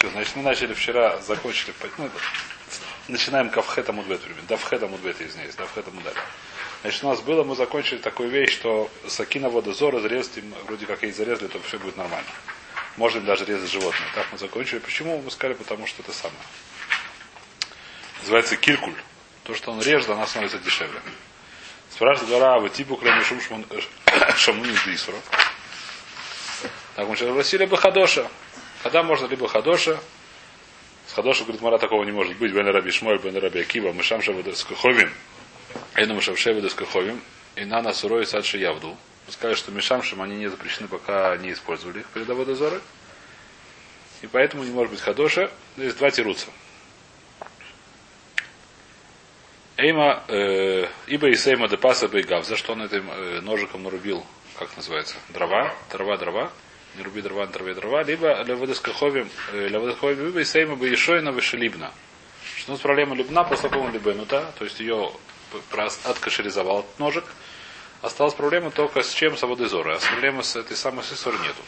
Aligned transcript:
Все, 0.00 0.08
значит, 0.08 0.34
мы 0.34 0.42
начали 0.42 0.72
вчера, 0.72 1.18
закончили, 1.18 1.74
ну, 1.98 2.08
начинаем 3.08 3.50
кавхета 3.50 3.92
мудбет, 3.92 4.22
давхета 4.48 4.86
мудбет, 4.86 5.20
извиняюсь, 5.20 5.54
давхета 5.54 5.90
мудбет. 5.90 6.14
Значит, 6.80 7.04
у 7.04 7.08
нас 7.08 7.20
было, 7.20 7.44
мы 7.44 7.54
закончили 7.54 7.98
такую 7.98 8.30
вещь, 8.30 8.50
что 8.50 8.90
сакина 9.06 9.50
водозор 9.50 9.94
разрезать, 9.94 10.42
вроде 10.64 10.86
как 10.86 11.04
и 11.04 11.12
зарезали, 11.12 11.48
то 11.48 11.60
все 11.60 11.78
будет 11.78 11.98
нормально. 11.98 12.26
Можем 12.96 13.26
даже 13.26 13.44
резать 13.44 13.70
животное. 13.70 14.08
Так 14.14 14.26
мы 14.32 14.38
закончили. 14.38 14.78
Почему? 14.78 15.20
Мы 15.20 15.30
сказали, 15.30 15.52
потому 15.52 15.86
что 15.86 16.00
это 16.02 16.12
самое. 16.12 16.40
Называется 18.20 18.56
киркуль. 18.56 18.94
То, 19.44 19.54
что 19.54 19.70
он 19.70 19.82
режет, 19.82 20.08
она 20.08 20.26
становится 20.26 20.58
дешевле. 20.60 21.00
Спрашивает 21.90 22.30
гора, 22.30 22.58
вы 22.58 22.70
типу 22.70 22.96
кроме 22.96 23.22
шум 23.22 23.38
шамуни 24.38 24.74
дисура. 24.86 25.18
Так 26.96 27.06
мы 27.06 27.16
сейчас 27.16 27.28
спросили 27.28 27.66
бы 27.66 27.76
хадоша. 27.76 28.26
Когда 28.82 29.02
можно 29.02 29.26
либо 29.26 29.46
хадоша, 29.46 29.98
с 31.06 31.12
хадоша, 31.12 31.42
говорит, 31.42 31.60
Мара, 31.60 31.78
такого 31.78 32.04
не 32.04 32.12
может 32.12 32.36
быть. 32.36 32.52
Бен 32.52 32.66
Раби 32.66 32.90
Шмоль, 32.90 33.18
Бен 33.18 33.36
Раби 33.36 33.60
Акива, 33.60 33.92
Мышам 33.92 34.22
Шавадескаховим. 34.22 35.12
Эйну 35.96 36.14
Мышам 36.14 36.36
Шавадескаховим. 36.36 37.20
И 37.56 37.64
на 37.64 37.82
нас 37.82 38.04
урой 38.04 38.26
садши 38.26 38.58
явду. 38.58 38.96
Сказали, 39.28 39.56
что 39.56 39.70
Мишамшим 39.72 40.22
они 40.22 40.36
не 40.36 40.48
запрещены, 40.48 40.88
пока 40.88 41.36
не 41.36 41.52
использовали 41.52 42.00
их 42.00 42.06
передовой 42.06 42.46
дозоры. 42.46 42.80
И 44.22 44.26
поэтому 44.26 44.64
не 44.64 44.70
может 44.70 44.92
быть 44.92 45.00
хадоша. 45.00 45.50
Есть 45.76 45.98
два 45.98 46.10
тируца. 46.10 46.46
Эйма, 49.76 50.22
э, 50.28 50.86
ибо 51.06 51.28
и 51.28 51.34
сейма 51.34 51.68
де 51.68 51.76
паса 51.76 52.06
бейгав. 52.08 52.44
За 52.46 52.56
что 52.56 52.72
он 52.72 52.82
этим 52.82 53.10
э, 53.10 53.40
ножиком 53.40 53.82
нарубил, 53.82 54.24
как 54.58 54.76
называется, 54.76 55.16
дрова, 55.30 55.74
дрова, 55.90 56.16
дрова. 56.18 56.52
Не 56.96 57.02
руби 57.02 57.22
дрова, 57.22 57.46
не 57.46 57.74
дрова. 57.74 58.02
Либо 58.02 58.42
леводоскаховим, 58.42 59.30
э, 59.52 59.68
леводоскаховим, 59.68 60.26
либо 60.26 60.40
и 60.40 60.44
сейма 60.44 60.76
бейшойна 60.76 61.30
вешелибна. 61.30 61.92
Что 62.56 62.72
у 62.72 62.74
нас 62.74 62.80
проблема 62.80 63.14
любна, 63.14 63.44
после 63.44 63.68
того 63.68 63.88
либенута, 63.88 64.52
то 64.58 64.64
есть 64.64 64.80
ее 64.80 65.12
откашеризовал 66.04 66.86
ножик. 66.98 67.24
Осталась 68.02 68.34
проблема 68.34 68.70
только 68.70 69.02
с 69.02 69.12
чем 69.12 69.36
с 69.36 69.42
водозора. 69.42 69.96
А 69.96 70.00
с 70.00 70.04
проблемой 70.04 70.44
с 70.44 70.56
этой 70.56 70.76
самой 70.76 71.04
сесоры 71.04 71.38
нету. 71.38 71.62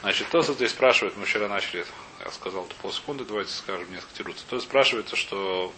Значит, 0.00 0.28
то, 0.28 0.42
здесь 0.42 0.70
спрашивает, 0.70 1.16
мы 1.16 1.24
вчера 1.24 1.48
начали, 1.48 1.86
я 2.22 2.30
сказал, 2.30 2.66
это 2.66 2.74
полсекунды, 2.82 3.24
давайте 3.24 3.52
скажем, 3.52 3.90
несколько 3.90 4.14
тируться. 4.14 4.44
То 4.48 4.60
спрашивается, 4.60 5.16
что 5.16 5.72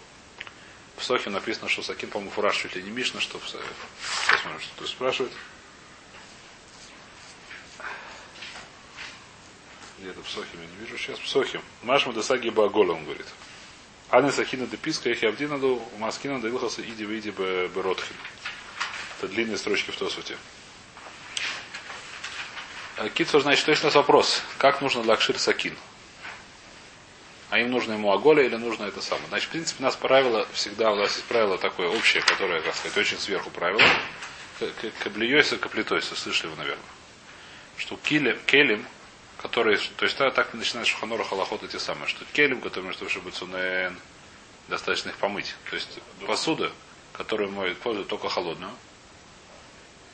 в 0.96 1.04
Сохе 1.04 1.30
написано, 1.30 1.68
что 1.68 1.82
Сакин, 1.82 2.10
по-моему, 2.10 2.32
фураж 2.32 2.56
чуть 2.56 2.74
ли 2.74 2.82
не 2.82 2.90
Мишна, 2.90 3.20
что 3.20 3.38
в... 3.38 3.46
Сейчас 3.46 3.60
смотрим, 4.40 4.60
что 4.60 4.78
тут 4.78 4.88
спрашивает. 4.88 5.32
Где-то 9.98 10.22
в 10.22 10.28
Сохе 10.28 10.48
я 10.54 10.60
не 10.60 10.84
вижу 10.84 10.98
сейчас. 10.98 11.18
В 11.18 11.28
Сохе. 11.28 11.60
Машма 11.82 12.12
Десаги 12.12 12.50
Багола, 12.50 12.92
он 12.92 13.04
говорит. 13.04 13.26
Аны 14.10 14.30
Сахина 14.30 14.66
Деписка, 14.66 15.10
Эхи 15.10 15.24
Авдинаду, 15.24 15.82
Маскина 15.98 16.40
Давилхаса 16.40 16.82
Иди 16.82 17.04
Види 17.04 17.30
Беротхин. 17.30 18.16
Это 19.18 19.28
длинные 19.28 19.56
строчки 19.56 19.90
в 19.90 19.96
Тосуте. 19.96 20.36
Китсур, 23.14 23.42
значит, 23.42 23.64
то 23.64 23.70
есть 23.72 23.82
у 23.82 23.86
нас 23.86 23.94
вопрос. 23.94 24.42
Как 24.58 24.80
нужно 24.80 25.02
лакшир 25.02 25.38
сакин? 25.38 25.76
А 27.50 27.58
им 27.58 27.70
нужно 27.70 27.92
ему 27.92 28.12
аголя 28.12 28.42
или 28.42 28.56
нужно 28.56 28.84
это 28.84 29.00
самое? 29.00 29.28
Значит, 29.28 29.48
в 29.48 29.52
принципе, 29.52 29.82
у 29.82 29.86
нас 29.86 29.96
правило 29.96 30.46
всегда, 30.52 30.92
у 30.92 30.96
нас 30.96 31.14
есть 31.14 31.24
правило 31.24 31.58
такое 31.58 31.88
общее, 31.88 32.22
которое, 32.22 32.60
как 32.60 32.74
сказать, 32.74 32.96
очень 32.96 33.18
сверху 33.18 33.50
правило. 33.50 33.82
Каблиойса, 35.00 35.58
каплитойса, 35.58 36.16
слышали 36.16 36.50
вы, 36.50 36.56
наверное. 36.56 36.84
Что 37.76 37.96
килем, 37.96 38.38
келем, 38.46 38.86
который, 39.38 39.78
то 39.96 40.04
есть 40.04 40.16
так 40.16 40.54
начинает 40.54 40.86
Шуханора 40.86 41.24
Халахот 41.24 41.62
эти 41.62 41.76
самые, 41.76 42.08
что 42.08 42.24
келем, 42.32 42.60
который 42.60 42.84
может 42.84 43.10
чтобы 43.10 43.30
цунен, 43.30 43.98
достаточно 44.68 45.10
их 45.10 45.16
помыть. 45.16 45.54
То 45.70 45.76
есть 45.76 45.98
посуда, 46.26 46.72
которую 47.12 47.50
моют, 47.50 47.78
пользуют 47.78 48.08
только 48.08 48.28
холодную. 48.28 48.72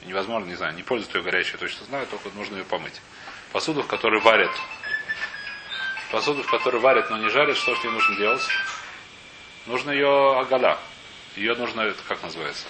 Невозможно, 0.04 0.46
не 0.46 0.56
знаю, 0.56 0.74
не 0.74 0.82
пользуют 0.82 1.14
ее 1.14 1.22
горячей, 1.22 1.56
точно 1.56 1.86
знаю, 1.86 2.06
только 2.06 2.28
нужно 2.30 2.56
ее 2.56 2.64
помыть. 2.64 3.00
Посуду, 3.52 3.82
в 3.82 3.86
которой 3.86 4.20
варят 4.20 4.50
посуду, 6.12 6.42
в 6.42 6.50
которой 6.50 6.80
варят, 6.80 7.10
но 7.10 7.16
не 7.16 7.30
жарят, 7.30 7.56
что 7.56 7.74
же 7.74 7.80
ей 7.84 7.90
нужно 7.90 8.14
делать? 8.16 8.46
Нужно 9.66 9.90
ее 9.90 10.38
агаля. 10.38 10.78
Ее 11.34 11.54
нужно, 11.54 11.80
это 11.80 12.02
как 12.06 12.22
называется? 12.22 12.66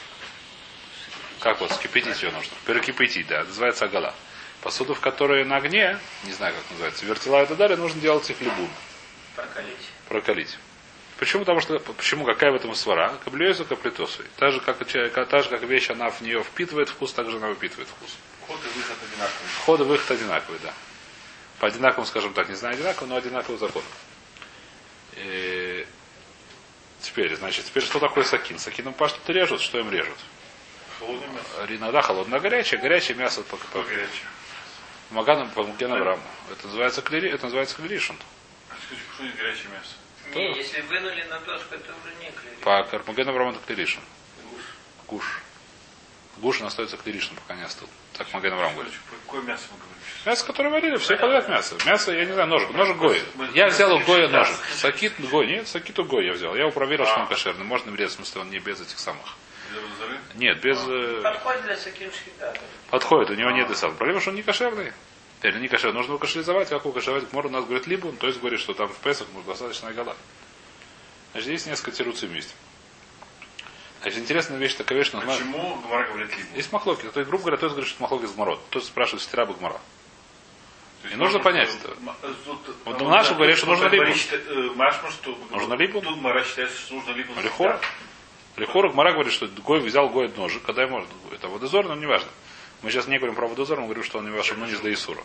Как 1.40 1.60
вот, 1.60 1.72
скипятить 1.72 2.22
ее 2.22 2.30
нужно? 2.30 2.52
Перекипятить, 2.64 3.26
да, 3.26 3.42
называется 3.42 3.86
агала. 3.86 4.14
Посуду, 4.62 4.94
в 4.94 5.00
которой 5.00 5.44
на 5.44 5.56
огне, 5.56 5.98
не 6.22 6.32
знаю, 6.32 6.54
как 6.54 6.70
называется, 6.70 7.04
вертела 7.04 7.42
и 7.42 7.46
так 7.46 7.56
далее, 7.56 7.76
нужно 7.76 8.00
делать 8.00 8.30
их 8.30 8.40
либун. 8.40 8.68
Прокалить. 9.34 9.90
Прокалить. 10.08 10.58
Почему? 11.18 11.40
Потому 11.40 11.60
что, 11.60 11.78
почему, 11.80 12.24
какая 12.24 12.52
в 12.52 12.54
этом 12.54 12.74
свара? 12.76 13.12
Каблюезу 13.24 13.64
каплитосу. 13.64 14.22
Так 14.36 14.52
же, 14.52 14.60
как, 14.60 14.78
та 15.28 15.42
же, 15.42 15.48
как 15.48 15.62
вещь, 15.62 15.90
она 15.90 16.10
в 16.10 16.20
нее 16.20 16.44
впитывает 16.44 16.88
вкус, 16.88 17.12
так 17.12 17.28
же 17.28 17.38
она 17.38 17.48
выпитывает 17.48 17.88
вкус. 17.88 18.16
Вход 18.42 18.60
и 18.64 18.78
выход 18.78 18.96
одинаковый. 19.02 19.48
Вход 19.54 19.80
и 19.80 19.82
выход 19.84 20.10
одинаковый, 20.12 20.58
да. 20.62 20.74
По 21.58 21.66
одинаковым, 21.66 22.06
скажем 22.06 22.32
так, 22.32 22.48
не 22.48 22.54
знаю 22.54 22.74
одинаково, 22.74 23.06
но 23.06 23.16
одинаковый 23.16 23.58
закон. 23.58 23.82
И... 25.16 25.86
Теперь, 27.00 27.34
значит, 27.36 27.64
теперь 27.64 27.82
что 27.82 27.98
такое 27.98 28.22
сакин? 28.22 28.60
Сакином 28.60 28.94
пашту 28.94 29.32
режут, 29.32 29.60
что 29.60 29.80
им 29.80 29.90
режут? 29.90 30.18
Холодное 31.00 31.28
мясо. 31.28 31.74
Иногда 31.74 32.02
холодное, 32.02 32.38
горячее, 32.38 32.80
горячее 32.80 33.16
мясо 33.16 33.42
по, 33.42 33.56
по, 33.56 33.82
Горячее. 33.82 34.26
Маганом 35.12 35.50
по 35.50 35.64
генограмму. 35.64 36.22
Это 36.50 36.66
называется 36.66 37.02
клери, 37.02 37.30
это 37.30 37.44
называется 37.44 37.76
клеришин. 37.76 38.16
А 38.70 38.74
скажите, 38.84 39.06
что 39.14 39.24
это 39.24 39.36
горячее 39.36 39.68
мясо? 39.68 39.94
Не, 40.34 40.56
если 40.56 40.80
вынули 40.82 41.22
на 41.24 41.38
доску, 41.40 41.74
это 41.74 41.92
уже 41.92 42.14
не 42.20 42.30
клей. 42.30 42.54
По 42.62 42.82
Кармагенобрам 42.84 43.50
это 43.50 43.58
клеришин. 43.66 44.00
Гуш. 44.50 44.62
Гуш. 45.08 45.42
Гуш 46.38 46.60
он 46.60 46.66
остается 46.68 46.96
клеришин, 46.96 47.36
пока 47.36 47.54
не 47.54 47.62
остыл. 47.62 47.88
Так 48.14 48.32
Магенобрам 48.32 48.74
говорит. 48.74 48.92
Про 49.08 49.16
какое 49.24 49.42
мясо 49.42 49.64
мы 49.70 49.78
говорим? 49.78 49.92
Мясо, 50.24 50.46
которое 50.46 50.70
варили, 50.70 50.96
все 50.96 51.16
подряд 51.16 51.48
мясо. 51.48 51.76
Мясо, 51.86 52.12
я 52.12 52.24
не 52.24 52.32
знаю, 52.32 52.48
ножик. 52.48 52.70
Ножик 52.70 52.96
Гой. 52.96 53.22
Я 53.54 53.66
взял 53.68 53.94
у 53.94 54.00
Гоя 54.00 54.28
ножик. 54.28 54.56
Сакит 54.74 55.14
Гой. 55.30 55.46
Нет, 55.46 55.68
Сакит 55.68 55.98
у 55.98 56.04
Гой 56.04 56.26
я 56.26 56.32
взял. 56.32 56.54
Я 56.54 56.62
его 56.62 56.70
проверил, 56.70 57.06
что 57.06 57.20
он 57.20 57.26
кошерный. 57.26 57.64
Можно 57.64 57.92
врезать, 57.92 58.12
в 58.12 58.16
смысле, 58.16 58.42
он 58.42 58.50
не 58.50 58.58
без 58.58 58.80
этих 58.80 58.98
самых. 58.98 59.36
Нет, 60.34 60.60
без... 60.60 60.78
э, 60.88 61.20
Подходит 61.22 61.62
для 61.62 61.76
сакиншки, 61.76 62.30
да. 62.38 62.54
Подходит, 62.90 63.30
у 63.30 63.34
него 63.34 63.50
нет 63.50 63.70
и 63.70 63.74
сам. 63.74 63.94
Проблема, 63.96 64.20
что 64.20 64.30
он 64.30 64.36
не 64.36 64.42
кошерный. 64.42 64.92
Или 65.42 65.58
не 65.58 65.68
кошерный. 65.68 65.94
Нужно 65.96 66.10
его 66.12 66.18
кошеризовать. 66.18 66.68
Как 66.68 66.82
его 66.82 66.92
кошеризовать? 66.92 67.32
Мор 67.32 67.46
у 67.46 67.50
нас 67.50 67.64
говорит 67.64 67.86
либо, 67.86 68.12
то 68.12 68.26
есть 68.26 68.38
говорит, 68.40 68.60
что 68.60 68.74
там 68.74 68.88
в 68.88 68.96
Песах 68.98 69.26
достаточно 69.46 69.92
года. 69.92 70.14
Значит, 71.32 71.48
здесь 71.48 71.66
несколько 71.66 71.90
тируций 71.90 72.28
вместе. 72.28 72.54
Значит, 74.02 74.20
интересная 74.20 74.58
вещь 74.58 74.74
такая 74.74 74.98
вещь, 74.98 75.08
что 75.08 75.20
Почему 75.20 75.76
Гмара 75.86 76.08
говорит 76.08 76.36
либо? 76.36 76.48
Есть 76.56 76.72
махлоки. 76.72 77.08
То 77.08 77.20
есть, 77.20 77.28
грубо 77.28 77.44
говоря, 77.44 77.56
то 77.56 77.66
есть 77.66 77.74
говорит, 77.74 77.90
что 77.90 78.02
махлоки 78.02 78.26
с 78.26 78.32
гмарот. 78.32 78.60
Тот 78.70 78.84
спрашивает, 78.84 79.22
стира 79.22 79.46
бы 79.46 79.54
гмара. 79.54 79.80
И 81.04 81.16
нужно 81.16 81.38
можно, 81.38 81.40
понять 81.40 81.68
это. 81.74 81.94
э, 82.22 82.32
Вот 82.84 83.00
э, 83.00 83.04
у 83.04 83.08
нашего 83.08 83.28
тут 83.30 83.36
говорят, 83.38 83.56
что 83.58 83.66
нужно 83.66 83.86
либо. 83.88 84.04
э, 84.06 84.68
Нужно 85.50 85.74
либо. 85.74 86.00
Тут 86.00 86.16
Мара 86.20 86.44
считает, 86.44 86.70
что 86.70 86.94
нужно 86.94 87.10
либо. 87.12 87.40
Лихор. 87.40 87.80
Лихор 88.56 88.90
Гмара 88.90 89.12
говорит, 89.12 89.32
что 89.32 89.46
Гой 89.46 89.80
взял 89.80 90.08
Гой 90.10 90.28
ножик, 90.36 90.62
когда 90.62 90.82
ему 90.82 91.06
это 91.32 91.48
водозор, 91.48 91.86
но 91.86 91.94
неважно. 91.94 92.28
Мы 92.82 92.90
сейчас 92.90 93.06
не 93.06 93.16
говорим 93.18 93.34
про 93.34 93.46
водозор, 93.46 93.78
мы 93.78 93.84
говорим, 93.84 94.04
что 94.04 94.18
он 94.18 94.26
не 94.26 94.36
ваш, 94.36 94.50
но 94.52 94.66
не 94.66 94.74
с 94.74 94.80
Исура. 94.84 95.22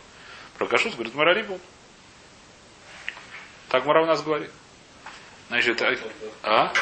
Про 0.57 0.67
кашут 0.67 0.93
говорит 0.93 1.13
Мара 1.15 1.33
либо. 1.33 1.59
Так 3.69 3.85
Мара 3.85 4.03
у 4.03 4.05
нас 4.05 4.21
говорит. 4.21 4.51
Значит, 5.49 5.81
а? 5.81 5.95
а? 6.43 6.73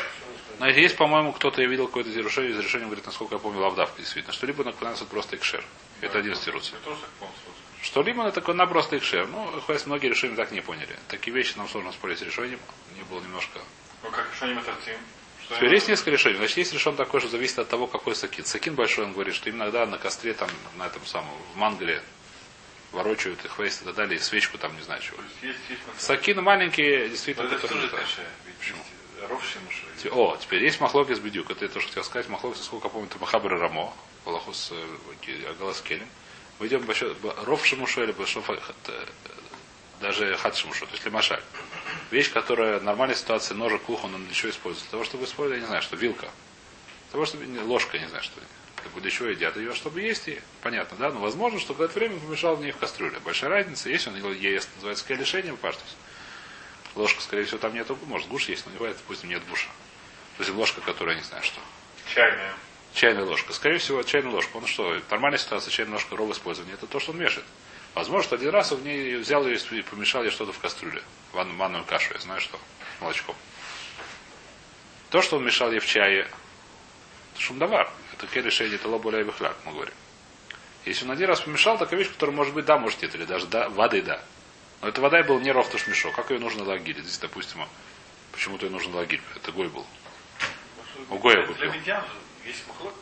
Значит, 0.58 0.78
есть, 0.78 0.98
по-моему, 0.98 1.34
кто-то, 1.34 1.62
я 1.62 1.68
видел 1.68 1.88
какое-то 1.88 2.10
разрешение, 2.10 2.52
из 2.52 2.60
решения, 2.60 2.86
говорит, 2.86 3.06
насколько 3.06 3.36
я 3.36 3.40
помню, 3.40 3.60
лавдавка 3.60 3.98
действительно, 4.00 4.34
что 4.34 4.46
либо 4.46 4.64
наклоняется 4.64 5.06
просто 5.06 5.36
экшер. 5.36 5.64
Это 6.02 6.20
один 6.20 6.36
помню. 7.20 7.34
Что 7.82 8.02
либо 8.02 8.24
это 8.24 8.34
такой 8.34 8.56
на 8.56 8.66
просто 8.66 8.98
экшер. 8.98 9.28
Ну, 9.28 9.62
хватит, 9.62 9.86
многие 9.86 10.08
решения 10.08 10.36
так 10.36 10.52
не 10.52 10.62
поняли. 10.62 10.98
Такие 11.08 11.36
вещи 11.36 11.58
нам 11.58 11.68
сложно 11.70 11.91
спорить 11.91 12.20
с 12.20 12.22
решением. 12.22 12.59
Не 12.96 13.03
было 13.03 13.22
немножко. 13.22 13.59
Ну 14.03 14.09
как, 14.12 14.28
что 14.36 14.46
они 14.46 14.56
Что 15.46 15.58
они- 15.58 15.70
есть 15.76 15.88
несколько 15.88 16.12
решений. 16.12 16.38
Значит, 16.38 16.58
есть 16.58 16.74
решен 16.74 16.96
такой, 16.96 17.20
что 17.20 17.30
зависит 17.30 17.59
от 17.59 17.70
того, 17.70 17.88
какой 17.88 18.16
сакин. 18.16 18.46
Сакин 18.46 18.76
большой, 18.76 19.06
он 19.06 19.14
говорит, 19.14 19.36
что 19.36 19.50
иногда 19.50 19.86
на 19.86 19.97
костре, 19.97 20.34
там, 20.34 20.50
на 20.78 20.88
этом 20.88 21.06
самом, 21.06 21.32
в 21.53 21.58
мангале 21.58 22.02
ворочают 22.92 23.44
их 23.46 23.59
вейст 23.59 23.82
и 23.82 23.86
так 23.86 23.96
далее, 23.96 24.18
и 24.18 24.20
свечку 24.20 24.58
там, 24.58 24.76
не 24.76 24.82
знаю 24.82 25.02
чего. 25.02 25.18
То 25.18 25.24
есть 25.47 25.58
есть. 25.70 25.82
Сакины 25.97 26.42
маленькие, 26.42 27.03
Но 27.03 27.08
действительно, 27.09 27.46
это 27.47 27.58
которые... 27.59 27.90
каше. 27.90 28.26
Почему? 28.59 28.82
Те- 30.02 30.09
О, 30.09 30.38
теперь 30.38 30.64
есть 30.64 30.80
махлоки 30.82 31.14
с 31.14 31.20
бедюк. 31.20 31.50
Это 31.52 31.66
я 31.66 31.70
тоже 31.72 31.88
хотел 31.88 32.03
сказать. 32.03 32.28
Махлоки, 32.30 32.58
сколько 32.58 32.88
я 32.88 32.91
помню, 32.91 33.08
это 33.09 33.18
Махабр 33.20 33.50
Рамо, 33.58 33.94
Балахус 34.26 34.72
Агаласкелем. 35.50 36.08
Мы 36.59 36.68
идем 36.68 36.82
большой 36.86 37.16
Ров 37.44 37.66
Шимушу 37.66 38.03
или 38.03 38.12
Башоф, 38.14 38.50
э, 38.50 38.58
даже 40.02 40.36
Хат 40.38 40.56
Шимушу, 40.56 40.86
то 40.86 40.94
есть 40.94 41.06
Лимашаль. 41.06 41.41
Вещь, 42.12 42.32
которая 42.32 42.80
в 42.80 42.84
нормальной 42.84 43.16
ситуации 43.16 43.53
ножик 43.53 43.82
кухон, 43.84 44.14
он 44.16 44.26
для 44.26 44.34
чего 44.34 44.52
используется? 44.52 44.86
Для 44.86 44.92
того, 44.92 45.03
чтобы 45.06 45.26
использовать, 45.26 45.58
я 45.58 45.62
не 45.62 45.68
знаю, 45.68 45.82
что 45.82 45.96
вилка. 45.96 46.28
Для 46.28 47.12
того, 47.12 47.26
чтобы 47.26 47.46
ложка, 47.64 47.97
не 47.97 48.08
знаю, 48.08 48.24
что 48.24 48.40
для 49.00 49.12
чего 49.12 49.30
едят 49.30 49.58
ее, 49.58 49.74
чтобы 49.74 50.02
есть 50.02 50.28
и 50.28 50.40
понятно, 50.62 50.97
да? 50.97 51.12
Но 51.12 51.20
возможно, 51.20 51.59
что 51.59 51.74
в 51.74 51.82
это 51.82 51.94
время 51.97 52.20
помешал 52.20 52.56
в 52.56 52.62
ней 52.62 52.72
в 52.72 52.78
кастрюле. 52.78 53.20
Большая 53.20 53.50
разница, 53.50 53.90
есть 53.90 54.08
он 54.08 54.16
ест, 54.34 54.70
называется 54.76 55.03
какое 55.03 55.18
лишение 55.18 55.56
паштус. 55.58 55.96
Ложка, 56.96 57.22
скорее 57.22 57.44
всего, 57.44 57.58
там 57.58 57.74
нету, 57.74 57.98
может, 58.06 58.28
гуш 58.30 58.48
есть, 58.48 58.66
но 58.66 58.72
не 58.72 58.78
бывает, 58.78 58.98
допустим, 58.98 59.30
нет 59.30 59.41
гуша. 59.50 59.68
То 60.38 60.44
есть 60.44 60.56
ложка, 60.56 60.82
которая, 60.82 61.16
я 61.16 61.22
не 61.22 61.28
знаю 61.28 61.44
что. 61.44 61.59
Чайная. 62.14 62.53
Чайная 62.94 63.26
ложка. 63.26 63.52
Скорее 63.53 63.80
всего, 63.80 64.02
чайная 64.03 64.32
ложка. 64.32 64.56
Он 64.58 64.66
что, 64.66 64.98
нормальная 65.09 65.40
ситуация, 65.40 65.72
чайная 65.72 65.94
ложка 65.96 66.16
ров 66.16 66.32
использования, 66.32 66.74
это 66.74 66.88
то, 66.88 67.00
что 67.00 67.12
он 67.12 67.18
мешает. 67.18 67.46
Возможно, 67.96 68.24
что 68.24 68.36
один 68.36 68.50
раз 68.50 68.74
он 68.74 68.80
в 68.80 68.84
ней 68.84 69.16
взял 69.16 69.47
ее 69.47 69.58
и 69.58 69.82
помешал 69.82 70.24
ей 70.24 70.30
что-то 70.30 70.52
в 70.52 70.59
кастрюле. 70.59 71.02
Ван, 71.32 71.50
манную 71.56 71.86
кашу, 71.86 72.14
я 72.14 72.20
знаю 72.20 72.42
что. 72.42 72.59
Молочком. 73.00 73.36
То, 75.09 75.22
что 75.22 75.38
он 75.38 75.46
мешал 75.46 75.72
ей 75.72 75.80
в 75.80 75.86
чае, 75.86 76.28
это 77.34 77.42
шумдавар. 77.42 77.90
Это 78.14 78.28
ке 78.28 78.42
решение, 78.42 78.76
это 78.76 78.90
лобуля 78.90 79.22
и 79.22 79.24
выхляк, 79.24 79.56
мы 79.66 79.72
говорим. 79.72 79.94
Если 80.84 81.06
он 81.06 81.12
один 81.12 81.30
раз 81.30 81.42
помешал, 81.42 81.78
такая 81.78 81.97
вещь, 81.97 82.12
которая 82.12 82.36
может 82.36 82.53
быть 82.53 82.66
да, 82.66 82.78
может 82.78 83.02
нет, 83.02 83.16
или 83.16 83.24
даже 83.24 83.47
да, 83.47 83.70
воды 83.70 84.02
да. 84.02 84.22
Но 84.82 84.90
эта 84.90 85.00
вода 85.00 85.24
был 85.24 85.40
не 85.40 85.52
рофтуш 85.52 85.88
мешок. 85.88 86.14
Как 86.16 86.32
ее 86.32 86.40
нужно 86.40 86.66
лагирь? 86.66 87.00
Здесь, 87.00 87.18
допустим, 87.18 87.66
почему-то 88.34 88.66
ее 88.66 88.72
нужно 88.74 88.98
лагирь. 88.98 89.22
Это 89.36 89.53
гой 89.53 89.70
был. 89.70 89.86
У 91.09 91.18
Гоя 91.18 91.48
купил. 91.48 91.72
Есть 92.46 92.68
махлок. 92.68 92.94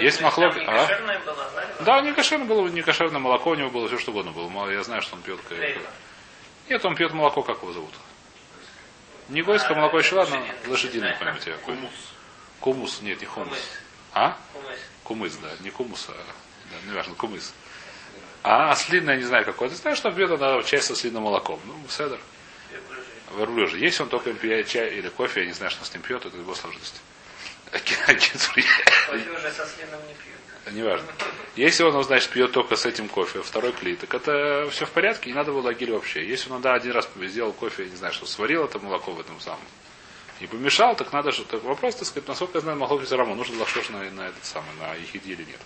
Есть 0.00 0.20
махлок, 0.20 0.56
не 0.56 0.64
а? 0.64 1.18
было, 1.24 1.50
да? 1.80 2.00
Не 2.00 2.12
кошерное 2.12 2.46
было, 2.46 2.68
не 2.68 2.82
кошерное 2.82 3.18
молоко 3.18 3.50
у 3.50 3.54
него 3.54 3.70
было, 3.70 3.88
все 3.88 3.98
что 3.98 4.12
угодно 4.12 4.32
было. 4.32 4.70
Я 4.70 4.82
знаю, 4.84 5.02
что 5.02 5.16
он 5.16 5.22
пьет. 5.22 5.40
Нет, 6.68 6.84
он 6.84 6.94
пьет 6.94 7.12
молоко, 7.12 7.42
как 7.42 7.62
его 7.62 7.72
зовут? 7.72 7.92
Не 9.28 9.42
гойское 9.42 9.76
А, 9.76 9.80
молоко 9.80 9.98
еще 9.98 10.14
ладно, 10.14 10.40
лошадиное. 10.66 11.12
Не 11.12 11.18
какое-нибудь. 11.18 11.64
Кумус. 11.64 11.90
Кумус, 12.60 13.02
нет, 13.02 13.20
не 13.20 13.26
хумус. 13.26 13.48
Кумыс. 13.48 13.68
А? 14.14 14.38
Кумыс. 14.52 14.78
Кумыс, 15.02 15.36
да, 15.36 15.50
не 15.60 15.70
кумус, 15.70 16.06
а 16.08 16.12
да, 16.12 16.90
неважно, 16.90 17.14
кумыс. 17.14 17.52
А 18.44 18.70
ослиное, 18.70 19.16
не 19.16 19.24
знаю 19.24 19.44
какое. 19.44 19.68
Ты 19.68 19.74
знаешь, 19.74 19.98
что 19.98 20.08
он 20.08 20.14
пьет 20.14 20.30
она 20.30 20.62
чай 20.62 20.80
со 20.80 20.94
слиным 20.94 21.24
молоком. 21.24 21.58
Ну, 21.64 21.74
ближе. 21.74 22.20
Верблюжий. 23.36 23.80
Если 23.80 24.04
он 24.04 24.08
только 24.08 24.32
пьет 24.32 24.68
чай 24.68 24.94
или 24.94 25.08
кофе, 25.08 25.40
я 25.40 25.46
не 25.46 25.52
знаю, 25.52 25.72
что 25.72 25.84
с 25.84 25.92
ним 25.92 26.02
пьет, 26.02 26.24
это 26.24 26.36
его 26.36 26.54
сложность. 26.54 27.02
Уже 29.12 29.52
со 29.52 29.66
слином 29.66 30.00
не 30.06 30.14
пьют. 30.14 30.36
Неважно. 30.72 31.06
Если 31.54 31.84
он, 31.84 32.02
значит, 32.02 32.30
пьет 32.30 32.52
только 32.52 32.76
с 32.76 32.84
этим 32.86 33.08
кофе, 33.08 33.42
второй 33.42 33.72
клей, 33.72 33.96
так 33.96 34.12
это 34.14 34.68
все 34.70 34.84
в 34.84 34.90
порядке, 34.90 35.30
не 35.30 35.36
надо 35.36 35.52
было 35.52 35.62
лагерь 35.62 35.92
вообще. 35.92 36.26
Если 36.26 36.50
он, 36.50 36.60
да, 36.60 36.74
один 36.74 36.92
раз 36.92 37.08
сделал 37.16 37.52
кофе, 37.52 37.84
я 37.84 37.90
не 37.90 37.96
знаю, 37.96 38.12
что 38.12 38.26
сварил 38.26 38.64
это 38.64 38.78
молоко 38.78 39.12
в 39.12 39.20
этом 39.20 39.40
самом, 39.40 39.60
и 40.40 40.46
помешал, 40.46 40.96
так 40.96 41.12
надо 41.12 41.30
же, 41.30 41.44
так 41.44 41.62
вопрос, 41.62 41.94
так 41.94 42.06
сказать, 42.06 42.28
насколько 42.28 42.58
я 42.58 42.62
знаю, 42.62 42.78
могло 42.78 42.98
быть 42.98 43.10
раму, 43.12 43.34
нужно 43.34 43.58
лахшош 43.60 43.88
на, 43.90 44.00
на 44.10 44.28
этот 44.28 44.44
самый, 44.44 44.74
на 44.80 44.94
ехиди 44.94 45.32
или 45.32 45.44
нет. 45.44 45.60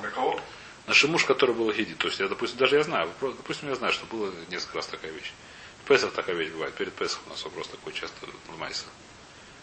На 0.00 0.08
кого? 0.08 0.40
На 0.86 0.94
шимуш, 0.94 1.24
который 1.24 1.54
был 1.54 1.70
ехиди. 1.70 1.94
То 1.94 2.06
есть, 2.08 2.20
я, 2.20 2.28
допустим, 2.28 2.58
даже 2.58 2.76
я 2.76 2.82
знаю, 2.84 3.08
вопрос- 3.08 3.36
допустим, 3.36 3.68
я 3.68 3.74
знаю, 3.74 3.92
что 3.92 4.06
было 4.06 4.32
несколько 4.48 4.76
раз 4.76 4.86
такая 4.86 5.10
вещь. 5.10 5.32
В 5.84 5.88
Песах 5.88 6.12
такая 6.12 6.36
вещь 6.36 6.50
бывает. 6.50 6.74
Перед 6.74 6.94
Песахом 6.94 7.24
у 7.26 7.30
нас 7.30 7.44
вопрос 7.44 7.68
такой 7.68 7.92
часто 7.92 8.26
ломается. 8.48 8.84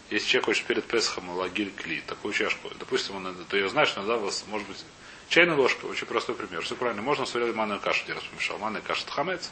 Если 0.09 0.27
человек 0.27 0.45
хочет 0.45 0.65
перед 0.65 0.85
Песахом 0.85 1.29
лагиль 1.29 1.71
кли, 1.71 2.01
такую 2.01 2.33
чашку, 2.33 2.69
допустим, 2.77 3.15
он, 3.15 3.35
ты 3.49 3.57
ее 3.57 3.69
знаешь, 3.69 3.93
иногда 3.95 4.17
вас, 4.17 4.45
может 4.47 4.67
быть, 4.67 4.83
чайная 5.29 5.55
ложка, 5.55 5.85
очень 5.85 6.05
простой 6.05 6.35
пример. 6.35 6.61
Все 6.63 6.75
правильно. 6.75 7.01
Можно 7.01 7.25
сварить 7.25 7.55
манную 7.55 7.79
кашу, 7.79 8.03
один 8.03 8.15
раз 8.15 8.23
помешал. 8.25 8.57
Манная 8.59 8.81
каша 8.81 9.03
это 9.03 9.11
хамец. 9.11 9.51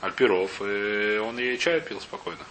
Альпиров, 0.00 0.60
и 0.62 1.18
он 1.18 1.38
ей 1.38 1.58
чай 1.58 1.80
пил 1.80 2.00
спокойно. 2.00 2.44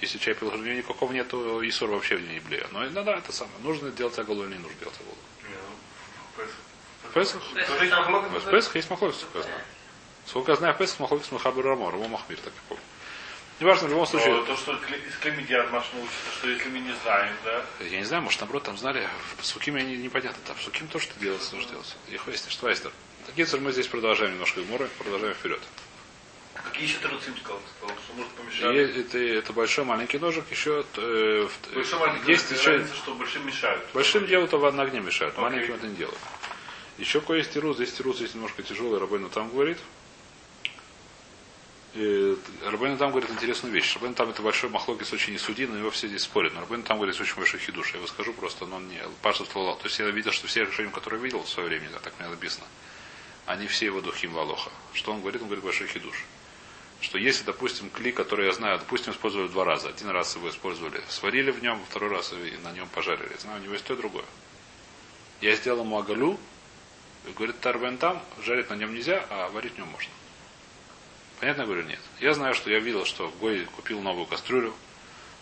Если 0.00 0.18
чай 0.18 0.34
пил, 0.34 0.48
у 0.48 0.56
нее 0.56 0.76
никакого 0.76 1.12
нету, 1.12 1.60
Исур 1.68 1.90
вообще 1.90 2.16
в 2.16 2.22
ней 2.22 2.34
не 2.34 2.40
блея. 2.40 2.66
Но 2.72 2.84
иногда 2.86 3.16
это 3.16 3.32
самое. 3.32 3.56
Нужно 3.60 3.90
делать 3.90 4.18
агалу 4.18 4.42
или 4.44 4.54
не 4.54 4.58
нужно 4.58 4.78
делать 4.80 4.96
агалу. 5.00 5.16
В 7.08 7.14
Песах? 7.14 7.42
То? 7.54 8.40
В 8.40 8.50
Песах 8.50 8.76
есть 8.76 8.90
махлок, 8.90 9.14
сколько 9.14 9.38
я 9.38 9.44
знаю. 9.44 9.60
Сколько 10.26 10.52
я 10.52 10.56
знаю, 10.56 10.74
в 10.74 10.78
Песах 10.78 11.00
махлок 11.00 11.24
с 11.24 11.30
Махабер 11.30 11.64
Рамор, 11.64 11.96
Махмир, 11.96 12.38
так 12.38 12.52
я 12.52 12.60
помню. 12.68 12.82
Неважно, 13.62 13.86
в 13.86 13.90
любом 13.90 14.02
Но 14.02 14.06
случае, 14.06 14.42
то, 14.44 14.56
что 14.56 14.72
кле- 14.72 15.06
из 15.08 15.16
клемедиат 15.18 15.70
Маш 15.70 15.84
научится, 15.92 16.32
что 16.36 16.48
если 16.48 16.68
мы 16.68 16.80
не 16.80 16.92
знаем, 17.04 17.32
да, 17.44 17.64
я 17.80 17.98
не 17.98 18.04
знаю, 18.04 18.24
может, 18.24 18.40
наоборот, 18.40 18.64
там 18.64 18.76
знали, 18.76 19.06
в 19.40 19.46
Сукиме 19.46 19.84
не, 19.84 19.96
непонятно, 19.98 20.42
там 20.44 20.56
Суким 20.58 20.88
тоже 20.88 21.04
что 21.04 21.20
делать, 21.20 21.40
что 21.44 21.56
делать. 21.70 21.96
Их 22.10 22.26
есть, 22.26 22.50
что 22.50 22.68
есть. 22.68 22.82
Такие 23.24 23.46
мы 23.60 23.70
здесь 23.70 23.86
продолжаем 23.86 24.32
немножко 24.32 24.62
Гмора, 24.62 24.88
продолжаем 24.98 25.34
вперед. 25.34 25.60
какие 26.64 26.88
еще 26.88 26.98
труцим 26.98 27.36
сказал, 27.36 27.60
сказал, 27.78 27.96
что 28.04 28.14
может 28.14 28.32
помешать. 28.32 28.62
это, 28.98 29.18
это 29.18 29.52
большой 29.52 29.84
маленький 29.84 30.18
ножик, 30.18 30.44
еще 30.50 30.84
э, 30.96 31.46
в- 31.48 31.74
Большой 31.74 32.00
маленький 32.00 32.32
есть 32.32 32.50
есть 32.50 32.62
еще 32.64 32.84
что 32.96 33.14
большим 33.14 33.46
мешают. 33.46 33.84
большим 33.94 34.26
делают, 34.26 34.52
а 34.54 34.72
на 34.72 34.82
огне 34.82 34.98
мешают, 34.98 35.38
маленьким 35.38 35.74
это 35.74 35.86
не 35.86 35.94
делают. 35.94 36.18
Еще 36.98 37.20
кое 37.20 37.38
есть 37.38 37.52
тирус, 37.52 37.76
здесь 37.76 37.92
тирус 37.92 38.18
есть 38.20 38.34
немножко 38.34 38.64
тяжелый, 38.64 38.98
Рабейну 38.98 39.28
там 39.28 39.50
говорит. 39.50 39.78
И 41.94 42.38
Рабейну 42.64 42.96
там 42.96 43.10
говорит 43.10 43.30
интересную 43.30 43.74
вещь. 43.74 43.94
Рабейну 43.96 44.14
там 44.14 44.30
это 44.30 44.40
большой 44.40 44.70
махлокис 44.70 45.12
очень 45.12 45.34
не 45.34 45.66
но 45.66 45.78
его 45.78 45.90
все 45.90 46.08
здесь 46.08 46.22
спорят. 46.22 46.54
Но 46.54 46.60
Рабейну 46.60 46.84
там 46.84 46.96
говорит 46.96 47.20
очень 47.20 47.36
большой 47.36 47.60
хидуш. 47.60 47.90
Я 47.92 47.98
его 47.98 48.06
скажу 48.06 48.32
просто, 48.32 48.64
но 48.64 48.76
он 48.76 48.88
не 48.88 48.98
Паша 49.20 49.44
То 49.44 49.78
есть 49.84 49.98
я 49.98 50.08
видел, 50.10 50.32
что 50.32 50.46
все 50.46 50.64
решения, 50.64 50.90
которые 50.90 51.20
я 51.20 51.24
видел 51.24 51.42
в 51.42 51.48
свое 51.48 51.68
время, 51.68 51.90
так 52.02 52.14
мне 52.18 52.28
написано, 52.28 52.64
они 53.44 53.66
все 53.66 53.86
его 53.86 54.00
духим 54.00 54.34
лалоха. 54.34 54.70
Что 54.94 55.12
он 55.12 55.20
говорит? 55.20 55.42
Он 55.42 55.48
говорит 55.48 55.64
большой 55.64 55.86
хидуш. 55.86 56.24
Что 57.02 57.18
если, 57.18 57.44
допустим, 57.44 57.90
клей, 57.90 58.12
который 58.12 58.46
я 58.46 58.52
знаю, 58.52 58.78
допустим, 58.78 59.12
использовали 59.12 59.48
два 59.48 59.64
раза. 59.64 59.88
Один 59.88 60.08
раз 60.10 60.34
его 60.36 60.48
использовали, 60.48 61.02
сварили 61.08 61.50
в 61.50 61.62
нем, 61.62 61.78
второй 61.90 62.10
раз 62.10 62.32
на 62.62 62.72
нем 62.72 62.88
пожарили. 62.88 63.36
Знаю, 63.38 63.60
у 63.60 63.64
него 63.64 63.72
есть 63.74 63.84
то 63.84 63.94
и 63.94 63.96
другое. 63.96 64.24
Я 65.40 65.56
сделал 65.56 65.84
ему 65.84 65.98
агалю, 65.98 66.38
говорит, 67.36 67.60
тарбен 67.60 67.98
там, 67.98 68.22
жарить 68.44 68.70
на 68.70 68.74
нем 68.74 68.94
нельзя, 68.94 69.26
а 69.28 69.50
варить 69.50 69.74
в 69.74 69.78
нем 69.78 69.88
можно. 69.88 70.10
Понятно, 71.42 71.62
я 71.62 71.66
говорю, 71.66 71.82
нет. 71.82 71.98
Я 72.20 72.34
знаю, 72.34 72.54
что 72.54 72.70
я 72.70 72.78
видел, 72.78 73.04
что 73.04 73.28
Гой 73.40 73.64
купил 73.74 74.00
новую 74.00 74.26
кастрюлю 74.26 74.72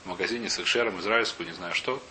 в 0.03 0.09
магазине 0.09 0.49
с 0.49 0.59
экшером, 0.59 0.99
израильскую, 0.99 1.47
не 1.47 1.53
знаю 1.53 1.75
что. 1.75 2.03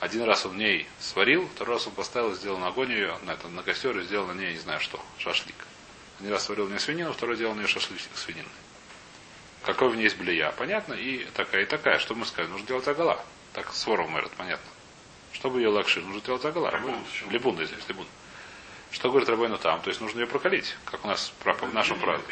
Один 0.00 0.22
раз 0.22 0.46
он 0.46 0.52
в 0.52 0.56
ней 0.56 0.86
сварил, 0.98 1.46
второй 1.54 1.74
раз 1.74 1.86
он 1.86 1.92
поставил, 1.92 2.34
сделал 2.34 2.56
на 2.56 2.68
огонь 2.68 2.90
ее, 2.90 3.18
на, 3.24 3.32
это, 3.32 3.48
на 3.48 3.62
костер 3.62 3.98
и 3.98 4.02
сделал 4.04 4.28
на 4.28 4.32
ней, 4.32 4.54
не 4.54 4.58
знаю 4.58 4.80
что, 4.80 4.98
шашлик. 5.18 5.56
Один 6.18 6.32
раз 6.32 6.46
сварил 6.46 6.64
в 6.64 6.70
ней 6.70 6.78
свинину, 6.78 7.12
второй 7.12 7.36
делал 7.36 7.54
ней 7.54 7.66
шашлик 7.66 8.00
свинины. 8.14 8.48
Какой 9.62 9.90
в 9.90 9.96
ней 9.96 10.04
есть 10.04 10.16
блея, 10.16 10.50
понятно, 10.52 10.94
и 10.94 11.26
такая, 11.34 11.64
и 11.64 11.66
такая. 11.66 11.98
Что 11.98 12.14
мы 12.14 12.24
скажем? 12.24 12.52
Нужно 12.52 12.66
делать 12.66 12.88
агала. 12.88 13.22
Так 13.52 13.74
свором 13.74 14.10
мэрит, 14.10 14.30
понятно. 14.38 14.70
Чтобы 15.34 15.60
ее 15.60 15.68
лакши, 15.68 16.00
нужно 16.00 16.22
делать 16.22 16.46
агала. 16.46 16.74
Либун, 16.74 17.04
почему? 17.04 17.30
Либун. 17.88 18.06
Что 18.90 19.10
говорит 19.10 19.28
Рабейну 19.28 19.58
там? 19.58 19.82
То 19.82 19.90
есть 19.90 20.00
нужно 20.00 20.20
ее 20.20 20.26
прокалить, 20.26 20.76
как 20.86 21.04
у 21.04 21.08
нас 21.08 21.30
в 21.44 21.74
нашем 21.74 21.98
правиле. 22.00 22.24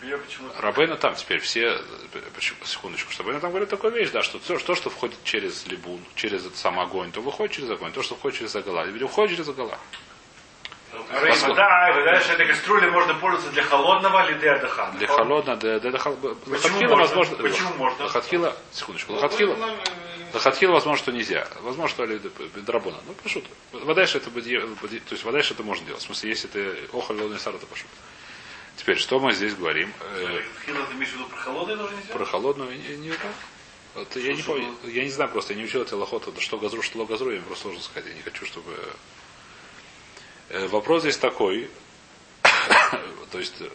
Почему 0.00 0.48
это- 0.48 0.62
Рабейна 0.62 0.96
там 0.96 1.14
теперь 1.14 1.40
все, 1.40 1.78
почему- 2.34 2.58
секундочку, 2.64 3.12
что 3.12 3.22
Рабейна 3.22 3.40
там 3.40 3.50
говорит 3.50 3.68
такую 3.68 3.92
вещь, 3.92 4.10
да, 4.10 4.22
что 4.22 4.38
то, 4.38 4.58
то, 4.58 4.74
что 4.74 4.90
входит 4.90 5.16
через 5.24 5.66
либун, 5.66 6.00
через 6.14 6.46
этот 6.46 6.56
сам 6.56 6.80
огонь, 6.80 7.12
то 7.12 7.20
выходит 7.20 7.52
через 7.52 7.70
огонь, 7.70 7.92
то, 7.92 8.02
что 8.02 8.14
входит 8.16 8.38
через 8.38 8.56
агала, 8.56 8.86
или 8.88 9.02
выходит 9.02 9.36
через 9.36 9.48
агала. 9.48 9.78
Поскольку- 10.92 11.48
вода, 11.50 11.90
и 11.90 12.04
дальше 12.04 12.32
этой 12.32 12.46
кастрюлей 12.46 12.90
можно 12.90 13.14
пользоваться 13.14 13.50
для 13.52 13.62
холодного 13.62 14.28
или 14.28 14.38
для 14.38 14.56
отдыха. 14.56 14.92
Для 14.98 15.06
холодно, 15.06 15.56
для, 15.56 15.78
для, 15.78 15.90
Лохатхила, 15.92 16.36
можно? 16.46 16.96
возможно, 16.96 17.36
Почему 17.36 17.74
можно? 17.74 18.04
Лохатхила, 18.04 18.56
секундочку, 18.72 19.12
Лохатхила, 19.12 19.56
Лохатхила, 20.32 20.72
возможно, 20.72 20.98
что 20.98 21.12
нельзя. 21.12 21.46
Возможно, 21.60 21.88
что 21.88 22.06
Драбона. 22.62 22.98
Ну, 23.06 23.12
пошут. 23.22 23.44
Вода 23.72 24.02
это, 24.02 24.30
будет- 24.30 25.04
то 25.04 25.12
есть 25.14 25.24
вода 25.24 25.38
это 25.38 25.62
можно 25.62 25.86
делать. 25.86 26.02
В 26.02 26.06
смысле, 26.06 26.30
если 26.30 26.48
ты 26.48 26.74
охоль 26.92 27.20
лодный 27.20 27.38
сар, 27.38 27.54
это 27.54 27.66
пошут. 27.66 27.88
Теперь, 28.80 28.96
что 28.96 29.20
мы 29.20 29.34
здесь 29.34 29.54
говорим? 29.54 29.92
Э, 30.00 30.40
Хила, 30.64 30.86
ты 30.86 30.94
имеешь 30.94 31.10
в 31.10 31.12
виду 31.16 31.26
про 31.26 31.36
холодное 31.36 31.76
тоже 31.76 31.94
нельзя? 31.96 32.12
Про 32.14 32.24
холодную 32.24 32.78
не, 32.78 32.96
не 32.96 33.10
так. 33.10 33.34
Вот 33.94 34.16
я 34.16 34.32
не 34.32 34.42
помню, 34.42 34.74
я 34.84 35.04
не 35.04 35.10
знаю 35.10 35.30
просто, 35.30 35.52
я 35.52 35.58
не 35.58 35.66
учил 35.66 35.82
это 35.82 35.98
лохота, 35.98 36.32
что 36.40 36.56
газру, 36.56 36.80
что 36.80 37.04
газру, 37.04 37.30
я 37.30 37.36
им 37.36 37.42
просто 37.42 37.64
сложно 37.64 37.82
сказать. 37.82 38.08
Я 38.08 38.14
не 38.14 38.22
хочу, 38.22 38.46
чтобы. 38.46 38.74
Э, 40.48 40.66
Вопрос 40.68 41.02
здесь 41.02 41.18
такой. 41.18 41.68
то 43.30 43.38
есть. 43.38 43.60
э, 43.60 43.68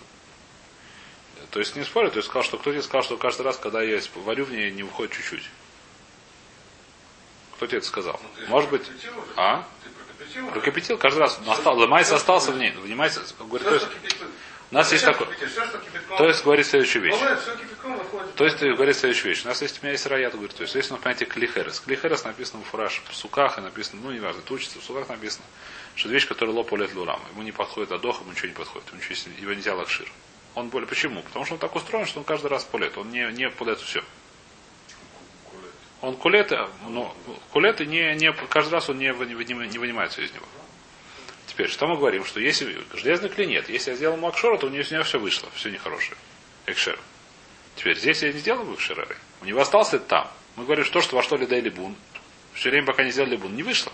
То 1.52 1.60
есть 1.60 1.76
не 1.76 1.84
спорю, 1.84 2.10
то 2.10 2.18
есть 2.18 2.28
сказал, 2.28 2.44
что 2.44 2.58
кто 2.58 2.72
тебе 2.72 2.82
сказал, 2.82 3.04
что 3.04 3.18
каждый 3.18 3.44
раз, 3.44 3.58
когда 3.58 3.84
я 3.84 4.02
варю 4.16 4.46
в 4.46 4.52
ней, 4.52 4.72
не 4.72 4.82
выходит 4.82 5.14
чуть-чуть. 5.14 5.48
Кто 7.58 7.68
тебе 7.68 7.78
это 7.78 7.86
сказал? 7.86 8.20
Может 8.48 8.72
быть. 8.72 8.90
А? 9.36 9.68
Прокипятил 10.52 10.98
каждый 10.98 11.20
раз. 11.20 11.40
Остал, 11.48 11.94
остался 11.94 12.52
в 12.52 12.58
ней. 12.58 12.72
Внимайся, 12.72 13.22
говорит, 13.38 13.68
то 13.68 13.76
есть, 13.76 13.88
у 14.72 14.76
нас 14.76 14.92
есть 14.92 15.06
такой. 15.06 15.28
То 16.18 16.28
есть 16.28 16.44
говорит 16.44 16.66
следующую 16.66 17.04
вещь. 17.04 17.16
То 18.36 18.46
есть 18.46 18.58
ты 18.58 18.74
говорит 18.74 18.96
следующую 18.96 19.30
вещь. 19.30 19.46
У 19.46 19.48
нас 19.48 19.62
есть, 19.62 19.80
у 19.82 19.86
меня 19.86 19.92
есть 19.92 20.06
раят, 20.08 20.34
говорит, 20.34 20.56
то 20.56 20.64
есть 20.64 20.76
есть 20.76 20.92
на 20.92 20.98
понятие 20.98 21.28
клихерес. 21.28 21.80
Клихерес 21.80 22.24
написано 22.24 22.64
в 22.64 22.68
фураж 22.68 23.02
в 23.10 23.16
суках 23.16 23.58
и 23.58 23.62
написано, 23.62 24.02
ну, 24.04 24.12
неважно, 24.12 24.40
это 24.40 24.54
учится, 24.54 24.80
в 24.80 24.84
суках 24.84 25.08
написано, 25.08 25.46
что 25.96 26.10
это 26.10 26.16
вещь, 26.16 26.28
которая 26.28 26.56
лопалет 26.56 26.94
лурам. 26.96 27.22
Ему 27.32 27.44
не 27.44 27.52
подходит 27.52 27.92
адох, 27.92 28.22
ему 28.22 28.32
ничего 28.32 28.48
не 28.48 28.54
подходит, 28.54 28.88
ему 28.90 29.00
ничего, 29.00 29.32
его 29.40 29.54
нельзя 29.54 29.76
лакшир. 29.76 30.12
Он 30.56 30.70
более, 30.70 30.88
почему? 30.88 31.22
Потому 31.22 31.46
что 31.46 31.56
он 31.56 31.60
так 31.60 31.76
устроен, 31.76 32.06
что 32.06 32.20
он 32.20 32.26
каждый 32.26 32.48
раз 32.48 32.64
пулет, 32.64 32.98
он 32.98 33.12
не, 33.12 33.30
не 33.34 33.50
пулет 33.50 33.80
все. 33.80 34.04
Он 36.02 36.16
кулет, 36.18 36.52
а, 36.52 36.70
но 36.88 37.16
кулет 37.52 37.82
и 37.82 37.86
не, 37.86 38.16
не, 38.16 38.34
каждый 38.50 38.74
раз 38.74 38.90
он 38.90 38.98
не, 38.98 39.08
не, 39.08 39.68
не 39.68 39.78
вынимается 39.78 40.22
из 40.22 40.32
него. 40.34 40.46
Теперь, 41.56 41.70
что 41.70 41.88
мы 41.88 41.96
говорим? 41.96 42.26
Что 42.26 42.42
если 42.42 42.78
железный 42.96 43.30
клей 43.30 43.48
нет, 43.48 43.70
если 43.70 43.92
я 43.92 43.96
сделал 43.96 44.18
макшора, 44.18 44.58
то 44.58 44.68
у 44.68 44.70
него, 44.70 44.84
у 44.92 44.94
него 44.94 45.04
все 45.06 45.18
вышло, 45.18 45.50
все 45.56 45.70
нехорошее. 45.72 46.18
Экшер. 46.66 47.00
Теперь 47.78 47.98
здесь 47.98 48.22
я 48.24 48.34
не 48.34 48.40
сделал 48.40 48.66
бы 48.66 48.78
шерары. 48.78 49.16
У 49.42 49.46
него 49.46 49.62
остался 49.62 50.00
там. 50.00 50.30
Мы 50.58 50.66
говорим, 50.66 50.84
что, 50.84 51.00
что 51.00 51.16
во 51.16 51.24
что 51.24 51.38
лидей 51.38 51.62
либун. 51.62 51.96
Все 52.52 52.70
время, 52.70 52.86
пока 52.86 53.06
не 53.06 53.12
сделали 53.12 53.32
либун, 53.32 53.56
не 53.56 53.64
вышло. 53.64 53.94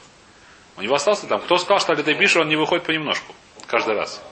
У 0.76 0.82
него 0.82 0.96
остался 0.96 1.28
там. 1.28 1.40
Кто 1.42 1.58
сказал, 1.58 1.80
что 1.80 1.94
лидей 1.94 2.16
бишу, 2.16 2.42
он 2.42 2.50
не 2.50 2.56
выходит 2.56 2.84
понемножку. 2.84 3.36
Каждый 3.68 3.94
раз. 3.94 4.24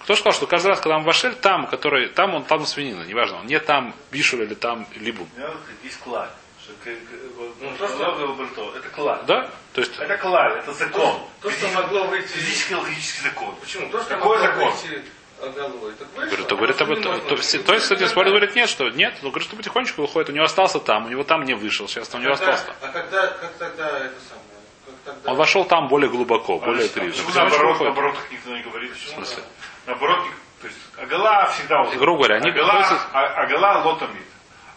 Кто 0.00 0.16
сказал, 0.16 0.32
что 0.32 0.48
каждый 0.48 0.68
раз, 0.68 0.80
когда 0.80 0.96
он 0.96 1.04
вошел, 1.04 1.32
там, 1.34 1.68
который, 1.68 2.08
там 2.08 2.34
он, 2.34 2.42
там 2.42 2.66
свинина, 2.66 3.04
неважно, 3.04 3.38
он 3.38 3.46
не 3.46 3.60
там 3.60 3.94
бишур 4.10 4.42
или 4.42 4.54
там 4.54 4.84
либун. 4.96 5.28
Ну, 7.60 7.70
то, 7.78 7.88
что 7.88 8.46
что 8.52 8.74
это 8.76 8.88
клаль. 8.90 9.20
Да? 9.26 9.50
То 9.72 9.80
есть, 9.80 9.98
Это 9.98 10.16
клаль, 10.18 10.52
это 10.58 10.72
закон. 10.72 11.20
То, 11.42 11.50
что 11.50 11.68
могло 11.68 12.04
выйти... 12.04 12.28
Физический 12.28 12.74
логический 12.74 13.22
закон. 13.22 13.54
Почему? 13.60 13.88
То, 13.90 14.00
что 14.02 14.14
Какой 14.16 14.38
закон? 14.38 14.64
выйти 14.70 15.02
говорит, 15.40 16.46
то, 16.48 16.56
говорит, 16.56 16.80
об 16.80 16.90
этом- 16.90 17.20
то, 17.20 17.34
есть, 17.36 17.64
кстати, 17.82 18.06
спорит, 18.06 18.30
говорит, 18.32 18.56
нет, 18.56 18.68
что 18.68 18.88
нет, 18.90 19.14
но 19.22 19.30
говорит, 19.30 19.46
что 19.46 19.56
потихонечку 19.56 20.02
выходит, 20.02 20.30
у 20.30 20.32
него 20.32 20.44
остался 20.44 20.80
там, 20.80 21.06
у 21.06 21.08
него 21.08 21.22
там 21.22 21.44
не 21.44 21.54
вышел, 21.54 21.86
сейчас 21.86 22.08
там 22.08 22.20
у 22.20 22.24
него 22.24 22.34
Когда- 22.34 22.54
остался. 22.54 22.78
А 22.82 22.88
когда, 22.88 23.26
как 23.28 23.52
тогда 23.58 23.88
это 23.98 24.14
самое? 24.28 24.48
Он 25.24 25.36
вошел 25.36 25.64
там 25.64 25.88
более 25.88 26.10
глубоко, 26.10 26.58
более 26.58 26.86
А 26.86 26.88
три. 26.88 27.10
Почему 27.10 27.30
наоборот, 27.34 27.80
наоборот, 27.80 28.16
никто 28.30 28.50
не 28.50 28.62
говорит? 28.62 28.92
В 28.94 29.08
смысле? 29.08 29.42
Наоборот, 29.86 30.24
то 30.60 30.66
есть 30.66 30.78
Агала 30.98 31.46
всегда. 31.46 31.84
Грубо 31.96 32.18
говоря, 32.18 32.36
они 32.36 32.50
Агала, 32.50 32.72
относятся- 32.72 33.06
а- 33.12 33.42
Агала 33.42 33.84
лотамид. 33.84 34.22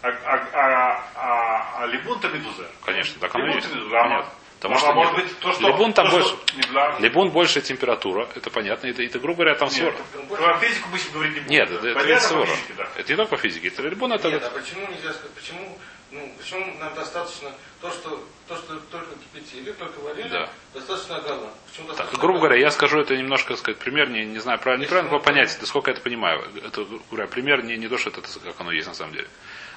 А, 0.03 0.07
а, 0.07 0.47
а, 0.53 1.03
а, 1.15 1.83
а 1.83 1.85
либун 1.87 2.19
тамидузер. 2.19 2.67
Конечно, 2.85 3.19
так 3.19 3.35
оно 3.35 3.45
Либун 3.45 3.57
есть. 3.57 3.69
тамидузер. 3.69 3.95
А 3.97 4.03
Понятно. 4.03 4.31
Потому 4.61 4.75
а 4.75 4.77
что 4.79 4.93
может 4.93 5.17
не- 5.17 5.23
быть, 5.23 5.39
то, 5.39 5.51
что... 5.53 5.67
Либун 5.67 5.93
там 5.93 6.05
то, 6.07 6.11
больше. 6.11 6.27
что 6.29 6.55
не 6.57 7.03
Либун 7.03 7.29
больше 7.31 7.61
температура, 7.61 8.27
это 8.35 8.49
понятно. 8.51 8.87
Это, 8.87 9.01
это 9.03 9.17
грубо 9.19 9.37
говоря, 9.43 9.55
там 9.55 9.69
Нет, 9.69 9.77
свор. 9.77 10.37
про 10.37 10.57
физику 10.59 10.89
мы 10.91 10.97
сейчас 10.99 11.11
говорить 11.13 11.33
не 11.33 11.39
будем. 11.41 11.51
Нет, 11.51 11.71
это, 11.71 11.87
это, 11.87 12.19
свора. 12.19 12.45
физике, 12.45 12.73
да. 12.77 12.87
Это 12.95 13.09
не 13.11 13.15
только 13.15 13.29
по 13.35 13.37
физике. 13.37 13.67
Это 13.69 13.81
либун, 13.83 14.13
это... 14.13 14.29
Нет, 14.29 14.43
а 14.43 14.49
почему 14.51 14.81
нельзя 14.87 15.13
сказать, 15.13 15.31
почему, 15.33 15.77
ну, 16.11 16.31
почему 16.37 16.77
нам 16.79 16.93
достаточно 16.93 17.49
то, 17.81 17.89
что, 17.89 18.23
то, 18.47 18.55
что 18.55 18.75
только 18.91 19.09
кипятили, 19.15 19.71
только 19.71 19.99
варили, 19.99 20.29
Да. 20.29 20.49
достаточно 20.75 21.19
гала? 21.21 21.49
Почему 21.67 21.87
Так, 21.87 21.97
достаточно 21.97 22.19
грубо 22.19 22.39
говоря, 22.39 22.55
я 22.59 22.69
скажу 22.69 22.99
это 22.99 23.17
немножко, 23.17 23.55
сказать, 23.55 23.79
пример, 23.79 24.09
не, 24.11 24.25
не 24.25 24.37
знаю, 24.39 24.59
правильно, 24.59 24.83
неправильно 24.83 25.09
по 25.09 25.17
понять, 25.17 25.57
насколько 25.59 25.89
я 25.89 25.95
это 25.95 26.03
понимаю. 26.03 26.43
Это, 26.63 26.83
грубо 26.85 27.03
говоря, 27.09 27.27
пример 27.27 27.63
не, 27.63 27.77
не 27.77 27.87
то, 27.87 27.97
что 27.97 28.11
это 28.11 28.21
как 28.21 28.59
оно 28.59 28.71
есть 28.71 28.87
на 28.87 28.93
самом 28.93 29.13
деле. 29.13 29.27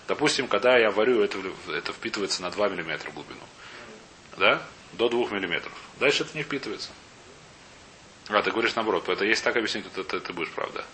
Допустим, 0.06 0.48
когда 0.48 0.76
я 0.78 0.90
варю, 0.90 1.22
это, 1.22 1.38
это 1.68 1.92
впитывается 1.92 2.42
на 2.42 2.50
2 2.50 2.68
мм 2.68 3.10
глубину. 3.12 3.40
Да? 4.36 4.62
До 4.92 5.08
2 5.08 5.28
мм. 5.30 5.62
Дальше 5.98 6.24
это 6.24 6.36
не 6.36 6.42
впитывается. 6.42 6.90
А, 8.28 8.42
ты 8.42 8.50
говоришь 8.50 8.74
наоборот, 8.74 9.08
это 9.08 9.24
если 9.24 9.44
так 9.44 9.56
объяснить, 9.56 9.90
то 9.92 10.02
ты, 10.02 10.20
ты 10.20 10.32
будешь 10.32 10.50
правда. 10.50 10.84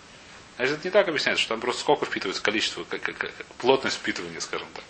Значит, 0.57 0.75
это 0.75 0.87
не 0.87 0.91
так 0.91 1.07
объясняется, 1.07 1.41
что 1.41 1.53
там 1.53 1.61
просто 1.61 1.81
сколько 1.81 2.05
впитывается, 2.05 2.43
количество, 2.43 2.83
как, 2.83 3.01
как- 3.01 3.17
как- 3.17 3.45
плотность 3.57 3.97
впитывания, 3.97 4.39
скажем 4.39 4.67
так. 4.73 4.83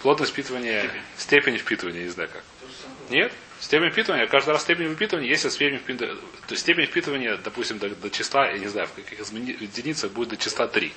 Плотность 0.00 0.32
впитывания, 0.32 0.90
степень 1.16 1.58
впитывания, 1.58 2.02
не 2.04 2.08
знаю 2.10 2.28
как. 2.32 2.44
Нет. 3.10 3.32
Степень 3.60 3.90
впитывания, 3.90 4.26
каждый 4.26 4.50
раз 4.50 4.62
степень 4.62 4.88
выпитывания, 4.88 5.28
если 5.28 5.48
степень 5.48 5.78
впитывания, 5.78 6.16
то 6.46 6.52
есть 6.52 6.62
степень 6.62 6.86
впитывания, 6.86 7.36
допустим, 7.36 7.78
до, 7.78 7.88
до 7.90 8.10
числа, 8.10 8.50
я 8.50 8.58
не 8.58 8.66
знаю, 8.68 8.86
в 8.88 8.92
каких 8.92 9.18
единицах 9.20 10.10
будет 10.12 10.30
до 10.30 10.36
числа 10.36 10.68
3. 10.68 10.92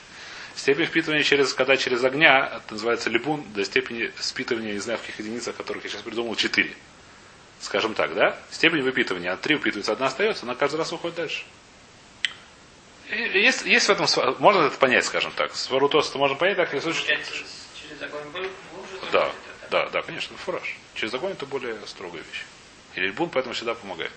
Степень 0.58 0.86
впитывания, 0.86 1.24
через, 1.24 1.54
когда 1.54 1.78
через 1.78 2.04
огня, 2.04 2.52
это 2.58 2.74
называется 2.74 3.10
либун, 3.10 3.46
до 3.54 3.64
степени 3.64 4.12
впитывания, 4.18 4.74
не 4.74 4.80
знаю, 4.80 4.98
в 4.98 5.02
каких 5.02 5.20
единицах, 5.20 5.56
которых 5.56 5.84
я 5.84 5.90
сейчас 5.90 6.02
придумал, 6.02 6.36
4. 6.36 6.76
Скажем 7.62 7.94
так, 7.94 8.14
да? 8.14 8.38
Степень 8.52 8.82
выпитывания, 8.82 9.32
от 9.32 9.42
3 9.42 9.58
впитывается, 9.58 9.92
одна 9.94 10.08
остается, 10.08 10.46
она 10.46 10.56
каждый 10.56 10.78
раз 10.78 10.92
уходит 10.92 11.16
дальше. 11.16 11.44
И 13.10 13.40
Есть, 13.40 13.66
есть 13.66 13.88
в 13.88 13.90
этом, 13.92 14.08
можно 14.40 14.64
это 14.64 14.78
понять, 14.78 15.06
скажем 15.06 15.32
так. 15.32 15.56
Сварутос 15.56 16.10
это 16.10 16.18
можно 16.18 16.36
понять, 16.36 16.58
так, 16.58 16.70
слушать. 16.82 17.06
Получается, 17.06 17.34
через 17.80 18.02
огонь 18.02 18.30
был 18.34 18.50
Да, 19.12 19.32
да, 19.70 19.90
да, 19.90 20.02
конечно, 20.02 20.36
фураж. 20.38 20.76
Через 20.96 21.14
огонь 21.14 21.32
это 21.34 21.46
более 21.46 21.78
строгая 21.86 22.24
вещь. 22.24 22.44
И 22.96 23.00
либун 23.00 23.30
поэтому 23.30 23.54
всегда 23.54 23.76
помогает. 23.76 24.12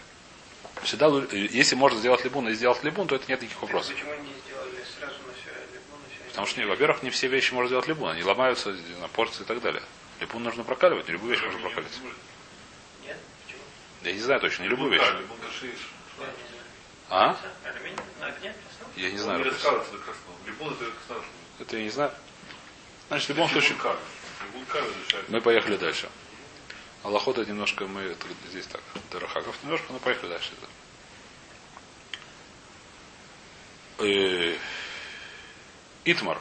Всегда, 0.83 1.09
если 1.33 1.75
можно 1.75 1.99
сделать 1.99 2.25
либун 2.25 2.49
и 2.49 2.55
сделать 2.55 2.83
либун, 2.83 3.07
то 3.07 3.15
это 3.15 3.27
нет 3.29 3.43
никаких 3.43 3.61
вопросов. 3.61 3.95
Почему 3.95 4.15
не 4.15 4.33
сделали 4.47 4.83
сразу 4.99 5.15
на 5.27 5.33
все 5.35 5.51
либо 5.73 5.97
на 5.97 6.09
все? 6.09 6.20
Потому 6.31 6.47
что, 6.47 6.65
во-первых, 6.67 7.03
не 7.03 7.11
все 7.11 7.29
вещи 7.29 7.53
можно 7.53 7.69
сделать 7.69 7.89
либун, 7.89 8.11
они 8.11 8.23
ломаются 8.23 8.75
на 9.01 9.09
порции 9.09 9.43
и 9.43 9.47
так 9.47 9.61
далее. 9.61 9.83
Либун 10.21 10.43
нужно 10.43 10.65
прокаливать, 10.65 11.07
не 11.09 11.13
любую 11.13 11.33
вещь 11.33 11.43
можно 11.43 11.61
прокалить. 11.61 11.91
Нет? 13.05 13.17
Почему? 13.45 13.63
Я 14.03 14.13
не 14.13 14.21
знаю 14.21 14.41
точно, 14.41 14.63
не 14.63 14.69
любую 14.69 14.93
вещь. 14.93 15.03
А? 17.09 17.37
Огне? 18.21 18.55
поставил? 18.65 18.93
Я 18.97 19.11
не 19.11 19.19
знаю. 19.19 19.45
это 21.59 21.77
я 21.77 21.83
не 21.83 21.91
знаю. 21.91 22.13
Значит, 23.09 23.27
в 23.27 23.31
любом 23.31 23.51
случае, 23.51 23.77
мы 25.29 25.41
поехали 25.41 25.77
дальше. 25.77 26.09
Аллахота 27.03 27.45
немножко 27.45 27.87
мы 27.87 28.15
здесь 28.51 28.67
так, 28.67 28.83
Дарахаков 29.11 29.57
немножко, 29.65 29.93
но 29.93 29.99
поехали 29.99 30.31
дальше. 30.31 30.53
Итмар. 36.05 36.39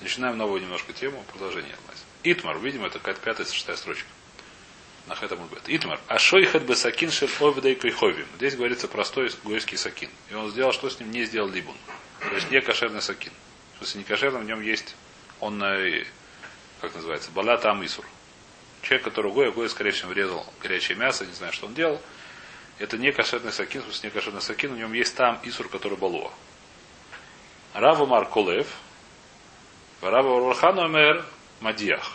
Начинаем 0.00 0.36
новую 0.36 0.60
немножко 0.60 0.92
тему, 0.92 1.24
продолжение. 1.32 1.76
Итмар, 2.24 2.58
видимо, 2.58 2.88
это 2.88 2.98
какая-то 2.98 3.20
пятая, 3.20 3.46
шестая 3.46 3.76
строчка. 3.76 4.08
На 5.06 5.14
хэтам 5.14 5.46
бет. 5.46 5.62
Итмар. 5.66 6.00
Ашойхат 6.08 6.64
бы 6.64 6.74
сакин 6.74 7.10
шер 7.10 7.30
овдей 7.40 7.76
кайховим. 7.76 8.26
Здесь 8.36 8.56
говорится 8.56 8.88
простой 8.88 9.30
гойский 9.44 9.78
сакин. 9.78 10.10
И 10.30 10.34
он 10.34 10.50
сделал, 10.50 10.72
что 10.72 10.90
с 10.90 10.98
ним 10.98 11.10
не 11.12 11.24
сделал 11.24 11.48
либун. 11.48 11.76
То 12.20 12.34
есть 12.34 12.50
не 12.50 12.60
кошерный 12.60 13.00
сакин. 13.00 13.32
В 13.74 13.78
смысле, 13.78 14.00
не 14.00 14.04
кошерный, 14.04 14.40
в 14.40 14.44
нем 14.44 14.60
есть, 14.60 14.96
он, 15.38 15.62
э, 15.62 16.04
как 16.80 16.94
называется, 16.96 17.30
балата 17.30 17.70
амисур. 17.70 18.04
Человек, 18.82 19.04
который 19.04 19.32
гой, 19.32 19.52
гой, 19.52 19.68
скорее 19.70 19.92
всего, 19.92 20.10
врезал 20.10 20.52
горячее 20.60 20.98
мясо, 20.98 21.24
не 21.24 21.32
знаю, 21.32 21.52
что 21.52 21.66
он 21.66 21.74
делал. 21.74 22.02
Это 22.78 22.98
не 22.98 23.12
кошерный 23.12 23.52
сакин, 23.52 23.82
в 23.82 23.84
смысле, 23.84 24.10
не 24.10 24.14
кошерный 24.14 24.42
сакин, 24.42 24.74
в 24.74 24.76
нем 24.76 24.92
есть 24.92 25.14
там 25.14 25.40
исур, 25.44 25.68
который 25.68 25.96
балуа. 25.96 26.32
Рава 27.78 28.06
Мар 28.06 28.28
Колев, 28.28 28.66
Рава 30.02 30.40
Вархану 30.40 30.88
Мер 30.88 31.24
Мадиах. 31.60 32.10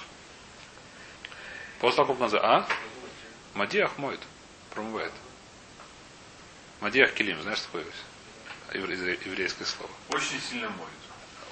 После 1.79 1.95
того, 1.95 2.13
как 2.13 2.19
назад, 2.19 2.43
а? 2.43 2.67
Мадиах 3.53 3.97
моет, 3.97 4.19
промывает. 4.71 5.13
Мадиах 6.81 7.13
Килим, 7.13 7.41
знаешь, 7.41 7.61
такое 7.61 7.85
евре- 8.73 9.17
еврейское 9.23 9.63
слово. 9.63 9.89
Очень 10.09 10.41
сильно 10.41 10.67
моет. 10.67 10.89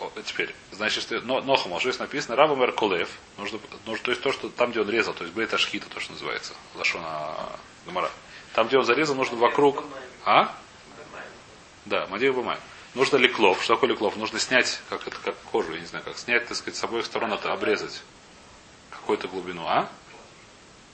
О, 0.01 0.21
теперь, 0.25 0.53
значит, 0.71 1.03
что, 1.03 1.21
но, 1.21 1.39
нохам, 1.39 1.79
здесь 1.79 1.99
написано 1.99 2.35
Раба 2.35 2.55
Мер 2.55 2.73
Колев, 2.73 3.09
нужно, 3.37 3.59
нужно, 3.85 4.03
то 4.03 4.11
есть 4.11 4.21
то, 4.21 4.33
что 4.33 4.49
там, 4.49 4.71
где 4.71 4.81
он 4.81 4.89
резал, 4.89 5.13
то 5.13 5.23
есть 5.23 5.33
Бейт 5.33 5.53
Ашхита, 5.53 5.89
то, 5.89 6.01
что 6.01 6.11
называется, 6.11 6.53
Лашона 6.75 7.33
Гамара. 7.85 8.11
Там, 8.55 8.67
где 8.67 8.77
он 8.77 8.83
зарезал, 8.83 9.15
нужно 9.15 9.37
вокруг, 9.37 9.85
а? 10.25 10.53
Да, 11.85 12.07
Мадеев 12.07 12.35
Бамай. 12.35 12.57
Нужно 12.93 13.17
леклов. 13.17 13.63
Что 13.63 13.75
такое 13.75 13.91
леклов? 13.91 14.17
Нужно 14.17 14.39
снять, 14.39 14.81
как 14.89 15.07
это, 15.07 15.17
как 15.17 15.35
кожу, 15.51 15.73
я 15.73 15.79
не 15.79 15.85
знаю, 15.85 16.03
как 16.03 16.17
снять, 16.17 16.47
так 16.47 16.57
сказать, 16.57 16.77
с 16.77 16.83
обоих 16.83 17.05
сторон 17.05 17.31
это 17.33 17.53
обрезать 17.53 18.03
какую-то 18.89 19.27
глубину, 19.27 19.65
а? 19.65 19.89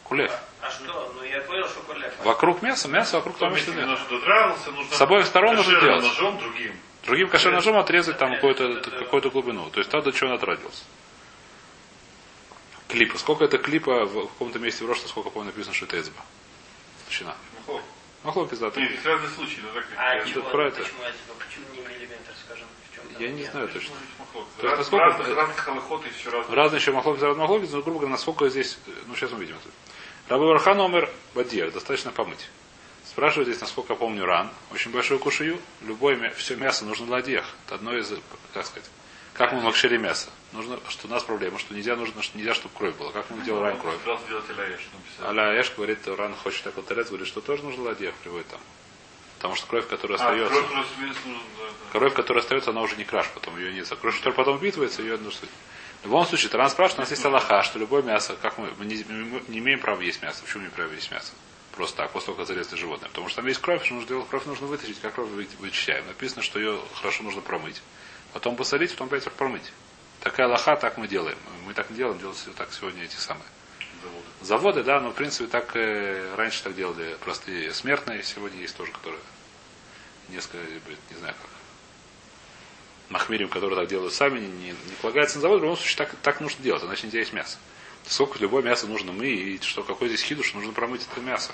Кулев. 0.03 0.31
А 0.61 0.69
что? 0.69 1.13
Ну 1.15 1.23
я 1.23 1.41
понял, 1.41 1.67
что 1.67 1.81
кулек. 1.81 2.13
Вокруг 2.23 2.61
мяса, 2.61 2.87
мясо 2.87 3.17
вокруг 3.17 3.37
того 3.37 3.55
нужно... 3.55 3.97
С 4.91 5.01
обоих 5.01 5.25
сторон 5.25 5.55
нужно 5.55 5.79
делать. 5.81 6.03
ножом 6.03 6.37
другим. 6.39 6.73
Другим 7.03 7.29
кошерным 7.29 7.55
ножом 7.55 7.77
отрезать 7.77 8.17
там 8.17 8.35
какую-то 8.35 8.81
какую 8.91 9.31
глубину. 9.31 9.69
То 9.69 9.79
есть 9.79 9.89
там, 9.89 10.01
до 10.03 10.11
чего 10.11 10.29
он 10.29 10.35
отрадился. 10.35 10.83
Клипа. 12.87 13.17
Сколько 13.17 13.45
это 13.45 13.57
клипа 13.57 14.05
в 14.05 14.27
каком-то 14.27 14.59
месте 14.59 14.85
в 14.85 14.87
Рошта, 14.87 15.07
сколько, 15.07 15.29
помню, 15.29 15.47
написано, 15.47 15.73
что 15.73 15.85
это 15.85 15.99
эцба. 15.99 16.21
Толщина. 17.05 17.35
Махлок. 18.27 18.51
Махлопис, 18.51 18.60
да. 18.60 18.81
Нет, 18.81 19.05
разные 19.05 19.29
случаи, 19.31 19.60
но 19.62 19.69
так 19.74 19.86
А 19.98 20.19
как... 20.19 20.27
чего? 20.27 20.50
про 20.50 20.67
это. 20.67 20.81
Почему 20.84 21.01
это? 21.03 21.17
Почему 21.46 21.65
не 21.74 21.79
миллиметр, 21.96 22.34
скажем? 22.46 22.67
Я 23.19 23.31
не 23.31 23.43
знаю 23.46 23.67
точно. 23.69 23.96
Махлок. 24.19 24.46
То 24.60 24.65
есть 24.67 24.77
насколько 24.77 25.05
разных, 25.05 25.27
это- 25.27 25.36
разных 25.36 25.57
халахот 25.57 26.05
есть 26.05 26.19
еще 26.19 26.29
разные. 26.29 26.55
Разные 26.55 26.79
еще 26.79 26.91
махлопис, 26.91 27.22
разные 27.24 27.41
махлопис, 27.41 27.72
но, 27.72 27.81
грубо 27.81 28.00
говоря, 28.00 28.12
насколько 28.12 28.50
здесь, 28.50 28.77
ну, 29.07 29.15
сейчас 29.15 29.31
увидим 29.31 29.55
это. 29.55 29.69
Рабы 30.29 30.46
Вархан 30.48 30.79
Омер 30.81 31.10
Бадьер, 31.34 31.72
достаточно 31.72 32.12
помыть. 32.12 32.48
Спрашивают 33.05 33.48
здесь, 33.48 33.62
насколько 33.62 33.93
я 33.93 33.98
помню, 33.98 34.25
ран. 34.25 34.51
Очень 34.72 34.91
большой 34.91 35.17
кушаю. 35.17 35.57
Любое 35.81 36.29
все 36.31 36.55
мясо 36.55 36.86
нужно 36.86 37.10
ладьях. 37.10 37.46
Это 37.65 37.75
одно 37.75 37.98
из, 37.98 38.12
э, 38.12 38.17
как 38.53 38.65
сказать, 38.65 38.88
как 39.34 39.53
мы 39.53 39.62
макшили 39.62 39.98
мясо. 39.98 40.29
Нужно, 40.53 40.79
что 40.89 41.07
у 41.07 41.09
нас 41.09 41.23
проблема, 41.23 41.59
что 41.59 41.73
нельзя, 41.73 41.95
нужно, 41.95 42.21
что 42.23 42.37
нельзя, 42.37 42.53
чтобы 42.53 42.73
кровь 42.75 42.95
была. 42.95 43.11
Как 43.11 43.29
мы 43.29 43.43
делаем 43.43 43.65
ран 43.65 43.79
кровь? 43.79 43.95
Аляеш, 44.05 44.79
написано. 44.93 45.27
Аля 45.29 45.59
Эш 45.61 45.73
говорит, 45.75 46.07
ран 46.07 46.35
хочет 46.35 46.63
так 46.63 46.75
вот 46.77 46.87
говорит, 46.87 47.27
что 47.27 47.41
тоже 47.41 47.63
нужно 47.63 47.83
в 47.83 47.85
ладьях 47.85 48.15
приводит 48.15 48.47
там. 48.47 48.59
Потому 49.37 49.55
что 49.55 49.67
кровь, 49.67 49.87
которая 49.87 50.17
А, 50.17 50.21
остается, 50.23 50.61
кровь 50.63 50.71
нужно, 50.99 51.15
да, 51.25 51.63
да. 51.65 51.99
кровь, 51.99 52.13
которая 52.13 52.41
остается, 52.43 52.71
она 52.71 52.81
уже 52.81 52.95
не 52.95 53.03
краш, 53.03 53.29
потом 53.33 53.57
ее 53.57 53.71
нет. 53.73 53.87
А 53.91 53.95
кровь, 53.95 54.15
которая 54.17 54.35
потом 54.35 54.57
впитывается, 54.57 55.01
ее 55.01 55.17
нужно. 55.17 55.47
В 56.01 56.05
любом 56.05 56.25
случае, 56.25 56.49
Таран 56.49 56.69
спрашивает, 56.69 56.99
у 56.99 57.01
нас 57.01 57.11
есть 57.11 57.25
Аллаха, 57.25 57.61
что 57.63 57.77
любое 57.77 58.01
мясо, 58.01 58.35
как 58.41 58.57
мы, 58.57 58.71
мы 58.79 58.85
не, 58.85 59.03
мы 59.07 59.43
не 59.49 59.59
имеем 59.59 59.79
права 59.79 60.01
есть 60.01 60.21
мясо. 60.23 60.41
Почему 60.43 60.63
не 60.63 60.69
право 60.69 60.91
есть 60.91 61.11
мясо? 61.11 61.33
Просто 61.73 61.97
так, 61.97 62.11
после 62.11 62.27
того, 62.27 62.37
как 62.37 62.47
зарезали 62.47 62.79
животное. 62.79 63.09
Потому 63.09 63.27
что 63.29 63.37
там 63.41 63.47
есть 63.47 63.59
кровь, 63.61 63.83
что 63.83 63.93
нужно 63.95 64.07
делать, 64.07 64.27
кровь 64.29 64.45
нужно 64.45 64.65
вытащить, 64.67 64.99
как 65.01 65.13
кровь 65.15 65.29
вы- 65.29 65.47
вычищаем. 65.59 66.07
Написано, 66.07 66.41
что 66.41 66.57
ее 66.59 66.79
хорошо 66.95 67.23
нужно 67.23 67.41
промыть. 67.41 67.81
Потом 68.33 68.55
посолить, 68.55 68.91
потом 68.91 69.07
опять 69.07 69.31
промыть. 69.33 69.71
Такая 70.21 70.47
лоха, 70.47 70.75
так 70.75 70.97
мы 70.97 71.07
делаем. 71.07 71.38
Мы 71.65 71.74
так 71.74 71.89
не 71.89 71.97
делаем, 71.97 72.19
делают 72.19 72.38
так 72.55 72.71
сегодня 72.71 73.03
эти 73.03 73.15
самые. 73.15 73.45
Заводы. 74.01 74.25
Заводы, 74.41 74.83
да, 74.83 75.00
но 75.00 75.12
в 75.12 75.15
принципе 75.15 75.47
так 75.47 75.75
э, 75.75 76.36
раньше 76.36 76.63
так 76.63 76.75
делали 76.75 77.17
простые 77.24 77.74
смертные, 77.74 78.24
сегодня 78.24 78.62
есть 78.62 78.75
тоже, 78.75 78.91
которые 78.91 79.19
несколько, 80.29 80.57
не 81.09 81.17
знаю 81.17 81.36
как. 81.41 81.50
Махмирим, 83.09 83.50
которые 83.50 83.79
так 83.79 83.89
делают 83.89 84.13
сами, 84.13 84.39
не, 84.39 84.71
не, 84.71 84.75
полагается 85.01 85.38
на 85.38 85.41
завод, 85.41 85.59
в 85.62 85.63
любом 85.63 85.77
случае 85.77 85.97
так, 85.97 86.15
так 86.21 86.41
нужно 86.41 86.62
делать, 86.62 86.83
иначе 86.83 87.07
нельзя 87.07 87.19
есть 87.19 87.33
мясо. 87.33 87.57
Сколько 88.05 88.39
любое 88.39 88.63
мясо 88.63 88.88
нужно 88.88 89.12
мы, 89.12 89.27
и 89.27 89.62
что 89.62 89.83
какой 89.83 90.09
здесь 90.09 90.24
хидуш, 90.24 90.53
нужно 90.53 90.74
промыть 90.74 91.07
это 91.09 91.21
мясо. 91.21 91.53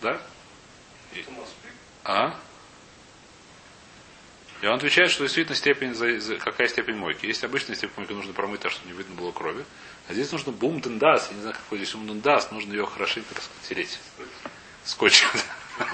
Да? 0.00 0.20
И- 1.12 1.24
а? 2.04 2.38
И 4.62 4.66
он 4.66 4.74
отвечает, 4.76 5.10
что 5.10 5.24
действительно 5.24 5.56
степень, 5.56 5.94
за- 5.94 6.18
за- 6.20 6.36
какая 6.36 6.68
степень 6.68 6.96
мойки. 6.96 7.26
Есть 7.26 7.44
обычная 7.44 7.76
степень 7.76 7.94
мойки, 7.98 8.12
нужно 8.12 8.32
промыть 8.32 8.60
так, 8.60 8.72
чтобы 8.72 8.86
не 8.90 8.96
видно 8.96 9.14
было 9.14 9.30
крови. 9.32 9.64
А 10.08 10.12
здесь 10.14 10.32
нужно 10.32 10.52
бум 10.52 10.80
дендас, 10.80 11.28
я 11.30 11.34
не 11.36 11.42
знаю, 11.42 11.56
какой 11.56 11.78
здесь 11.78 11.92
бум 11.94 12.06
дендас, 12.06 12.50
нужно 12.50 12.72
ее 12.72 12.86
хорошенько 12.86 13.34
так 13.34 13.42
сказать, 13.44 13.62
тереть. 13.68 13.98
Скотчем. 14.84 15.28
Это 15.78 15.90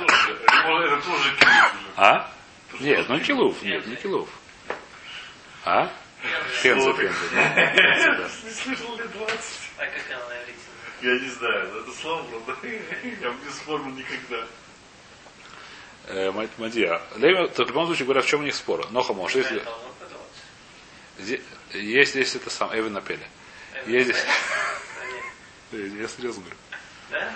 тоже 1.07 1.37
килов. 1.37 1.75
А? 1.97 2.33
Нет, 2.81 3.09
ну 3.09 3.19
килув, 3.21 3.63
нет, 3.63 3.87
не 3.87 3.97
килув. 3.97 4.29
А? 5.65 5.91
Пенза, 6.63 6.93
пенза. 6.93 8.29
Не 8.45 8.51
слышал 8.53 8.97
лет 8.99 9.11
20. 9.13 9.41
А 9.79 9.87
как 9.87 10.03
она? 10.11 10.35
Я 11.03 11.19
не 11.19 11.29
знаю, 11.31 11.81
это 11.83 11.93
слово. 11.93 12.27
Я 12.63 13.31
бы 13.31 13.45
не 13.45 13.51
вспомнил 13.51 13.95
никогда. 13.95 14.45
Э, 16.13 16.33
Мадия. 16.59 17.01
Лейма, 17.17 17.47
то 17.49 17.65
в 17.65 17.69
любом 17.69 17.87
случае 17.87 18.05
говорят, 18.05 18.25
в 18.25 18.29
чем 18.29 18.41
у 18.41 18.43
них 18.43 18.55
спор. 18.55 18.91
Ноха 18.91 19.13
может, 19.13 19.37
если, 19.37 19.63
есть 21.73 22.11
здесь 22.13 22.35
это 22.35 22.51
сам, 22.51 22.75
Эвен 22.75 22.93
напели. 22.93 23.25
Есть 23.87 24.09
здесь, 24.09 24.25
я 25.73 26.09
серьезно 26.09 26.43
говорю. 26.43 26.57
Да? 27.11 27.33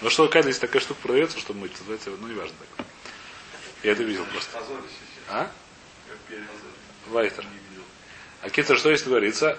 Ну 0.00 0.10
что, 0.10 0.26
какая 0.26 0.42
здесь 0.42 0.58
такая 0.58 0.80
штука 0.80 1.00
продается, 1.02 1.38
что 1.38 1.52
мыть, 1.52 1.72
называется, 1.72 2.10
ну 2.10 2.28
не 2.28 2.34
важно 2.34 2.56
так. 2.76 2.86
Я 3.82 3.92
это 3.92 4.02
видел 4.04 4.24
просто. 4.26 4.58
А? 5.28 5.50
Вайтер. 7.08 7.44
А 8.40 8.48
Китер, 8.48 8.78
что 8.78 8.94
здесь 8.94 9.06
говорится? 9.06 9.58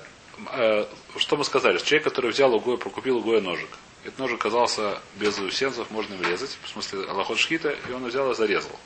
Э, 0.53 0.85
Что 1.17 1.37
мы 1.37 1.45
сказали? 1.45 1.77
Человек, 1.77 2.05
который 2.05 2.31
взял 2.31 2.53
угой, 2.53 2.79
прокупил 2.79 3.17
угой 3.17 3.41
ножик. 3.41 3.69
Этот 4.03 4.19
ножик 4.19 4.39
оказался 4.39 5.01
без 5.15 5.35
заусенцев, 5.35 5.89
можно 5.89 6.13
им 6.15 6.21
резать, 6.23 6.57
в 6.63 6.69
смысле 6.69 6.99
лохот 7.09 7.39
шхита, 7.39 7.69
и 7.87 7.91
он 7.91 8.05
взял 8.05 8.29
и 8.31 8.35
зарезал. 8.35 8.77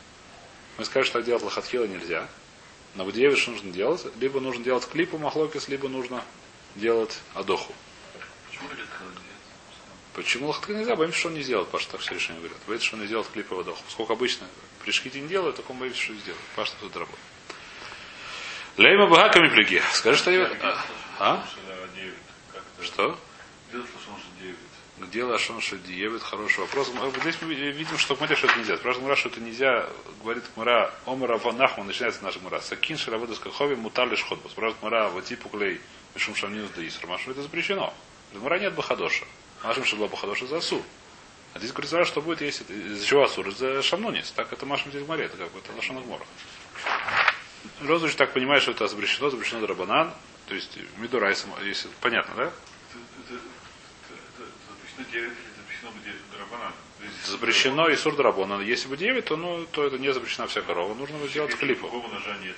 Мы 0.77 0.85
скажем, 0.85 1.05
что 1.05 1.13
так 1.19 1.25
делать 1.25 1.41
лохатхила 1.41 1.85
нельзя. 1.85 2.27
Но 2.93 3.03
в 3.03 3.11
Диеве 3.11 3.35
что 3.35 3.51
нужно 3.51 3.71
делать? 3.71 4.05
Либо 4.19 4.39
нужно 4.39 4.63
делать 4.63 4.87
клипу 4.87 5.17
махлокис, 5.17 5.67
либо 5.69 5.89
нужно 5.89 6.23
делать 6.75 7.17
адоху. 7.33 7.73
Почему? 8.49 8.69
Почему 10.13 10.47
лохатхила 10.47 10.77
нельзя? 10.77 10.95
Боимся, 10.95 11.17
что 11.17 11.29
он 11.29 11.33
не 11.33 11.41
сделает, 11.41 11.69
Паша 11.69 11.89
так 11.89 12.01
все 12.01 12.13
решение 12.13 12.39
говорят. 12.39 12.59
Боится, 12.67 12.85
что 12.85 12.95
он 12.97 13.01
не 13.01 13.07
сделает 13.07 13.27
клипу 13.29 13.59
адоху. 13.59 13.83
Сколько 13.89 14.13
обычно 14.13 14.47
при 14.83 14.91
шхите 14.91 15.19
не 15.19 15.27
делают, 15.27 15.55
так 15.55 15.67
он 15.69 15.77
боится, 15.77 15.99
что 15.99 16.13
сделает. 16.13 16.43
Паша 16.55 16.73
тут 16.79 16.95
работает. 16.95 17.19
Лейма 18.77 19.07
багаками 19.07 19.49
плеги. 19.49 19.81
Скажи, 19.93 20.19
что 20.19 20.29
я... 20.29 20.51
А? 21.17 21.43
Что? 22.83 23.17
Где 24.99 25.23
слышал, 25.23 25.61
что 25.61 25.77
9? 25.77 25.87
Где 25.87 26.09
Лашон 26.09 26.19
Шадиевит? 26.19 26.21
Хороший 26.23 26.59
вопрос. 26.61 26.91
Здесь 27.21 27.35
мы 27.41 27.53
ви- 27.53 27.71
видим, 27.71 27.97
что 27.97 28.15
смотришь, 28.15 28.39
что 28.39 28.47
это 28.47 28.57
нельзя. 28.57 28.77
Спрашивает 28.77 29.03
Мура, 29.03 29.15
что 29.15 29.29
это 29.29 29.39
нельзя. 29.41 29.87
Говорит 30.23 30.43
Мура, 30.55 30.93
Омара 31.05 31.37
Ванахман, 31.37 31.87
начинается 31.87 32.23
наша 32.23 32.39
Мура. 32.39 32.59
Сакин 32.61 32.97
Шаравода 32.97 33.35
Скахови 33.35 33.75
Мутар 33.75 34.09
лишь 34.09 34.23
ходбу. 34.23 34.49
Спрашивает 34.49 34.81
Мура, 34.81 35.09
вот 35.09 35.25
типу 35.25 35.49
клей, 35.49 35.79
Мишум 36.15 36.35
Шамнинус 36.35 36.71
да 36.75 36.87
Иср. 36.87 37.05
Машу 37.07 37.31
это 37.31 37.41
запрещено. 37.43 37.93
Мура 38.33 38.57
нет 38.59 38.73
Бахадоша. 38.73 39.25
Машем, 39.63 39.83
была 39.97 40.07
Бахадоша 40.07 40.47
за 40.47 40.57
Асур. 40.57 40.81
А 41.53 41.59
здесь 41.59 41.71
говорится, 41.71 42.03
что 42.05 42.21
будет, 42.21 42.41
если 42.41 42.63
из 42.73 43.03
чего 43.03 43.23
Асур? 43.23 43.47
Из-за 43.49 43.81
Шамнунис. 43.83 44.31
Так 44.31 44.51
это 44.51 44.65
Машем 44.65 44.91
здесь 44.91 45.03
в 45.03 45.07
море, 45.07 45.25
это 45.25 45.37
как 45.37 45.51
бы 45.51 45.59
это 45.59 45.71
Лашон 45.73 46.01
Гмора. 46.03 46.25
Розович 47.81 48.15
так 48.15 48.33
понимает, 48.33 48.61
что 48.63 48.71
это 48.71 48.87
запрещено, 48.87 49.29
запрещено 49.29 49.61
Драбанан. 49.61 50.13
То 50.47 50.55
есть 50.55 50.77
Мидурайсом, 50.97 51.51
если 51.63 51.89
понятно, 52.01 52.33
да? 52.35 52.51
Запрещено 54.97 55.11
9 55.11 55.23
или 55.23 55.31
запрещено 55.57 55.91
где 56.01 56.13
Драбанан? 56.35 56.73
Запрещено 57.25 57.89
и 57.89 57.95
сурдрабона. 57.95 58.61
Если 58.61 58.87
бы 58.87 58.97
9, 58.97 59.25
то, 59.25 59.37
ну, 59.37 59.65
то 59.71 59.85
это 59.85 59.97
не 59.99 60.11
запрещена 60.11 60.47
вся 60.47 60.61
корова. 60.61 60.93
Нужно 60.95 61.17
бы 61.17 61.27
сделать 61.27 61.55
клипу. 61.55 61.87
Какого 61.87 62.07
ножа 62.07 62.35
нету? 62.37 62.57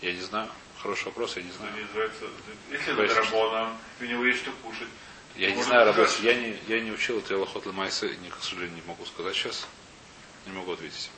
Я 0.00 0.12
не 0.12 0.20
знаю. 0.20 0.48
Хороший 0.78 1.06
вопрос, 1.06 1.36
я 1.36 1.42
не 1.42 1.50
знаю. 1.50 1.72
называется... 1.86 2.24
Если 2.70 2.92
это 2.92 3.14
Драбанан, 3.14 3.76
у 4.00 4.04
него 4.04 4.24
есть 4.24 4.40
что 4.40 4.50
кушать. 4.62 4.88
Я 5.36 5.50
не 5.50 5.62
знаю, 5.62 5.86
Рабес, 5.86 6.20
я 6.20 6.34
не, 6.34 6.56
я 6.68 6.80
не 6.80 6.92
учил 6.92 7.18
это 7.18 7.36
Лохот 7.36 7.66
Майса, 7.66 8.06
не, 8.06 8.30
к 8.30 8.36
сожалению, 8.40 8.76
не 8.76 8.82
могу 8.86 9.04
сказать 9.04 9.34
сейчас. 9.34 9.66
Не 10.46 10.52
могу 10.52 10.72
ответить. 10.72 11.10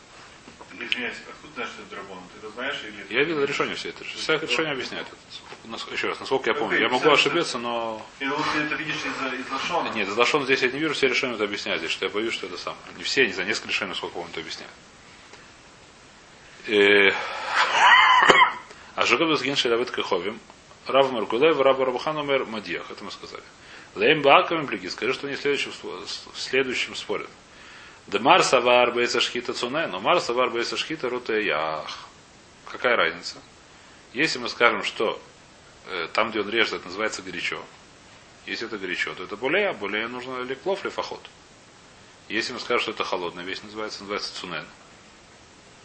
Извиняюсь, 0.72 1.16
откуда 1.28 1.54
знаешь, 1.54 1.70
что 1.70 1.82
это 1.82 1.90
Драбанан? 1.90 2.24
Ты 2.32 2.38
это 2.38 2.50
знаешь 2.50 2.76
или... 2.84 3.14
Я 3.14 3.24
видел 3.24 3.44
решение 3.44 3.74
все 3.76 3.88
это. 3.90 4.04
Все 4.04 4.36
решение 4.38 4.72
объясняет. 4.72 5.06
Еще 5.92 6.08
раз, 6.08 6.20
насколько 6.20 6.50
я 6.50 6.54
помню. 6.54 6.74
Окей, 6.76 6.86
Я 6.86 6.92
могу 6.92 7.10
ошибиться, 7.10 7.58
но... 7.58 8.04
Или 8.20 8.28
вот 8.28 8.44
ты 8.52 8.60
это 8.60 8.74
видишь 8.74 8.96
из, 8.96 9.40
из 9.40 9.50
Лашона? 9.50 9.88
Нет, 9.90 10.08
за 10.08 10.24
что 10.24 10.44
здесь 10.44 10.62
я 10.62 10.68
не 10.68 10.78
вижу, 10.78 10.94
все 10.94 11.08
решения 11.08 11.34
это 11.34 11.44
объясняют 11.44 11.80
здесь, 11.80 11.92
что 11.92 12.06
я 12.06 12.10
боюсь, 12.10 12.34
что 12.34 12.46
это 12.46 12.58
самое. 12.58 12.82
Не 12.96 13.04
все, 13.04 13.26
не 13.26 13.32
за 13.32 13.44
несколько 13.44 13.68
решений, 13.68 13.94
сколько 13.94 14.18
он 14.18 14.28
это 14.28 14.40
объясняет. 14.40 14.72
Э, 16.66 17.10
А 18.96 19.04
Жигабес 19.04 19.42
Генши 19.42 19.68
Давид 19.68 19.90
Каховим, 19.90 20.40
Рав 20.86 21.10
Маркулев, 21.12 21.60
Рав 21.60 21.78
Рабахан 21.78 22.16
Умер 22.16 22.46
Мадьях, 22.46 22.90
это 22.90 23.04
мы 23.04 23.10
сказали. 23.10 23.42
Лейм 23.94 24.22
Бааками 24.22 24.64
Блиги, 24.64 24.88
скажи, 24.88 25.12
что 25.12 25.26
они 25.26 25.36
в 25.36 25.40
следующем, 25.40 25.72
в 25.72 26.38
следующем 26.38 26.94
спорят. 26.94 27.28
Да 28.06 28.20
Марса 28.20 28.60
Вар 28.60 28.92
Бейса 28.92 29.20
Шхита 29.20 29.52
Цуне, 29.52 29.88
но 29.88 29.98
Марса 29.98 30.32
Вар 30.32 30.50
Бейса 30.50 30.76
Шхита 30.76 31.08
Руте 31.08 31.44
Ях. 31.44 32.06
Какая 32.70 32.96
разница? 32.96 33.38
Если 34.12 34.38
мы 34.38 34.48
скажем, 34.48 34.84
что 34.84 35.20
э, 35.86 36.08
там, 36.12 36.30
где 36.30 36.40
он 36.40 36.48
режет, 36.48 36.74
это 36.74 36.86
называется 36.86 37.22
горячо, 37.22 37.60
если 38.46 38.66
это 38.68 38.78
горячо, 38.78 39.12
то 39.14 39.24
это 39.24 39.36
более, 39.36 39.70
а 39.70 39.72
более 39.72 40.06
нужно 40.06 40.42
леклов 40.42 40.84
лефахот. 40.84 41.20
Если 42.28 42.52
мы 42.52 42.60
скажем, 42.60 42.82
что 42.82 42.90
это 42.92 43.04
холодная 43.04 43.44
вещь, 43.44 43.60
называется, 43.62 44.00
называется 44.00 44.34
цунен, 44.34 44.64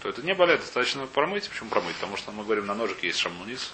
то 0.01 0.09
это 0.09 0.21
не 0.21 0.33
болеет, 0.33 0.61
достаточно 0.61 1.05
промыть. 1.07 1.49
Почему 1.49 1.69
промыть? 1.69 1.95
Потому 1.95 2.17
что 2.17 2.31
мы 2.31 2.43
говорим, 2.43 2.67
на 2.67 2.75
ножике 2.75 3.07
есть 3.07 3.19
шамунис. 3.19 3.73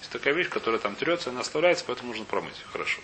Есть 0.00 0.12
такая 0.12 0.34
вещь, 0.34 0.48
которая 0.48 0.80
там 0.80 0.94
трется, 0.94 1.30
она 1.30 1.40
оставляется, 1.40 1.84
поэтому 1.86 2.08
нужно 2.08 2.24
промыть. 2.24 2.56
Хорошо. 2.72 3.00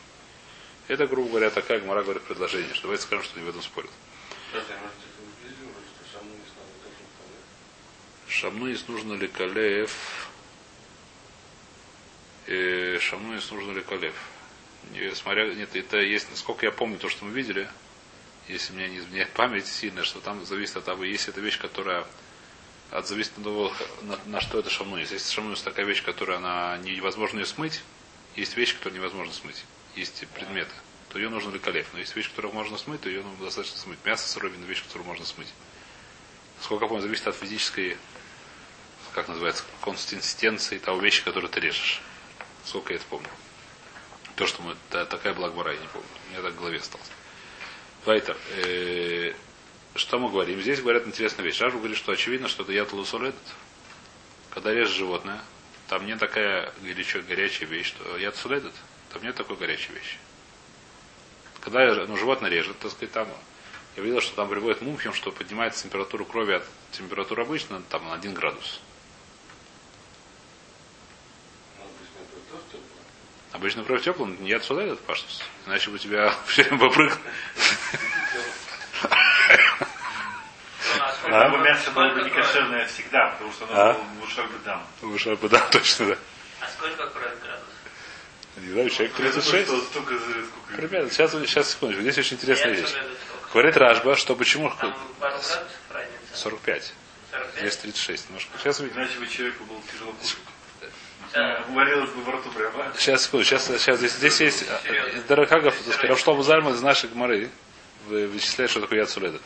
Это, 0.88 1.07
грубо 1.07 1.29
говоря, 1.31 1.51
такая 1.51 1.81
Гмара 1.81 2.03
говорит 2.03 2.22
предложение, 2.22 2.72
что 2.72 2.85
давайте 2.85 3.05
скажем, 3.05 3.24
что 3.24 3.37
они 3.37 3.46
в 3.46 3.48
этом 3.51 3.62
спорят. 3.62 3.90
Шамнуис 8.28 8.87
нужно 8.88 9.14
ли 9.14 9.28
калев? 9.28 10.30
Э, 12.46 12.98
Шамнуис 13.00 13.50
нужно 13.50 13.72
ли 13.72 13.82
калев? 13.82 14.14
Не, 14.92 15.14
смотря, 15.14 15.52
нет, 15.54 15.74
это 15.74 15.98
есть, 15.98 16.30
насколько 16.30 16.64
я 16.64 16.72
помню, 16.72 16.98
то, 16.98 17.08
что 17.08 17.24
мы 17.24 17.32
видели, 17.32 17.68
если 18.48 18.72
меня 18.72 18.88
не 18.88 18.98
изменяет 18.98 19.30
память 19.30 19.66
сильно, 19.66 20.04
что 20.04 20.20
там 20.20 20.44
зависит 20.46 20.76
от 20.76 20.84
того, 20.84 21.04
есть 21.04 21.28
эта 21.28 21.40
вещь, 21.40 21.58
которая 21.58 22.06
от 22.90 23.06
зависит 23.06 23.37
от 23.37 23.44
того, 23.44 23.72
на, 24.02 24.18
на 24.26 24.40
что 24.40 24.61
это 24.61 24.70
шамнуис. 24.70 25.11
Если 25.11 25.30
шамнуис 25.30 25.61
такая 25.61 25.84
вещь, 25.84 26.02
которая 26.02 26.38
она 26.38 26.78
невозможно 26.78 27.40
ее 27.40 27.46
смыть, 27.46 27.82
есть 28.37 28.56
вещи, 28.56 28.76
которые 28.76 29.00
невозможно 29.00 29.32
смыть. 29.32 29.64
Есть 29.94 30.26
предметы, 30.28 30.72
то 31.11 31.18
ее 31.18 31.29
нужно 31.29 31.51
ли 31.51 31.59
калев. 31.59 31.87
Но 31.92 31.99
есть 31.99 32.14
вещь, 32.16 32.29
которую 32.31 32.53
можно 32.55 32.77
смыть, 32.79 33.01
то 33.01 33.09
ее 33.09 33.23
нужно 33.23 33.44
достаточно 33.47 33.79
смыть. 33.79 33.99
Мясо 34.05 34.29
сырое, 34.29 34.51
вещь, 34.53 34.83
которую 34.83 35.07
можно 35.07 35.25
смыть. 35.25 35.53
Сколько 36.61 36.85
я 36.85 36.88
помню, 36.88 37.03
зависит 37.03 37.27
от 37.27 37.37
физической, 37.37 37.97
как 39.14 39.29
называется, 39.29 39.64
консистенции 39.83 40.79
того 40.79 41.01
вещи, 41.01 41.23
которую 41.25 41.51
ты 41.51 41.61
режешь. 41.61 42.01
Сколько 42.64 42.92
я 42.92 42.97
это 42.97 43.07
помню. 43.09 43.29
То, 44.37 44.47
что 44.47 44.62
мы, 44.62 44.77
та- 44.90 45.07
такая 45.07 45.35
была 45.35 45.49
Гмара, 45.51 45.73
я 45.75 45.81
не 45.81 45.87
помню. 45.88 46.09
У 46.27 46.31
меня 46.33 46.42
так 46.42 46.53
в 46.53 46.59
голове 46.59 46.79
осталось. 46.79 47.09
Вайтер. 48.05 48.37
э, 48.57 49.35
что 49.94 50.18
мы 50.18 50.31
говорим? 50.31 50.61
Здесь 50.61 50.81
говорят 50.81 51.07
интересная 51.07 51.44
вещь. 51.44 51.61
Раш 51.61 51.73
говорит, 51.73 51.97
что 51.97 52.12
очевидно, 52.12 52.49
что 52.49 52.62
это 52.62 52.73
яд 52.73 52.92
лусоледет. 52.92 53.35
Когда 54.51 54.73
режешь 54.73 54.94
животное, 54.97 55.40
там 55.88 56.07
не 56.07 56.16
такая 56.16 56.73
горячо, 56.83 57.21
горячая 57.23 57.68
вещь, 57.68 57.88
что 57.88 58.16
яд 58.16 58.37
суледет. 58.37 58.73
Там 59.12 59.23
нет 59.23 59.35
такой 59.35 59.57
горячей 59.57 59.92
вещи. 59.92 60.18
Когда 61.70 62.07
ну, 62.07 62.16
животное 62.16 62.48
режет, 62.48 62.78
так 62.78 62.90
сказать, 62.90 63.12
там 63.12 63.28
я 63.96 64.02
видел, 64.02 64.22
что 64.22 64.35
там 64.37 64.48
приводит 64.48 64.81
мумхим, 64.81 65.12
что 65.12 65.31
поднимается 65.31 65.83
температура 65.83 66.24
крови 66.24 66.54
от 66.54 66.64
температуры 66.92 67.42
обычно 67.42 67.83
там 67.90 68.07
на 68.09 68.14
1 68.14 68.33
градус. 68.33 68.81
Обычно 73.52 73.85
кровь 73.85 74.02
теплая, 74.02 74.31
не 74.38 74.48
яд 74.48 74.64
сюда 74.64 74.85
этот 74.85 75.00
паштус. 75.00 75.42
Иначе 75.66 75.90
бы 75.90 75.96
у 75.96 75.98
тебя 75.98 76.33
все 76.46 76.62
время 76.62 76.78
попрыгал. 76.78 77.18
Ну, 81.24 81.40
Чтобы 81.40 81.59
мясо 81.59 81.90
было 81.90 82.09
бы 82.14 82.22
не 82.22 82.31
кошерное 82.31 82.87
всегда, 82.87 83.26
потому 83.33 83.52
что 83.52 83.64
оно 83.66 83.74
А? 83.74 83.92
было 83.92 84.24
бы 84.24 84.31
шаг 84.31 84.50
бы 84.50 84.59
дам. 84.64 84.87
Выше 85.02 85.37
бы, 85.37 85.48
да, 85.50 85.61
точно, 85.70 86.07
да. 86.07 86.18
А 86.61 86.68
сколько 86.68 87.07
крови 87.09 87.37
градусов? 87.42 87.78
Не 88.61 88.73
знаю, 88.73 88.90
человек 88.90 89.12
Я 89.18 89.25
думаю, 89.25 89.42
36. 89.42 89.66
что 89.66 89.81
столько 89.83 90.14
за 90.18 90.25
сколько. 90.25 90.77
Примерно. 90.77 91.11
Сейчас, 91.11 91.33
сейчас, 91.33 91.71
секундочку. 91.71 92.03
Здесь 92.03 92.18
очень 92.18 92.37
интересная 92.37 92.75
вещь. 92.75 92.94
Говорит 93.53 93.77
Ражба, 93.77 94.14
что 94.16 94.37
почему 94.37 94.68
Там 94.71 94.92
пару 94.92 95.05
градусов 95.21 95.62
разница. 95.90 96.18
45. 96.35 96.92
45? 97.31 97.61
Здесь 97.61 97.77
36. 97.77 98.29
Немножко. 98.29 98.59
Сейчас 98.59 98.81
увидим. 98.81 98.97
Иначе 98.97 99.18
бы 99.18 99.27
человеку 99.27 99.64
было 99.64 99.81
тяжело. 99.92 100.14
Варилось 101.71 102.11
бы 102.11 102.33
рту 102.33 102.51
прямо. 102.51 102.92
Сейчас, 102.97 103.25
секунду, 103.25 103.44
сейчас, 103.44 103.66
сейчас 103.66 103.99
здесь, 103.99 104.12
здесь 104.12 104.40
есть 104.40 104.64
сказать, 104.64 106.05
Равшлому 106.05 106.42
Зальман 106.42 106.75
из 106.75 106.83
нашей 106.83 107.11
гморы 107.11 107.51
вычисляет, 108.07 108.71
что 108.71 108.81
такое 108.81 109.01
яцуледет. 109.01 109.42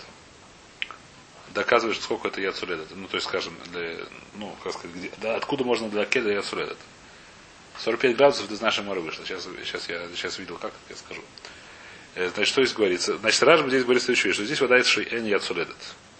Доказывает, 1.54 2.00
сколько 2.00 2.28
это 2.28 2.40
яцуледет. 2.40 2.86
Ну, 2.94 3.08
то 3.08 3.16
есть, 3.16 3.26
скажем, 3.26 3.54
для, 3.72 3.96
ну, 4.34 4.54
как 4.62 4.72
сказать, 4.72 4.96
где, 4.96 5.10
да, 5.18 5.36
откуда 5.36 5.64
можно 5.64 5.88
для 5.90 6.04
кеда 6.04 6.30
яцуледет. 6.30 6.78
45 7.78 8.16
градусов 8.16 8.50
из 8.50 8.60
нашей 8.60 8.84
моры 8.84 9.00
вышло. 9.00 9.24
Сейчас, 9.24 9.48
сейчас 9.64 9.88
я 9.88 10.06
сейчас 10.14 10.38
видел, 10.38 10.56
как 10.56 10.72
я 10.88 10.96
скажу. 10.96 11.22
Э, 12.14 12.28
Значит, 12.34 12.52
что 12.52 12.62
здесь 12.64 12.76
говорится? 12.76 13.16
Значит, 13.18 13.42
Ражба 13.42 13.68
здесь 13.68 13.84
говорит 13.84 14.02
следующую 14.02 14.30
вещь, 14.30 14.36
что 14.36 14.44
здесь 14.44 14.60
вода 14.60 14.82
ши 14.82 15.06
эн 15.10 15.24
яцуледет. 15.24 15.76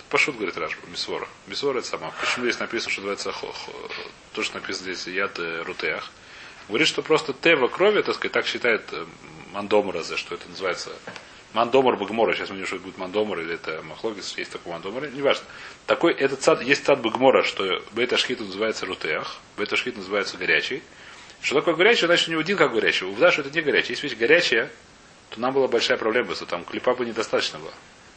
Пошут, 0.08 0.36
говорит 0.36 0.56
Ражба, 0.56 0.86
Мисвора. 0.88 1.28
Мисвора 1.46 1.78
это 1.78 1.88
сама. 1.88 2.12
Почему 2.20 2.44
здесь 2.44 2.58
написано, 2.58 2.90
что 2.90 3.00
называется 3.00 3.32
хо, 3.32 3.46
хо, 3.52 3.72
то, 4.34 4.42
что 4.42 4.56
написано 4.56 4.92
здесь 4.92 5.06
яд 5.06 5.38
э, 5.38 5.62
рутеах? 5.62 6.10
Говорит, 6.68 6.88
что 6.88 7.02
просто 7.02 7.32
тева 7.32 7.68
крови, 7.68 8.02
так 8.02 8.14
сказать, 8.14 8.32
так 8.32 8.46
считает 8.46 8.82
э, 8.92 9.06
Мандомразе, 9.52 10.16
что 10.16 10.34
это 10.34 10.48
называется 10.48 10.90
Мандомар 11.52 11.96
Багмора. 11.96 12.34
Сейчас 12.34 12.48
мы 12.48 12.56
видим, 12.56 12.66
что 12.66 12.76
это 12.76 12.84
будет 12.84 12.98
Мандомар 12.98 13.40
или 13.40 13.54
это 13.54 13.82
Махлогис, 13.82 14.36
есть 14.38 14.50
такой 14.52 14.72
Мандомар. 14.72 15.10
Неважно. 15.10 15.44
Такой, 15.86 16.12
этот 16.14 16.40
цад, 16.40 16.62
есть 16.62 16.84
цад 16.84 17.00
Багмора, 17.02 17.42
что 17.42 17.82
Бейта 17.92 18.16
Шхит 18.16 18.40
называется 18.40 18.86
Рутеах, 18.86 19.36
Бейта 19.56 19.76
Шхит 19.76 19.96
называется 19.96 20.36
горячий. 20.38 20.82
Что 21.42 21.56
такое 21.56 21.74
горячий? 21.74 22.06
Значит, 22.06 22.28
у 22.28 22.30
него 22.30 22.40
один 22.40 22.56
как 22.56 22.72
горячий. 22.72 23.04
У 23.04 23.16
что 23.16 23.42
это 23.42 23.50
не 23.50 23.60
горячий. 23.60 23.92
Если 23.92 24.06
вещь 24.06 24.16
горячая, 24.16 24.70
то 25.30 25.40
нам 25.40 25.52
была 25.52 25.66
большая 25.66 25.98
проблема, 25.98 26.34
что 26.34 26.46
там 26.46 26.64
клипа 26.64 26.94
бы 26.94 27.04
недостаточно 27.04 27.58
было. 27.58 27.72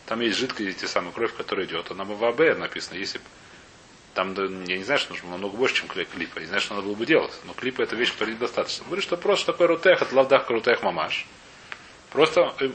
Там 0.06 0.22
есть 0.22 0.38
жидкая, 0.38 0.72
те 0.74 0.88
самые 0.88 1.12
кровь, 1.12 1.34
которая 1.36 1.66
идет. 1.66 1.90
А 1.90 1.96
нам 1.96 2.14
в 2.14 2.24
АБ 2.24 2.60
написано, 2.60 2.98
если 2.98 3.20
там, 4.14 4.34
я 4.66 4.78
не 4.78 4.84
знаю, 4.84 5.00
что 5.00 5.14
нужно 5.14 5.32
намного 5.32 5.58
больше, 5.58 5.76
чем 5.76 5.88
клипа. 5.88 6.36
Я 6.36 6.42
не 6.42 6.48
знаю, 6.48 6.62
что 6.62 6.76
надо 6.76 6.86
было 6.86 6.96
бы 6.96 7.06
делать. 7.08 7.34
Но 7.46 7.54
клипа 7.54 7.82
это 7.82 7.96
вещь, 7.96 8.12
которая 8.12 8.36
недостаточно. 8.36 8.86
Говорит, 8.86 9.04
что 9.04 9.18
просто 9.18 9.52
такой 9.52 9.68
рутех, 9.68 10.02
это 10.02 10.16
лавдах 10.16 10.48
рутех 10.50 10.84
мамаш. 10.84 11.26
Просто, 12.12 12.54
э, 12.60 12.70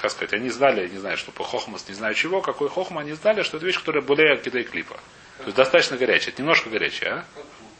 как 0.00 0.10
сказать, 0.10 0.34
они 0.34 0.50
знали, 0.50 0.88
не 0.88 0.98
знаю, 0.98 1.16
что 1.16 1.30
по 1.30 1.44
хохмас, 1.44 1.88
не 1.88 1.94
знаю 1.94 2.14
чего, 2.14 2.42
какой 2.42 2.68
хохма, 2.68 3.02
они 3.02 3.12
знали, 3.12 3.42
что 3.42 3.56
это 3.56 3.64
вещь, 3.64 3.78
которая 3.78 4.02
более 4.02 4.36
кидай 4.36 4.64
клипа. 4.64 4.96
То 5.38 5.44
есть 5.44 5.56
достаточно 5.56 5.96
горячая. 5.96 6.32
Это 6.32 6.42
немножко 6.42 6.68
горячая, 6.68 7.12
а? 7.12 7.16
Как 7.34 7.44
лук. 7.44 7.72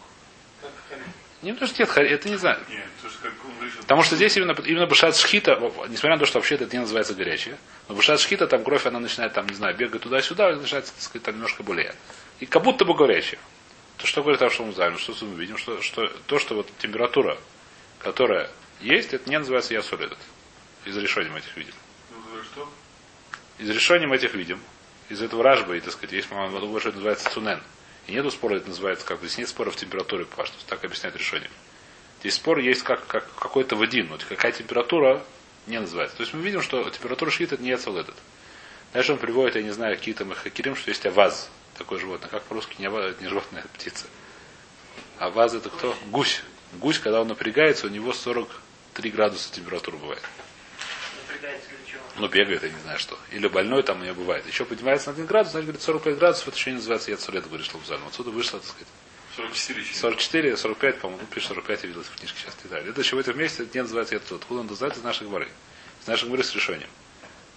Как 0.62 0.70
халиф. 0.88 1.06
Не 1.46 1.52
то, 1.52 1.64
что 1.64 1.80
нет, 1.80 1.96
это 1.96 2.28
не 2.28 2.34
знаю. 2.34 2.58
Нет, 2.68 2.82
то 3.00 3.06
он 3.06 3.64
решил. 3.64 3.80
Потому 3.82 4.02
что 4.02 4.16
здесь 4.16 4.36
именно, 4.36 4.50
именно 4.64 4.88
башат 4.88 5.16
шхита, 5.16 5.54
несмотря 5.88 6.16
на 6.16 6.18
то, 6.18 6.26
что 6.26 6.40
вообще 6.40 6.56
это 6.56 6.66
не 6.72 6.80
называется 6.80 7.14
горячее, 7.14 7.56
но 7.88 7.94
башат 7.94 8.18
шхита, 8.18 8.48
там 8.48 8.64
кровь, 8.64 8.84
она 8.84 8.98
начинает, 8.98 9.32
там, 9.32 9.46
не 9.46 9.54
знаю, 9.54 9.76
бегать 9.76 10.02
туда-сюда, 10.02 10.50
и 10.50 10.56
начинает, 10.56 10.86
так 10.86 11.00
сказать, 11.00 11.22
там 11.22 11.36
немножко 11.36 11.62
более. 11.62 11.94
И 12.40 12.46
как 12.46 12.64
будто 12.64 12.84
бы 12.84 12.94
горячее. 12.94 13.38
То 13.98 14.08
что 14.08 14.22
говорит 14.22 14.42
Авшалом 14.42 14.74
Займ, 14.74 14.98
что 14.98 15.14
мы 15.24 15.40
видим, 15.40 15.56
что, 15.56 15.80
что 15.82 16.08
то, 16.26 16.40
что 16.40 16.56
вот 16.56 16.68
температура, 16.78 17.38
которая 18.00 18.50
есть, 18.80 19.14
это 19.14 19.30
не 19.30 19.38
называется 19.38 19.72
ясуледет. 19.72 20.18
Из 20.84 20.96
решением 20.96 21.36
этих 21.36 21.56
видим. 21.56 21.74
Что? 22.52 22.68
Из 23.60 23.70
решением 23.70 24.12
этих 24.12 24.34
видим. 24.34 24.60
Из 25.10 25.22
этого 25.22 25.44
ражба, 25.44 25.76
и, 25.76 25.80
так 25.80 25.92
сказать, 25.92 26.12
есть, 26.12 26.28
по-моему, 26.28 26.80
что 26.80 26.88
это 26.88 26.96
называется 26.96 27.30
цунен. 27.30 27.62
И 28.06 28.12
нету 28.12 28.30
спора, 28.30 28.56
это 28.56 28.68
называется, 28.68 29.04
как 29.04 29.20
бы, 29.20 29.26
здесь 29.26 29.38
нет 29.38 29.48
спора 29.48 29.70
в 29.70 29.76
температуре, 29.76 30.24
по 30.24 30.46
что 30.46 30.54
так 30.66 30.84
объясняет 30.84 31.16
решение. 31.16 31.50
Здесь 32.20 32.34
спор 32.34 32.58
есть 32.58 32.82
как, 32.82 33.06
как 33.06 33.28
какой-то 33.34 33.76
вадин, 33.76 34.08
вот 34.08 34.24
какая 34.24 34.52
температура 34.52 35.24
не 35.66 35.80
называется. 35.80 36.16
То 36.16 36.22
есть 36.22 36.32
мы 36.32 36.42
видим, 36.42 36.62
что 36.62 36.88
температура 36.90 37.30
шхит 37.30 37.52
это 37.52 37.62
не 37.62 37.70
яцеледет. 37.70 38.14
Дальше 38.92 39.12
он 39.12 39.18
приводит, 39.18 39.56
я 39.56 39.62
не 39.62 39.72
знаю, 39.72 39.96
какие-то 39.96 40.24
махакирим, 40.24 40.76
что 40.76 40.90
есть 40.90 41.04
аваз, 41.04 41.50
такое 41.76 41.98
животное. 41.98 42.28
Как 42.28 42.44
по-русски 42.44 42.76
не 42.78 42.86
аваз, 42.86 43.10
это 43.10 43.22
не 43.22 43.28
животное, 43.28 43.62
а 43.64 43.68
птица. 43.76 44.06
Аваз 45.18 45.54
это 45.54 45.68
кто? 45.68 45.96
Гусь. 46.06 46.42
Гусь, 46.74 46.98
когда 46.98 47.20
он 47.20 47.28
напрягается, 47.28 47.86
у 47.86 47.90
него 47.90 48.12
43 48.12 49.10
градуса 49.10 49.52
температура 49.52 49.96
бывает. 49.96 50.22
Напрягается? 51.26 51.75
Ну, 52.16 52.28
бегает, 52.28 52.62
я 52.62 52.70
не 52.70 52.78
знаю 52.80 52.98
что. 52.98 53.18
Или 53.30 53.48
больной 53.48 53.82
там 53.82 54.00
у 54.00 54.02
нее 54.02 54.14
бывает. 54.14 54.46
Еще 54.46 54.64
поднимается 54.64 55.08
на 55.08 55.14
1 55.14 55.26
градус, 55.26 55.52
значит, 55.52 55.66
говорит, 55.66 55.82
45 55.82 56.18
градусов, 56.18 56.48
это 56.48 56.56
еще 56.56 56.70
не 56.70 56.76
называется 56.76 57.10
яцулет, 57.10 57.46
говорит 57.46 57.66
Шлабзаль. 57.66 58.00
Отсюда 58.06 58.30
вышло, 58.30 58.58
так 58.60 58.68
сказать, 58.68 58.88
44 59.36 59.84
часа. 59.84 60.00
44, 60.00 60.56
45, 60.56 60.98
по-моему, 61.00 61.22
ну, 61.22 61.34
пишет 61.34 61.48
45, 61.48 61.82
я 61.82 61.88
видел 61.88 62.02
в 62.02 62.10
книжке 62.16 62.38
сейчас 62.40 62.56
детали. 62.62 62.90
Это 62.90 63.02
чего 63.02 63.20
это 63.20 63.32
вместе, 63.32 63.64
это 63.64 63.74
не 63.74 63.82
называется 63.82 64.14
яцулет. 64.14 64.42
Откуда 64.42 64.60
он 64.60 64.68
знает 64.74 64.96
из 64.96 65.02
наших 65.02 65.28
говоры? 65.28 65.48
Из 66.02 66.06
наших 66.06 66.28
говоры 66.28 66.42
с 66.42 66.54
решением. 66.54 66.88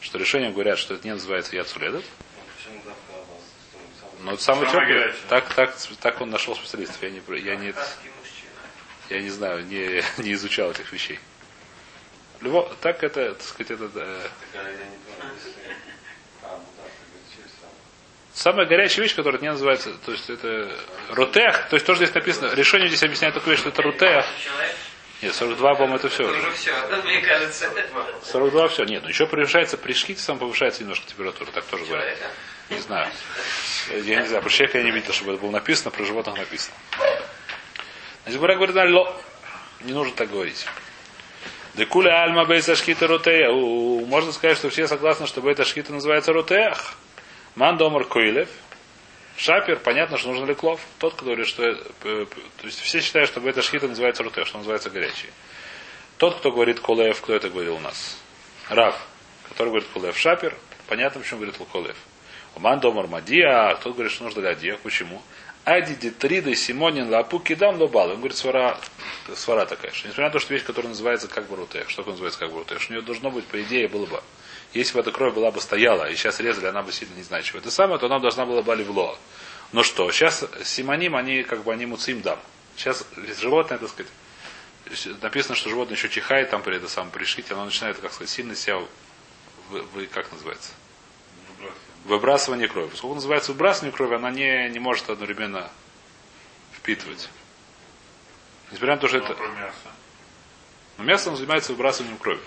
Что 0.02 0.18
решением 0.18 0.54
говорят, 0.54 0.78
что 0.78 0.94
это 0.94 1.06
не 1.06 1.14
называется 1.14 1.56
самый- 1.56 2.04
но 4.22 4.34
это 4.34 4.44
самый 4.44 4.68
Самое 4.70 4.88
теплый. 4.88 5.14
Так, 5.30 5.54
так, 5.54 5.76
так 6.02 6.22
он 6.22 6.30
нашел 6.30 6.56
специалистов. 6.56 7.02
Я 7.02 7.10
не, 7.10 7.22
я 7.40 7.56
не, 7.56 7.74
я 9.10 9.22
не 9.22 9.30
знаю, 9.30 9.66
не, 9.66 10.04
не 10.18 10.34
изучал 10.34 10.72
этих 10.72 10.92
вещей. 10.92 11.20
Любо, 12.42 12.72
так 12.82 13.04
это, 13.04 13.34
так 13.34 13.42
сказать, 13.42 13.72
это, 13.72 13.86
э, 13.86 13.90
да, 14.54 14.60
самое. 14.60 14.78
Самая 18.34 18.66
горячая 18.68 19.04
вещь, 19.04 19.16
которая 19.16 19.42
не 19.42 19.50
называется, 19.50 19.92
то 20.06 20.14
есть 20.14 20.30
это 20.30 20.72
рутех, 21.10 21.68
то 21.70 21.76
есть 21.76 21.86
тоже 21.86 22.06
здесь 22.06 22.16
написано, 22.16 22.54
решение 22.54 22.88
здесь 22.88 23.04
объясняет 23.04 23.34
такую 23.34 23.52
вещь, 23.52 23.60
что 23.60 23.70
это 23.70 23.82
рутех. 23.82 24.26
Нет, 25.22 25.36
42, 25.36 25.74
по-моему, 25.74 25.98
это 25.98 26.08
все. 26.08 26.24
Уже 26.24 26.52
все, 26.52 26.72
мне 27.04 27.20
кажется. 27.20 27.70
42 28.24 28.68
все. 28.70 28.86
Нет, 28.86 29.04
ну 29.04 29.10
еще 29.10 29.28
превышается, 29.28 29.78
при 29.78 29.92
шхите 29.92 30.22
сам 30.22 30.40
повышается 30.40 30.82
немножко 30.82 31.06
температура, 31.08 31.52
так 31.52 31.66
тоже 31.66 31.84
говорят. 31.86 32.18
Не 32.70 32.80
знаю. 32.80 33.12
Я 33.92 34.22
не 34.22 34.28
знаю, 34.28 34.42
про 34.42 34.50
человека 34.50 34.78
я 34.78 34.84
не 34.86 34.92
видел, 34.92 35.12
чтобы 35.12 35.34
это 35.34 35.42
было 35.42 35.52
написано, 35.52 35.92
про 35.92 36.06
животных 36.06 36.38
написано. 36.38 36.78
Значит, 38.24 38.40
Гура 38.40 38.56
говорит, 38.56 38.76
ло. 38.94 39.22
Не 39.82 39.94
нужно 39.94 40.14
так 40.14 40.30
говорить. 40.30 40.66
Декуля 41.76 42.24
альма 42.24 42.46
бейса 42.46 42.76
шхита 42.76 43.08
рутея. 43.08 43.52
Можно 43.52 44.32
сказать, 44.32 44.58
что 44.58 44.70
все 44.70 44.88
согласны, 44.88 45.28
что 45.28 45.42
бейта 45.42 45.64
шхита 45.66 45.94
называется 45.94 46.34
рутеях. 46.34 46.96
Ман 47.56 47.78
домар 47.78 48.06
коилев. 48.06 48.50
Шапер, 49.38 49.80
понятно, 49.80 50.18
что 50.18 50.30
нужен 50.30 50.46
леклов. 50.48 50.82
Тот, 50.98 51.14
кто 51.14 51.26
говорит, 51.26 51.48
что... 51.48 51.64
э, 51.64 51.78
То 52.04 52.28
есть 52.64 52.80
все 52.82 53.00
считают, 53.00 53.30
что 53.30 53.40
бейта 53.40 53.62
шхита 53.62 53.88
называется 53.88 54.24
рутех, 54.24 54.48
что 54.48 54.58
называется 54.58 54.90
горячий. 54.90 55.30
Тот, 56.18 56.38
кто 56.40 56.52
говорит 56.52 56.80
колев, 56.82 57.22
кто 57.22 57.34
это 57.34 57.50
говорил 57.50 57.76
у 57.76 57.80
нас? 57.80 58.18
Рав, 58.68 59.00
который 59.48 59.70
говорит 59.70 59.88
колев. 59.94 60.18
Шапер, 60.18 60.56
понятно, 60.88 61.22
почему 61.22 61.40
говорит 61.40 61.56
колев. 61.72 61.96
Уман 62.56 62.80
домар 62.82 63.08
мадия, 63.08 63.76
кто 63.76 63.94
говорит, 63.94 64.12
что 64.12 64.26
нужно 64.26 64.42
для. 64.42 64.76
Почему? 64.78 65.22
Ади 65.66 65.94
дитриды 65.96 66.56
симонин 66.56 67.10
лапу 67.10 67.40
кидам 67.40 67.80
лобал. 67.80 68.10
Он 68.10 68.18
говорит, 68.18 68.38
свара, 68.38 68.80
свара 69.36 69.66
такая, 69.66 69.92
что 69.92 70.08
несмотря 70.08 70.26
на 70.26 70.32
то, 70.32 70.40
что 70.40 70.54
вещь, 70.54 70.64
которая 70.64 70.90
называется 70.90 71.28
как 71.28 71.48
бы 71.48 71.56
рутех, 71.56 71.90
что 71.90 72.04
называется 72.04 72.40
как 72.40 72.52
бы 72.52 72.60
рутех, 72.60 72.80
у 72.90 72.94
нее 72.94 73.02
должно 73.02 73.30
быть, 73.30 73.46
по 73.46 73.62
идее, 73.62 73.88
было 73.88 74.06
бы, 74.06 74.24
если 74.74 74.94
бы 74.94 75.02
эта 75.02 75.12
кровь 75.12 75.34
была 75.34 75.52
бы 75.52 75.62
стояла, 75.62 76.10
и 76.10 76.16
сейчас 76.16 76.40
резали, 76.40 76.68
она 76.68 76.82
бы 76.82 76.92
сильно 76.92 77.14
не 77.16 77.44
чего 77.44 77.60
это 77.60 77.72
самое, 77.72 78.00
то 78.00 78.08
она 78.08 78.20
должна 78.20 78.46
была 78.46 78.62
бы 78.62 78.76
ливло. 78.76 79.18
Но 79.72 79.84
что, 79.84 80.12
сейчас 80.12 80.44
симоним, 80.64 81.16
они 81.16 81.44
как 81.44 81.64
бы, 81.64 81.72
они 81.72 81.86
муцим 81.86 82.22
дам. 82.22 82.40
Сейчас 82.76 83.06
животное, 83.40 83.78
так 83.78 83.90
сказать, 83.90 84.12
написано, 85.22 85.56
что 85.56 85.70
животное 85.70 85.96
еще 85.96 86.10
чихает, 86.10 86.50
там 86.50 86.64
при 86.64 86.78
это 86.78 86.88
самом 86.88 87.12
пришить, 87.12 87.52
оно 87.52 87.66
начинает, 87.66 87.98
как 88.00 88.12
сказать, 88.12 88.30
сильно 88.32 88.56
себя, 88.56 88.80
вы, 89.70 89.82
вы- 89.94 90.08
как 90.08 90.32
называется? 90.32 90.72
Выбрасывание 92.06 92.68
крови. 92.68 92.90
Поскольку 92.90 93.16
называется 93.16 93.52
выбрасывание 93.52 93.96
крови, 93.96 94.16
она 94.16 94.32
не, 94.32 94.70
не 94.70 94.80
может 94.80 95.10
одновременно 95.10 95.70
впитывать. 96.74 97.30
Несмотря 98.72 98.96
на 98.96 99.02
то, 99.02 99.08
что 99.08 99.18
Ну, 99.20 99.26
это... 99.26 99.34
мясо. 99.48 99.76
Но 100.98 101.04
мясо 101.04 101.36
занимается 101.36 101.72
выбрасыванием 101.74 102.18
крови. 102.18 102.42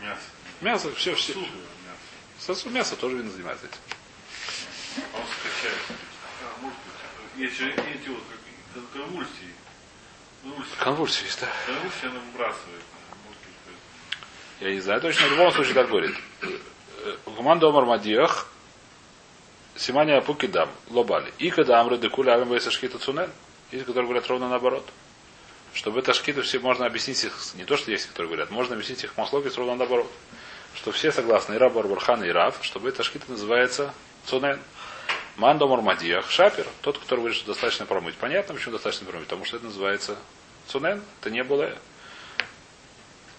Мясо. 0.00 0.20
Мясо, 0.60 0.94
все, 0.94 1.14
все. 1.14 1.32
Суп, 1.32 1.42
мясо. 1.42 1.98
Сосуд 2.38 2.72
мясо 2.72 2.96
тоже 2.96 3.16
видно 3.16 3.30
занимается 3.30 3.66
этим. 3.66 3.78
А 5.12 5.18
он 5.18 5.24
скачает. 5.26 5.78
А, 7.36 7.38
же 7.38 7.70
эти 7.70 8.08
вот 8.08 8.22
как, 8.74 8.82
конвульсии. 8.92 9.54
Конвульсии. 10.78 11.26
Да. 11.40 11.48
Конвульсии 11.66 12.06
она 12.06 12.20
выбрасывает. 12.20 12.82
Я 14.60 14.70
не 14.72 14.80
знаю 14.80 15.00
точно, 15.00 15.26
в 15.26 15.30
любом 15.32 15.52
случае 15.52 15.74
так 15.74 15.88
говорит. 15.88 16.16
Гуман 17.26 17.62
Омар 17.62 17.84
Мадиах, 17.84 18.46
Симания 19.76 20.20
Пукидам, 20.20 20.68
Лобали. 20.90 21.32
И 21.38 21.50
когда 21.50 21.80
Амры 21.80 21.98
Декуля 21.98 22.34
Алим 22.34 22.50
Вейса 22.50 22.70
Шхита 22.70 22.98
Цунен, 22.98 23.30
есть, 23.72 23.84
которые 23.86 24.04
говорят 24.04 24.28
ровно 24.28 24.48
наоборот. 24.48 24.88
Чтобы 25.72 25.98
это 25.98 26.12
шкиты 26.12 26.42
все 26.42 26.60
можно 26.60 26.86
объяснить 26.86 27.24
их, 27.24 27.32
не 27.54 27.64
то, 27.64 27.76
что 27.76 27.90
есть, 27.90 28.06
которые 28.06 28.28
говорят, 28.28 28.50
можно 28.50 28.74
объяснить 28.74 29.02
их 29.02 29.16
махлокис 29.16 29.56
ровно 29.56 29.74
наоборот. 29.74 30.10
Что 30.76 30.92
все 30.92 31.10
согласны, 31.10 31.54
и 31.54 31.58
Раб 31.58 31.72
Барбархан, 31.72 32.22
и 32.24 32.28
Рав, 32.28 32.58
чтобы 32.62 32.88
это 32.88 33.02
шкита 33.02 33.30
называется 33.30 33.92
Цунен. 34.26 34.60
Мандо 35.36 35.66
Мармадиях, 35.66 36.30
Шапер, 36.30 36.66
тот, 36.82 36.98
который 36.98 37.20
говорит, 37.20 37.36
что 37.36 37.48
достаточно 37.48 37.86
промыть. 37.86 38.14
Понятно, 38.14 38.54
почему 38.54 38.72
достаточно 38.72 39.06
промыть, 39.06 39.26
потому 39.26 39.44
что 39.44 39.56
это 39.56 39.66
называется 39.66 40.16
цунен, 40.68 41.02
это 41.20 41.30
не 41.30 41.42
было. 41.42 41.76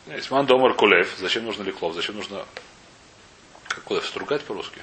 Есть 0.08 0.30
ман 0.30 0.46
домар 0.46 0.74
кулев. 0.74 1.16
Зачем 1.18 1.46
нужно 1.46 1.64
леклов? 1.64 1.96
Зачем 1.96 2.16
нужно 2.16 2.46
как 3.70 3.84
кулев 3.86 4.06
стругать 4.06 4.44
по-русски? 4.44 4.82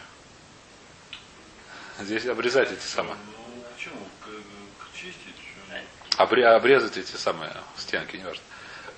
Здесь 2.02 2.26
обрезать 2.26 2.72
эти 2.72 2.84
самые. 2.84 3.14
Ну, 3.14 3.64
почему? 3.74 3.96
К- 4.20 4.84
к- 4.84 4.96
Чистить? 4.96 5.36
что? 5.36 6.22
Обре- 6.22 6.44
обрезать 6.44 6.96
эти 6.96 7.14
самые 7.16 7.54
стенки, 7.76 8.16
не 8.16 8.24
важно. 8.24 8.42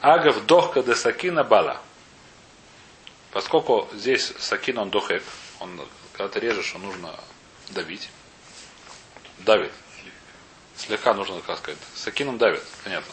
Агав 0.01 0.45
дохка 0.47 0.83
де 0.83 0.95
сакина 0.95 1.45
бала. 1.45 1.81
Поскольку 3.31 3.89
здесь 3.93 4.33
сакин 4.39 4.79
он 4.79 4.91
дохек, 4.91 5.23
он, 5.61 5.81
когда 6.13 6.29
ты 6.29 6.41
режешь, 6.41 6.75
он 6.75 6.83
нужно 6.83 7.19
давить. 7.71 8.09
Давит. 9.39 9.73
Слегка 10.77 11.15
нужно, 11.15 11.41
как 11.41 11.59
сказать. 11.59 11.79
Сакином 11.95 12.39
давит, 12.39 12.63
понятно. 12.83 13.13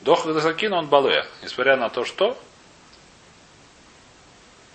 Дохка 0.00 0.32
де 0.32 0.40
сакина 0.40 0.76
он 0.78 0.86
балуя. 0.86 1.26
Несмотря 1.42 1.76
на 1.76 1.90
то, 1.90 2.04
что 2.04 2.40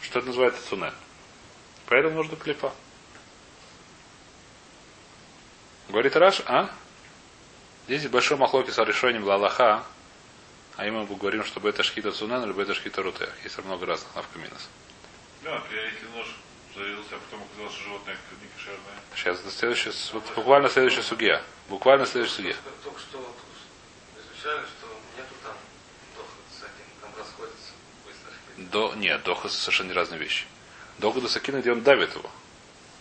что 0.01 0.19
это 0.19 0.27
называется 0.29 0.61
цунен. 0.67 0.93
Поэтому 1.87 2.15
нужно 2.15 2.35
клепа. 2.37 2.73
Говорит 5.89 6.15
Раш, 6.15 6.41
а? 6.45 6.69
Здесь 7.87 8.07
большой 8.07 8.37
махлоки 8.37 8.69
с 8.69 8.77
решением 8.77 9.23
Лалаха, 9.23 9.83
а 10.77 10.85
и 10.85 10.91
мы 10.91 11.05
говорим, 11.05 11.43
что 11.43 11.67
это 11.67 11.81
шхита 11.83 12.11
цунен 12.11 12.43
или 12.43 12.61
это 12.61 12.75
шхита 12.75 13.01
руте. 13.01 13.29
Есть 13.43 13.57
много 13.65 13.85
разных 13.87 14.13
навкаминос. 14.15 14.69
Да, 15.43 15.55
например, 15.55 15.85
если 15.85 16.05
нож 16.15 16.27
зарезался, 16.75 17.15
а 17.15 17.19
потом 17.19 17.43
оказалось, 17.49 17.73
что 17.73 17.83
животное 17.85 18.15
не 18.41 18.47
кошерное. 18.55 18.95
Сейчас 19.15 19.39
это 19.39 19.51
следующая, 19.51 19.91
с- 19.91 20.13
вот 20.13 20.23
буквально 20.35 20.69
следующая 20.69 21.01
сугия. 21.01 21.41
Буквально 21.69 22.05
следующая 22.05 22.35
сугия. 22.35 22.55
Только- 22.55 22.79
Только 22.83 22.99
что 22.99 23.35
изучали, 24.15 24.61
что 24.65 24.87
нету 25.17 25.33
там 25.43 25.53
этим, 26.61 27.01
там 27.01 27.11
расходятся 27.17 27.71
быстро. 28.05 28.31
До, 28.71 28.93
нет, 28.95 29.23
дохас 29.23 29.53
совершенно 29.57 29.93
разные 29.95 30.19
вещи. 30.19 30.45
Доха 30.99 31.19
до 31.21 31.27
сакина, 31.27 31.61
где 31.61 31.71
он 31.71 31.81
давит 31.81 32.13
его. 32.13 32.29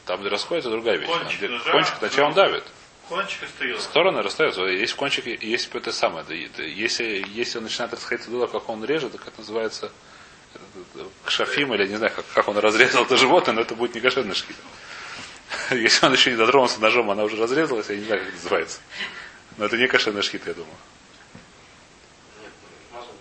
Там, 0.07 0.21
где 0.21 0.31
расходится, 0.31 0.71
другая 0.71 0.97
вещь. 0.97 1.09
Кончик 1.11 1.37
где 1.39 1.59
кончик, 1.71 1.95
сначала 1.99 2.29
он 2.29 2.35
давит. 2.35 2.65
Кончик 3.09 3.43
остается. 3.45 3.83
Стороны 3.85 4.23
расстаются. 4.23 4.63
Есть 4.63 4.95
кончик, 4.95 5.27
есть 5.27 5.75
это 5.75 5.93
самое. 5.93 6.25
Если, 6.59 7.25
если 7.29 7.59
он 7.59 7.65
начинает 7.65 7.93
расходиться 7.93 8.31
туда, 8.31 8.47
как 8.47 8.69
он 8.69 8.85
режет, 8.85 9.13
так 9.13 9.27
это 9.27 9.39
называется 9.39 9.91
это 10.55 11.09
кшафим, 11.25 11.75
или 11.75 11.87
не 11.87 11.97
знаю, 11.97 12.13
как, 12.15 12.25
как 12.35 12.49
он 12.49 12.59
разрезал 12.59 13.05
это 13.05 13.17
животное, 13.17 13.55
но 13.55 13.63
это 13.63 13.75
будет 13.75 13.95
не 13.95 14.01
кошерный 14.01 14.35
шхит. 14.35 14.57
Если 15.71 16.05
он 16.05 16.13
еще 16.13 16.31
не 16.31 16.37
дотронулся 16.37 16.81
ножом, 16.81 17.11
она 17.11 17.25
уже 17.25 17.37
разрезалась, 17.37 17.89
я 17.89 17.97
не 17.97 18.05
знаю, 18.05 18.21
как 18.21 18.29
это 18.29 18.37
называется. 18.37 18.81
Но 19.57 19.65
это 19.65 19.77
не 19.77 19.89
кошерный 19.89 20.23
шхит, 20.23 20.47
я 20.47 20.55
думаю. 20.55 20.77
Нет, 22.43 22.53
можно 22.93 23.13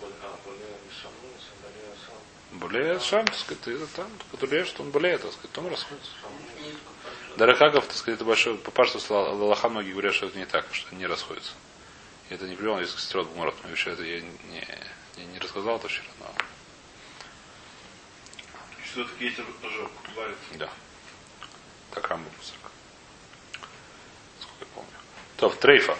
более, 2.52 2.92
а, 2.92 3.00
шам. 3.00 3.24
Так 3.26 3.36
сказать, 3.36 3.68
это 3.68 3.86
там, 3.96 4.10
который 4.32 4.64
что 4.64 4.82
он 4.82 4.90
болеет, 4.90 5.22
так 5.22 5.32
сказать, 5.32 5.58
он 5.58 5.68
расходится. 5.68 6.10
Дарахагов, 7.38 7.86
так 7.86 7.96
сказать, 7.96 8.16
это 8.16 8.24
большое 8.24 8.56
попарство 8.56 9.14
Лалаха 9.14 9.68
многие 9.68 9.92
говорят, 9.92 10.12
что 10.12 10.26
это 10.26 10.36
не 10.36 10.44
так, 10.44 10.66
что 10.72 10.88
они 10.90 10.98
не 10.98 11.06
расходятся. 11.06 11.52
И 12.28 12.34
это 12.34 12.48
не 12.48 12.56
привел, 12.56 12.80
если 12.80 12.98
сестрет 12.98 13.28
Бумарот. 13.28 13.54
Но 13.62 13.70
еще 13.70 13.92
это 13.92 14.02
я 14.02 14.20
не, 14.20 14.28
не, 15.16 15.24
не 15.24 15.38
рассказал 15.38 15.76
это 15.76 15.86
вчера, 15.86 16.04
но 16.18 16.34
Все-таки 18.84 19.26
есть 19.26 19.38
ожог, 19.38 19.90
да. 20.54 20.68
Так 21.92 22.08
Рамбам. 22.08 22.32
Сколько 24.40 24.60
я 24.60 24.66
помню. 24.74 24.90
То, 25.36 25.48
в 25.48 25.56
трейфа. 25.56 25.96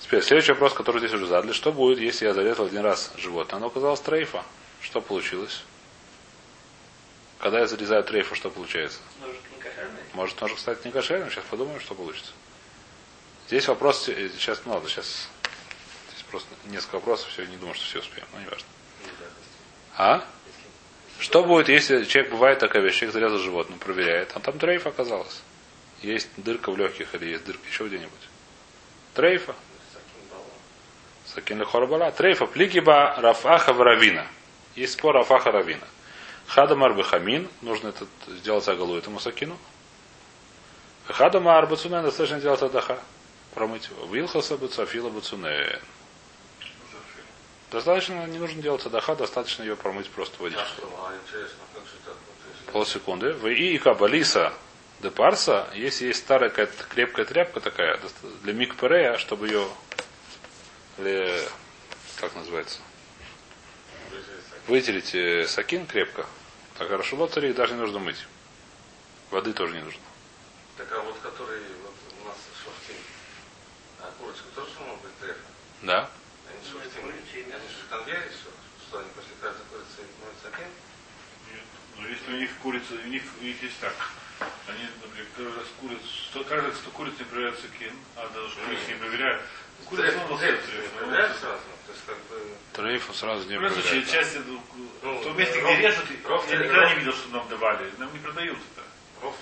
Теперь 0.00 0.22
следующий 0.22 0.52
вопрос, 0.52 0.74
который 0.74 0.98
здесь 0.98 1.14
уже 1.14 1.26
задали. 1.26 1.52
Что 1.52 1.72
будет, 1.72 1.98
если 1.98 2.26
я 2.26 2.34
зарезал 2.34 2.66
один 2.66 2.82
раз 2.82 3.10
животное? 3.16 3.56
Оно 3.56 3.68
оказалось 3.68 4.00
трейфа. 4.00 4.44
Что 4.82 5.00
получилось? 5.00 5.64
Когда 7.44 7.58
я 7.58 7.66
зарезаю 7.66 8.02
трейфа, 8.02 8.34
что 8.34 8.48
получается? 8.48 9.00
Ножик 9.20 9.42
не 9.52 9.58
кошерный? 9.58 10.00
Может, 10.14 10.40
ножик 10.40 10.58
стать 10.58 10.82
не 10.86 10.90
кошерным? 10.90 11.30
Сейчас 11.30 11.44
подумаем, 11.44 11.78
что 11.78 11.94
получится. 11.94 12.32
Здесь 13.48 13.68
вопрос, 13.68 14.08
э, 14.08 14.30
сейчас, 14.30 14.62
ну 14.64 14.72
ладно, 14.72 14.88
сейчас 14.88 15.28
здесь 16.08 16.22
просто 16.30 16.48
несколько 16.64 16.94
вопросов, 16.94 17.28
все, 17.28 17.44
не 17.44 17.58
думаю, 17.58 17.74
что 17.74 17.84
все 17.84 17.98
успеем, 17.98 18.26
но 18.32 18.40
не 18.40 18.46
важно. 18.46 18.66
А? 19.98 20.24
Что 21.18 21.44
будет, 21.44 21.68
если 21.68 22.04
человек, 22.04 22.32
бывает 22.32 22.60
такая 22.60 22.82
вещь, 22.82 22.94
человек 22.94 23.12
зарезал 23.12 23.38
животное, 23.38 23.76
проверяет, 23.76 24.32
а 24.34 24.40
там 24.40 24.58
трейф 24.58 24.86
оказалось. 24.86 25.42
Есть 26.00 26.30
дырка 26.38 26.72
в 26.72 26.78
легких 26.78 27.14
или 27.14 27.26
есть 27.26 27.44
дырка 27.44 27.68
еще 27.68 27.86
где-нибудь. 27.86 28.28
Трейфа. 29.12 29.54
Сакин 31.26 31.62
хорбала. 31.66 32.10
Трейфа 32.10 32.46
плигиба 32.46 33.16
рафаха 33.18 33.74
вравина. 33.74 34.26
Есть 34.76 34.94
спор 34.94 35.16
рафаха 35.16 35.52
равина. 35.52 35.86
Хадамар 36.46 36.94
бехамин. 36.94 37.48
Нужно 37.62 37.88
это 37.88 38.06
сделать 38.28 38.68
агалу 38.68 38.96
этому 38.96 39.20
сакину. 39.20 39.58
Хадамар 41.06 41.66
бацунен. 41.66 42.02
Достаточно 42.02 42.38
сделать 42.38 42.62
адаха. 42.62 42.98
Промыть. 43.54 43.88
Вилхаса 44.10 44.56
бацафила 44.56 45.10
бацунен. 45.10 45.80
Достаточно, 47.70 48.26
не 48.26 48.38
нужно 48.38 48.62
делать 48.62 48.86
адаха, 48.86 49.16
достаточно 49.16 49.64
ее 49.64 49.74
промыть 49.74 50.08
просто 50.08 50.40
водичкой. 50.40 50.84
Полсекунды. 52.72 53.32
В 53.32 53.48
и 53.48 53.78
кабалиса 53.78 54.52
де 55.00 55.10
парса, 55.10 55.68
если 55.74 56.06
есть 56.06 56.20
старая 56.20 56.50
какая-то 56.50 56.84
крепкая 56.84 57.26
тряпка 57.26 57.60
такая, 57.60 58.00
для 58.42 58.52
микперея, 58.52 59.18
чтобы 59.18 59.48
ее 59.48 59.66
для, 60.98 61.40
как 62.20 62.34
называется, 62.36 62.78
вытереть 64.66 65.14
э, 65.14 65.46
сакин 65.46 65.86
крепко, 65.86 66.26
так 66.78 66.88
хорошо 66.88 67.16
лоцари 67.16 67.50
их 67.50 67.54
даже 67.54 67.74
не 67.74 67.80
нужно 67.80 67.98
мыть. 67.98 68.26
Воды 69.30 69.52
тоже 69.52 69.74
не 69.74 69.82
нужно. 69.82 70.00
Так 70.76 70.90
а 70.92 71.00
вот 71.00 71.16
который 71.22 71.60
вот 71.82 71.94
у 72.22 72.28
нас 72.28 72.36
шахтин, 72.64 73.00
а 74.00 74.12
курочка 74.18 74.46
тоже 74.54 74.70
может 74.80 75.02
быть 75.02 75.18
трефа? 75.20 75.38
Да? 75.82 76.10
Они 76.48 76.58
именно. 77.34 77.56
они 77.56 77.68
же 77.68 77.84
в 77.86 77.88
конвейере, 77.88 78.30
что, 78.30 78.50
что 78.86 78.98
они 78.98 79.08
после 79.14 79.34
каждой 79.40 79.64
курицы 79.70 80.02
моют 80.20 80.38
сакин? 80.42 80.68
Нет. 81.52 81.64
Но 81.98 82.08
если 82.08 82.32
у 82.32 82.36
них 82.38 82.50
курица, 82.62 82.94
у 82.94 83.08
них, 83.08 83.22
у 83.40 83.44
них 83.44 83.62
есть 83.62 83.78
так. 83.80 83.94
Они, 84.66 84.88
например, 85.02 85.26
каждый 85.36 85.56
раз 85.56 85.66
курицу, 85.80 86.06
сто, 86.30 86.44
каждый 86.44 86.70
раз, 86.70 86.78
сто 86.78 86.90
куриц 86.90 87.12
не 87.18 87.24
проверяют 87.24 87.58
сакин, 87.60 87.92
а 88.16 88.28
даже 88.28 88.54
куриц 88.64 88.80
не 88.88 88.94
проверяют. 88.94 89.42
Ну, 89.80 89.84
Курица, 89.90 90.16
не 90.16 90.22
ну, 90.22 90.26
проверяют 90.36 91.36
сразу? 91.36 91.60
То 91.86 91.92
есть 91.92 92.04
как 92.06 92.16
бы... 92.16 92.56
Трейфу 92.72 93.12
сразу 93.12 93.48
не 93.48 93.58
В 93.58 93.60
любом 93.62 93.72
случае, 93.72 94.02
проверяют. 94.02 94.06
да. 94.06 94.12
часть, 94.12 94.36
в 95.02 95.22
том 95.24 95.36
месте, 95.36 95.60
где 95.60 95.76
режут, 95.76 96.04
я 96.48 96.58
никогда 96.58 96.88
не 96.92 96.98
видел, 97.00 97.12
что 97.12 97.28
нам 97.30 97.48
давали. 97.48 97.90
Нам 97.98 98.12
не 98.12 98.18
продают 98.20 98.58
это. 98.58 98.86
Ров? 99.22 99.36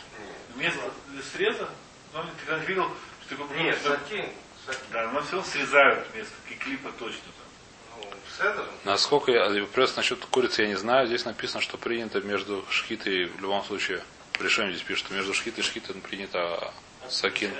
Нет. 0.56 0.74
Вместо 0.74 1.28
среза, 1.32 1.68
нам 2.12 2.26
никогда 2.26 2.58
не 2.58 2.66
видел, 2.66 2.90
что 3.26 3.36
такое 3.36 3.58
Нет, 3.58 3.78
сакин. 3.82 4.26
Да, 4.92 5.10
но 5.10 5.22
все 5.22 5.42
срезают 5.42 6.06
вместо 6.12 6.34
клипа 6.58 6.90
точно 6.98 7.22
там. 7.24 7.42
Ну. 8.56 8.64
Насколько 8.84 9.32
я, 9.32 9.66
просто 9.66 9.98
насчет 9.98 10.24
курицы 10.26 10.62
я 10.62 10.68
не 10.68 10.74
знаю, 10.76 11.06
здесь 11.06 11.24
написано, 11.24 11.60
что 11.60 11.76
принято 11.78 12.20
между 12.20 12.64
шхитой, 12.70 13.26
в 13.26 13.40
любом 13.40 13.64
случае, 13.64 14.02
решении 14.42 14.72
здесь 14.72 14.82
пишет, 14.84 15.06
что 15.06 15.14
между 15.14 15.34
шхитой 15.34 15.62
и 15.64 15.66
шхитой 15.66 15.94
принято 15.96 16.72
сакин 17.08 17.52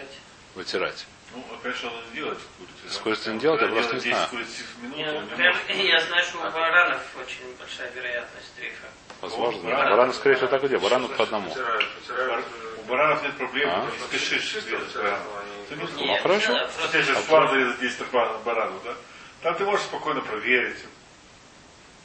вытирать. 0.55 1.07
Ну, 1.35 1.45
опять 1.55 1.77
же, 1.77 1.87
надо 1.87 2.03
делать 2.15 2.39
курицей. 2.59 2.91
С 2.91 2.99
курицей 2.99 3.33
не 3.35 3.41
делать, 3.41 3.63
я 3.63 3.69
просто 3.69 3.95
не 3.95 4.01
знаю. 4.01 4.17
10 4.17 4.31
куриц 4.31 4.49
в 4.49 4.83
минуту, 4.83 4.99
Не, 4.99 5.09
он 5.09 5.15
ну, 5.15 5.21
не 5.23 5.37
прям, 5.37 5.57
может. 5.57 5.77
я 5.77 6.01
знаю, 6.03 6.25
что 6.25 6.39
у 6.39 6.51
баранов 6.51 7.01
очень 7.19 7.57
большая 7.59 7.91
вероятность 7.93 8.55
трефа. 8.57 8.87
Возможно. 9.23 9.63
Баран- 9.63 9.91
Бараны, 9.91 10.13
скорее 10.13 10.35
всего, 10.37 10.49
так 10.49 10.65
и 10.65 10.69
делают. 10.69 10.83
Бараны 10.91 11.09
по 11.09 11.23
одному. 11.23 11.49
Вытирают, 11.49 11.89
вытирают. 12.01 12.47
У 12.79 12.83
баранов 12.83 13.23
нет 13.23 13.37
проблем, 13.39 13.71
А? 13.71 13.91
себе. 14.19 14.77
вытирают, 14.77 14.93
да. 14.95 15.17
они- 15.41 15.67
Ты 15.69 15.77
не- 16.03 16.07
Ну, 16.07 16.17
хорошо. 16.23 16.47
просто- 16.55 16.85
Опять 16.85 17.07
же, 17.07 17.15
план 17.29 17.49
зарезать 17.49 17.81
10 17.81 18.11
ба- 18.11 18.39
баранов, 18.45 18.83
да? 18.85 18.95
Там 19.43 19.55
ты 19.57 19.65
можешь 19.65 19.87
спокойно 19.87 20.21
проверить. 20.21 20.79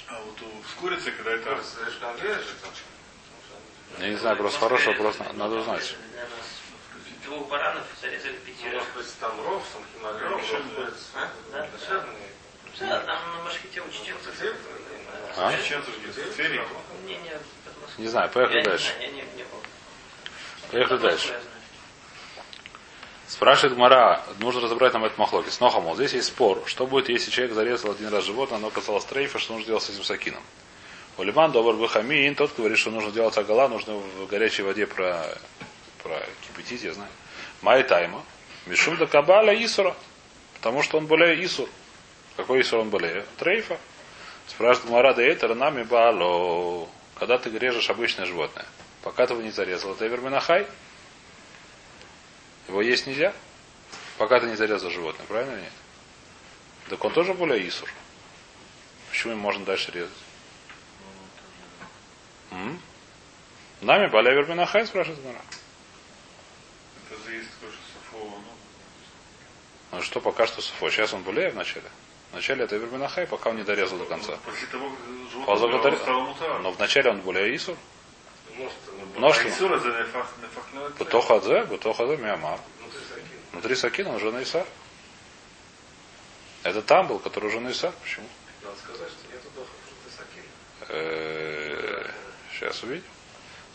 А 0.08 0.22
вот 0.22 0.42
у, 0.42 0.46
с 0.72 0.74
курицей, 0.80 1.12
когда 1.12 1.32
это... 1.32 1.56
Же 1.58 2.00
там. 2.00 2.16
Я 4.00 4.10
не 4.10 4.16
знаю, 4.16 4.38
просто 4.38 4.60
хороший 4.60 4.88
вопрос, 4.94 5.18
на- 5.20 5.34
надо 5.34 5.56
узнать. 5.56 5.96
Двух 7.24 7.48
баранов 7.50 7.84
зарезали 8.02 8.38
пятерых. 8.38 8.84
может 8.84 8.94
быть, 8.96 9.20
там 9.20 9.42
ров, 9.44 9.64
там 10.02 10.40
курица. 10.40 10.58
А? 11.16 11.30
Да. 11.52 11.68
Кошерный. 11.68 12.28
Да, 12.80 13.00
там 13.02 13.38
на 13.38 13.44
машките 13.44 13.82
учтем. 13.82 14.16
А? 15.36 15.52
Не, 17.06 17.18
не, 17.18 17.32
Не 17.98 18.08
знаю, 18.08 18.30
поехали 18.30 18.64
дальше. 18.64 18.94
Поехали 20.72 20.98
дальше. 20.98 21.40
Спрашивает 23.28 23.78
Мара, 23.78 24.24
нужно 24.40 24.62
разобрать 24.62 24.94
нам 24.94 25.04
этот 25.04 25.18
махлоки. 25.18 25.50
Сноха, 25.50 25.82
мол, 25.82 25.96
здесь 25.96 26.14
есть 26.14 26.28
спор. 26.30 26.64
Что 26.66 26.88
будет, 26.88 27.10
если 27.10 27.30
человек 27.30 27.54
зарезал 27.56 27.92
один 27.92 28.08
раз 28.08 28.24
животное, 28.24 28.58
оно 28.58 28.70
касалось 28.70 29.04
трейфа, 29.04 29.38
что 29.38 29.54
нужно 29.54 29.68
делать 29.68 29.84
с 29.84 29.90
этим 29.90 30.04
сакином? 30.04 30.42
Улиман 31.18 31.52
добр 31.52 31.76
бахамин, 31.76 32.36
тот 32.36 32.56
говорит, 32.56 32.78
что 32.78 32.92
нужно 32.92 33.12
делать 33.12 33.38
агала, 33.38 33.68
нужно 33.68 33.96
в 33.96 34.28
горячей 34.28 34.62
воде 34.62 34.86
про, 34.86 35.26
про 36.04 36.24
кипятить, 36.42 36.84
я 36.84 36.94
знаю. 36.94 37.10
Май 37.62 37.84
тайма. 37.84 38.24
Мишум 38.68 38.98
да 38.98 39.08
кабаля 39.08 39.54
исура. 39.66 39.96
Потому 40.54 40.84
что 40.84 40.98
он 40.98 41.08
более 41.08 41.44
исур. 41.44 41.70
Какой 42.36 42.62
Исур 42.62 42.82
он 42.82 42.90
болеет? 42.92 43.26
Трейфа. 43.38 43.80
Спрашивает 44.48 44.92
Марада 44.92 45.24
Эйтер, 45.24 45.56
нами 45.56 45.82
бало. 45.84 46.88
Когда 47.16 47.40
ты 47.40 47.50
режешь 47.50 47.90
обычное 47.90 48.26
животное, 48.26 48.66
пока 49.02 49.26
ты 49.26 49.34
его 49.34 49.42
не 49.42 49.50
зарезал, 49.50 49.94
это 49.94 50.06
Эверминахай. 50.06 50.68
Его 52.68 52.82
есть 52.84 53.08
нельзя. 53.08 53.34
Пока 54.20 54.40
ты 54.40 54.46
не 54.46 54.56
зарезал 54.56 54.92
животное, 54.92 55.26
правильно 55.26 55.54
или 55.54 55.62
нет? 55.62 55.74
Так 56.90 57.04
он 57.04 57.12
тоже 57.12 57.34
более 57.34 57.68
Исур. 57.68 57.90
Почему 59.10 59.34
ему 59.34 59.42
можно 59.42 59.66
дальше 59.66 59.92
резать? 59.92 60.12
Нами 63.82 64.08
Баля 64.08 64.34
Верминахай, 64.34 64.88
спрашивает 64.88 65.24
Мара. 65.24 65.40
Это 67.10 67.24
же 67.24 67.36
есть 67.36 67.50
что 67.50 67.68
Софова, 67.94 68.32
ну, 68.32 69.98
Ну 69.98 70.02
что, 70.02 70.20
пока 70.20 70.48
что 70.48 70.62
Суфо. 70.62 70.90
Сейчас 70.90 71.14
он 71.14 71.22
более 71.24 71.52
в 71.52 71.56
начале. 71.56 71.90
Вначале 72.32 72.66
это 72.66 72.76
Верминахай, 72.76 73.28
пока 73.28 73.52
он 73.52 73.58
не 73.58 73.64
дорезал 73.64 74.00
до 74.00 74.06
конца. 74.06 74.38
После 74.46 74.68
того, 74.68 74.90
как 74.90 75.00
животное. 75.32 76.60
Но 76.60 76.72
вначале 76.72 77.12
он 77.12 77.22
более 77.22 77.56
Исур. 77.56 77.78
Множество. 78.56 78.92
Множество. 79.16 79.50
Исур 79.50 79.74
это 79.74 79.88
нефах, 79.88 80.34
нефах 80.42 80.74
не 80.74 80.90
Бутохадзе, 80.98 81.64
Бутохадзе, 81.66 82.18
Миамар. 82.18 82.60
Внутри 83.52 83.76
Сакина 83.76 84.10
он 84.10 84.16
уже 84.16 84.32
на 84.32 84.42
Иса. 84.42 84.66
Это 86.64 86.82
там 86.82 87.08
был, 87.08 87.20
который 87.20 87.48
уже 87.50 87.60
на 87.60 87.70
Иса. 87.70 87.94
Почему? 88.02 88.28
Надо 88.64 88.78
сказать, 88.78 89.10
что 89.10 89.34
нету 89.34 89.50
доха, 89.56 89.70
что 89.86 89.96
ты 90.04 90.10
закинул. 90.18 92.12
Сейчас 92.58 92.82
увидим. 92.84 93.04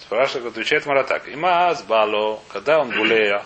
Спрашивает, 0.01 0.47
отвечает 0.47 0.87
Мара 0.87 1.05
так. 1.05 1.29
Имаз 1.29 1.83
бало, 1.83 2.43
когда 2.49 2.81
он 2.81 2.91
булея, 2.91 3.45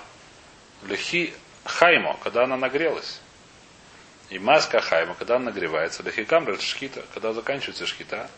лехи 0.84 1.34
хаймо, 1.64 2.16
когда 2.22 2.44
она 2.44 2.56
нагрелась. 2.56 3.20
И 4.30 4.38
маска 4.38 4.80
хайма, 4.80 5.14
когда 5.14 5.36
она 5.36 5.46
нагревается, 5.46 6.02
лехи 6.02 6.24
камра 6.24 6.58
шкита, 6.58 7.04
когда 7.12 7.32
заканчивается 7.32 7.86
шкита, 7.86 8.30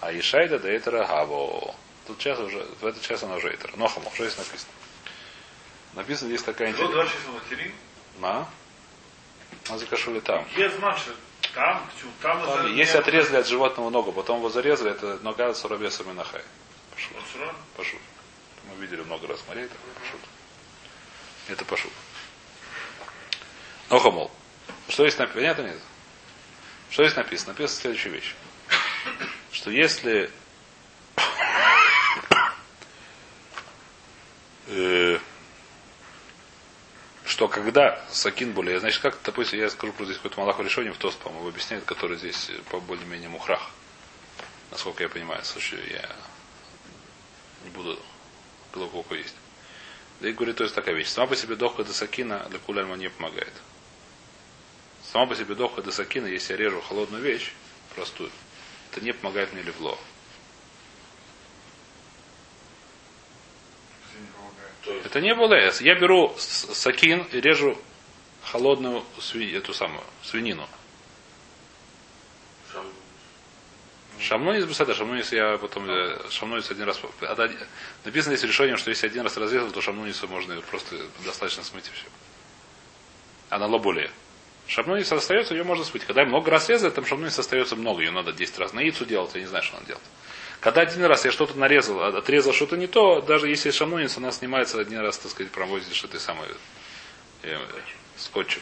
а 0.00 0.12
ишайда 0.12 0.58
да 0.58 0.68
это 0.68 0.90
гаво. 0.90 1.74
Тут 2.06 2.18
час 2.18 2.38
уже, 2.40 2.58
в 2.80 2.86
этот 2.86 3.02
час 3.02 3.22
она 3.22 3.36
уже 3.36 3.48
это. 3.48 3.68
Нохамов, 3.78 4.12
что 4.14 4.26
здесь 4.26 4.38
написано? 4.38 4.72
Написано 5.94 6.28
здесь 6.28 6.42
такая 6.42 6.70
интересная. 6.70 7.72
На. 8.18 8.48
А 9.68 9.78
закашули 9.78 10.20
там. 10.20 10.46
Я 10.56 10.68
знаю, 10.70 10.96
что 10.96 11.12
там? 11.54 11.90
Там, 12.22 12.42
Там, 12.42 12.60
это 12.60 12.68
если 12.68 12.98
отрезали 12.98 13.38
от 13.38 13.46
животного 13.46 13.90
ногу, 13.90 14.12
потом 14.12 14.38
его 14.38 14.48
зарезали, 14.48 14.92
это 14.92 15.18
нога 15.22 15.52
с 15.54 15.64
урабесом 15.64 16.10
и 16.10 16.14
нахай. 16.14 16.42
Пошел. 16.94 17.16
Пошут. 17.76 18.00
Мы 18.64 18.76
видели 18.80 19.02
много 19.02 19.26
раз 19.26 19.42
морей, 19.48 19.66
такой 19.66 19.92
пошут. 20.00 20.20
Это 21.48 21.64
пошут. 21.64 21.92
Ну, 23.88 24.10
мол. 24.10 24.30
Что 24.88 25.06
здесь 25.08 25.18
написано? 25.18 25.40
Понятно 25.40 25.62
нет? 25.62 25.80
Что 26.90 27.04
здесь 27.04 27.16
написано? 27.16 27.52
Написано 27.52 27.80
следующая 27.80 28.10
вещь. 28.10 28.34
Что 29.52 29.70
если 29.70 30.30
э, 34.68 35.18
что 37.40 37.48
когда 37.48 37.98
Сакин 38.10 38.52
более, 38.52 38.80
значит, 38.80 39.00
как, 39.00 39.16
допустим, 39.24 39.58
я 39.58 39.70
скажу 39.70 39.94
про 39.94 40.04
здесь 40.04 40.18
какой-то 40.18 40.38
Малаху 40.38 40.62
решение 40.62 40.92
в 40.92 40.98
Тост, 40.98 41.18
по-моему, 41.20 41.48
объясняет, 41.48 41.86
который 41.86 42.18
здесь 42.18 42.50
по 42.68 42.80
более-менее 42.80 43.30
мухрах. 43.30 43.70
Насколько 44.70 45.04
я 45.04 45.08
понимаю, 45.08 45.42
слушай, 45.42 45.78
я 45.90 46.14
не 47.64 47.70
буду 47.70 47.98
глубоко 48.74 49.14
есть. 49.14 49.34
Да 50.20 50.28
и 50.28 50.32
говорит, 50.32 50.56
то 50.56 50.64
есть 50.64 50.76
такая 50.76 50.94
вещь. 50.94 51.08
Сама 51.08 51.28
по 51.28 51.34
себе 51.34 51.56
дохка 51.56 51.82
до 51.82 51.94
сакина 51.94 52.46
для 52.50 52.58
кулярма 52.58 52.96
не 52.96 53.08
помогает. 53.08 53.54
Сама 55.10 55.24
по 55.24 55.34
себе 55.34 55.54
дохка 55.54 55.80
до 55.80 55.92
сакина, 55.92 56.26
если 56.26 56.52
я 56.52 56.58
режу 56.58 56.82
холодную 56.82 57.22
вещь, 57.22 57.54
простую, 57.94 58.30
это 58.92 59.00
не 59.00 59.14
помогает 59.14 59.50
мне 59.54 59.62
левло. 59.62 59.98
Все 64.10 64.18
не 64.18 64.26
помогает. 64.26 64.69
То 64.69 64.69
есть, 64.86 65.06
Это 65.06 65.20
не 65.20 65.34
было 65.34 65.54
эс. 65.54 65.80
Я 65.80 65.94
беру 65.94 66.34
сакин 66.38 67.26
и 67.32 67.40
режу 67.40 67.76
холодную 68.44 69.04
сви- 69.18 69.56
эту 69.56 69.74
самую 69.74 70.02
свинину. 70.22 70.66
шам, 72.72 72.86
Шамнонис 74.18 74.64
бесада, 74.64 74.94
шамнонис 74.94 75.32
я 75.32 75.58
потом 75.58 75.88
э, 75.90 76.18
шамнонис 76.30 76.70
один 76.70 76.84
раз. 76.84 77.00
а, 77.22 77.48
Написано 78.04 78.36
здесь 78.36 78.48
решением, 78.48 78.76
что 78.78 78.90
если 78.90 79.06
один 79.06 79.22
раз 79.22 79.36
разрезал, 79.36 79.70
то 79.70 79.80
шамнонису 79.80 80.28
можно 80.28 80.60
просто 80.62 80.96
достаточно 81.24 81.62
смыть 81.64 81.86
и 81.88 81.90
все. 81.92 82.06
А 83.50 83.58
на 83.58 83.66
лобуле. 83.66 84.10
Шамнонис 84.66 85.10
остается, 85.10 85.54
ее 85.54 85.64
можно 85.64 85.84
смыть. 85.84 86.04
Когда 86.04 86.24
много 86.24 86.50
раз 86.50 86.68
резать, 86.68 86.94
там 86.94 87.04
шамнонис 87.04 87.38
остается 87.38 87.74
много, 87.76 88.02
ее 88.02 88.12
надо 88.12 88.32
10 88.32 88.58
раз 88.58 88.72
на 88.72 88.80
яйцу 88.80 89.04
делать, 89.04 89.34
я 89.34 89.40
не 89.40 89.46
знаю, 89.46 89.64
что 89.64 89.74
надо 89.74 89.86
делать. 89.88 90.02
Когда 90.60 90.82
один 90.82 91.04
раз 91.06 91.24
я 91.24 91.32
что-то 91.32 91.58
нарезал, 91.58 92.00
а- 92.02 92.08
отрезал 92.18 92.52
что-то 92.52 92.76
не 92.76 92.86
то, 92.86 93.20
даже 93.22 93.48
если 93.48 93.70
шамнонис, 93.70 94.16
она 94.18 94.30
снимается 94.30 94.78
один 94.78 95.00
раз, 95.00 95.16
так 95.18 95.30
сказать, 95.30 95.50
проводишь 95.50 96.04
этой 96.04 96.20
самой 96.20 96.48
э, 97.42 97.58
скотчем. 98.18 98.60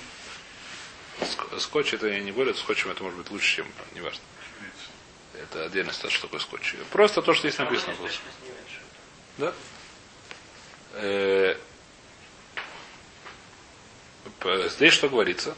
Ск- 1.20 1.58
Скотч 1.58 1.94
это 1.94 2.06
я 2.06 2.20
не 2.20 2.30
говорю, 2.30 2.54
скотчем 2.54 2.90
это 2.90 3.02
может 3.02 3.18
быть 3.18 3.30
лучше, 3.30 3.56
чем, 3.56 3.66
неважно. 3.94 4.20
Это 5.34 5.64
отдельно 5.64 5.92
что 5.92 6.22
такое 6.22 6.40
скотч. 6.40 6.74
Просто 6.90 7.20
то, 7.22 7.32
что 7.34 7.48
здесь 7.48 7.58
написано. 7.58 7.94
Что 7.94 8.02
Да? 9.38 9.52
Э, 10.94 11.56
Здесь 14.68 14.92
что 14.94 15.08
говорится? 15.08 15.56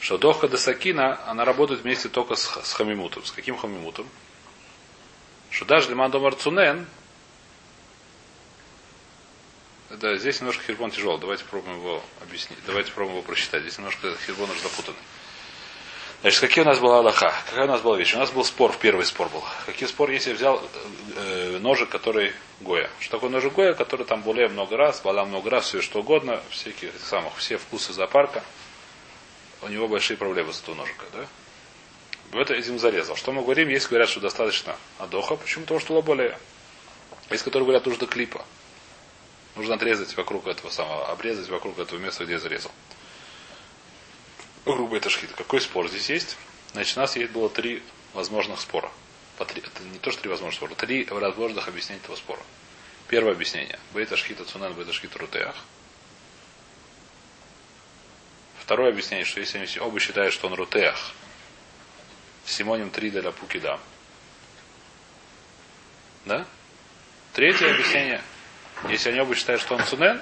Что 0.00 0.18
дохка 0.18 0.48
десакина, 0.48 1.26
она 1.28 1.44
работает 1.44 1.80
вместе 1.80 2.08
только 2.08 2.34
с, 2.36 2.42
с 2.62 2.72
хамимутом. 2.74 3.24
С 3.24 3.32
каким 3.32 3.56
хамимутом? 3.56 4.06
Что 5.50 5.64
даже 5.64 5.90
лиман 5.90 6.10
домар 6.10 6.34
цунен, 6.34 6.86
да, 9.90 10.16
здесь 10.16 10.40
немножко 10.40 10.62
хирбон 10.64 10.90
тяжелый. 10.90 11.18
Давайте 11.18 11.44
попробуем 11.44 11.78
его 11.78 12.02
объяснить. 12.20 12.58
Давайте 12.66 12.90
попробуем 12.90 13.18
его 13.18 13.26
прочитать. 13.26 13.62
Здесь 13.62 13.78
немножко 13.78 14.14
хирбон 14.26 14.50
уже 14.50 14.60
запутанный. 14.60 14.98
Значит, 16.20 16.40
какие 16.40 16.62
у 16.64 16.66
нас 16.66 16.78
была 16.78 16.98
Аллаха? 16.98 17.32
Какая 17.46 17.64
у 17.64 17.68
нас 17.68 17.80
была 17.80 17.96
вещь? 17.96 18.14
У 18.14 18.18
нас 18.18 18.30
был 18.32 18.44
спор, 18.44 18.74
первый 18.80 19.04
спор 19.04 19.28
был. 19.28 19.42
Какие 19.66 19.88
спор, 19.88 20.10
если 20.10 20.30
я 20.30 20.36
взял 20.36 20.60
э, 21.16 21.58
ножик, 21.60 21.88
который 21.88 22.32
Гоя? 22.60 22.90
Что 22.98 23.12
такое 23.12 23.30
ножик 23.30 23.54
Гоя, 23.54 23.72
который 23.72 24.04
там 24.04 24.22
более 24.22 24.48
много 24.48 24.76
раз, 24.76 25.00
бала 25.00 25.24
много 25.24 25.48
раз, 25.48 25.66
все 25.66 25.80
что 25.80 26.00
угодно, 26.00 26.42
всяких 26.50 26.90
самых, 26.98 27.36
все 27.36 27.56
вкусы 27.56 27.92
зоопарка. 27.92 28.42
У 29.62 29.68
него 29.68 29.86
большие 29.86 30.16
проблемы 30.16 30.52
с 30.52 30.60
этого 30.60 30.74
ножика, 30.74 31.06
да? 31.12 31.26
В 32.30 32.38
это 32.38 32.54
этим 32.54 32.78
зарезал. 32.78 33.16
Что 33.16 33.32
мы 33.32 33.42
говорим? 33.42 33.68
Есть 33.68 33.88
говорят, 33.88 34.08
что 34.08 34.20
достаточно 34.20 34.76
адоха, 34.98 35.36
почему? 35.36 35.64
Потому 35.64 35.80
что 35.80 36.02
более. 36.02 36.38
Есть, 37.30 37.42
которые 37.42 37.64
говорят, 37.64 37.86
нужно 37.86 38.06
клипа. 38.06 38.44
Нужно 39.56 39.74
отрезать 39.74 40.16
вокруг 40.16 40.46
этого 40.46 40.70
самого, 40.70 41.08
обрезать 41.10 41.48
вокруг 41.48 41.78
этого 41.78 41.98
места, 41.98 42.24
где 42.24 42.38
зарезал. 42.38 42.70
Грубо 44.64 44.96
это 44.98 45.08
шхит. 45.08 45.32
Какой 45.32 45.60
спор 45.60 45.88
здесь 45.88 46.10
есть? 46.10 46.36
Значит, 46.72 46.96
у 46.96 47.00
нас 47.00 47.16
есть 47.16 47.32
было 47.32 47.48
три 47.48 47.82
возможных 48.12 48.60
спора. 48.60 48.90
По 49.38 49.44
три, 49.44 49.62
это 49.62 49.82
не 49.84 49.98
то, 49.98 50.10
что 50.10 50.20
три 50.20 50.30
возможных 50.30 50.56
спора, 50.56 50.74
три 50.74 51.04
возможных 51.04 51.66
объяснения 51.68 52.00
этого 52.02 52.16
спора. 52.16 52.40
Первое 53.08 53.32
объяснение. 53.32 53.78
Бейта 53.94 54.16
шхита 54.16 54.44
цунан, 54.44 54.74
бейта 54.74 54.92
шхита 54.92 55.18
рутеах. 55.18 55.56
Второе 58.60 58.90
объяснение, 58.90 59.24
что 59.24 59.40
если 59.40 59.78
оба 59.78 59.98
считают, 59.98 60.34
что 60.34 60.46
он 60.46 60.54
рутеах, 60.54 61.14
симоним 62.48 62.90
3 62.90 63.10
для 63.10 63.30
пукида. 63.30 63.78
Да? 66.24 66.46
Третье 67.32 67.70
объяснение, 67.70 68.22
если 68.88 69.10
они 69.10 69.20
оба 69.20 69.34
считают, 69.34 69.62
что 69.62 69.74
он 69.74 69.84
цунен, 69.84 70.20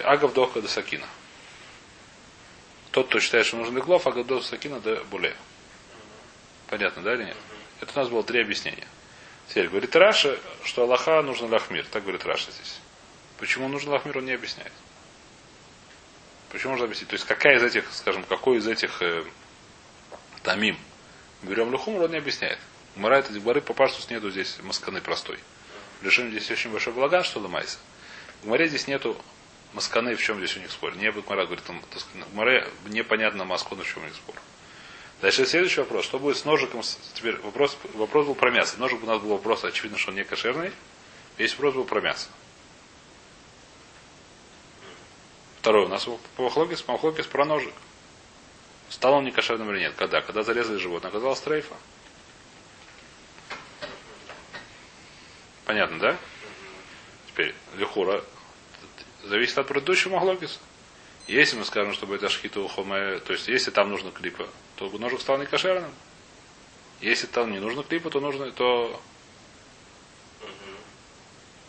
агав 0.00 0.32
доха 0.32 0.60
до 0.60 0.68
сакина. 0.68 1.06
Тот, 2.90 3.08
кто 3.08 3.20
считает, 3.20 3.46
что 3.46 3.56
нужен 3.56 3.76
леглов, 3.76 4.06
агав 4.06 4.26
доха 4.26 4.44
сакина 4.44 4.80
до 4.80 5.02
буле. 5.04 5.36
Понятно, 6.68 7.02
да 7.02 7.14
или 7.14 7.24
нет? 7.24 7.36
Это 7.80 7.92
у 7.94 7.98
нас 7.98 8.08
было 8.08 8.22
три 8.22 8.40
объяснения. 8.40 8.86
Теперь 9.48 9.68
говорит 9.68 9.94
Раша, 9.96 10.38
что 10.64 10.82
Аллаха 10.82 11.20
нужно 11.22 11.46
лахмир. 11.46 11.84
Так 11.90 12.02
говорит 12.02 12.24
Раша 12.24 12.50
здесь. 12.50 12.80
Почему 13.38 13.68
нужен 13.68 13.90
лахмир, 13.90 14.18
он 14.18 14.24
не 14.24 14.32
объясняет. 14.32 14.72
Почему 16.50 16.72
нужно 16.72 16.86
объяснить? 16.86 17.08
То 17.08 17.14
есть 17.14 17.26
какая 17.26 17.56
из 17.56 17.62
этих, 17.62 17.92
скажем, 17.92 18.24
какой 18.24 18.58
из 18.58 18.66
этих 18.66 19.02
э, 19.02 19.24
тамим 20.42 20.78
берем 21.42 21.70
люхумр, 21.70 22.02
он 22.02 22.10
не 22.10 22.18
объясняет. 22.18 22.58
Мара 22.96 23.18
это 23.18 23.60
по 23.60 23.74
паштус 23.74 24.10
нету 24.10 24.30
здесь 24.30 24.58
масканы 24.62 25.00
простой. 25.00 25.38
В 26.00 26.04
решении 26.04 26.30
здесь 26.30 26.50
очень 26.50 26.70
большой 26.70 26.92
благан, 26.92 27.24
что 27.24 27.40
ломайся. 27.40 27.78
В 28.42 28.46
Гмаре 28.46 28.68
здесь 28.68 28.86
нету 28.86 29.16
масканы, 29.72 30.14
в 30.14 30.22
чем 30.22 30.38
здесь 30.38 30.56
у 30.56 30.60
них 30.60 30.70
спор. 30.70 30.96
Не 30.96 31.10
Гмара 31.10 31.46
говорит, 31.46 31.64
сказать, 31.64 32.26
в 32.28 32.32
Гмаре 32.34 32.68
непонятно 32.86 33.44
маскону, 33.44 33.82
в 33.82 33.86
чем 33.86 34.02
у 34.02 34.06
них 34.06 34.14
спор. 34.14 34.34
Дальше 35.20 35.46
следующий 35.46 35.80
вопрос. 35.80 36.04
Что 36.04 36.18
будет 36.18 36.36
с 36.36 36.44
ножиком? 36.44 36.82
Теперь 37.14 37.36
вопрос, 37.36 37.78
вопрос 37.94 38.26
был 38.26 38.34
про 38.34 38.50
мясо. 38.50 38.78
Ножик 38.78 39.02
у 39.02 39.06
нас 39.06 39.20
был 39.20 39.30
вопрос, 39.30 39.64
очевидно, 39.64 39.96
что 39.96 40.10
он 40.10 40.16
не 40.16 40.24
кошерный. 40.24 40.72
Весь 41.38 41.52
вопрос 41.52 41.74
был 41.74 41.84
про 41.84 42.00
мясо. 42.00 42.28
Второй 45.60 45.84
у 45.84 45.88
нас 45.88 46.08
по 46.36 46.42
Махлокис, 46.42 46.82
по 46.82 46.92
Махлокис 46.92 47.26
про 47.26 47.44
ножик. 47.44 47.72
Стал 48.92 49.14
он 49.14 49.24
некошерным 49.24 49.70
или 49.72 49.80
нет? 49.80 49.94
Когда? 49.96 50.20
Когда 50.20 50.42
зарезали 50.42 50.76
животное, 50.76 51.08
оказалось 51.08 51.40
трейфа. 51.40 51.74
Понятно, 55.64 55.98
да? 55.98 56.18
Теперь, 57.28 57.54
лихура 57.76 58.22
зависит 59.24 59.56
от 59.56 59.66
предыдущего 59.66 60.16
маглокиса. 60.16 60.58
Если 61.26 61.56
мы 61.56 61.64
скажем, 61.64 61.94
чтобы 61.94 62.16
это 62.16 62.28
шхиту 62.28 62.68
хоме, 62.68 63.18
то 63.20 63.32
есть 63.32 63.48
если 63.48 63.70
там 63.70 63.88
нужно 63.88 64.10
клипа, 64.10 64.46
то 64.76 64.90
ножик 64.90 65.22
стал 65.22 65.38
не 65.38 65.46
кошерным. 65.46 65.90
Если 67.00 67.26
там 67.26 67.50
не 67.50 67.60
нужно 67.60 67.84
клипа, 67.84 68.10
то 68.10 68.20
нужно, 68.20 68.52
то 68.52 69.00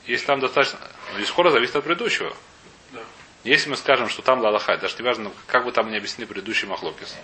если 0.07 0.25
там 0.25 0.41
достаточно... 0.41 0.77
Но 1.17 1.25
скоро 1.25 1.51
зависит 1.51 1.77
от 1.77 1.85
предыдущего. 1.85 2.35
Если 3.43 3.69
мы 3.69 3.75
скажем, 3.75 4.09
что 4.09 4.21
там 4.21 4.39
лалахай, 4.39 4.77
даже 4.77 4.95
не 4.97 5.03
важно, 5.03 5.31
как 5.47 5.65
бы 5.65 5.71
там 5.71 5.91
не 5.91 5.97
объяснили 5.97 6.27
предыдущий 6.27 6.67
махлокис. 6.67 7.15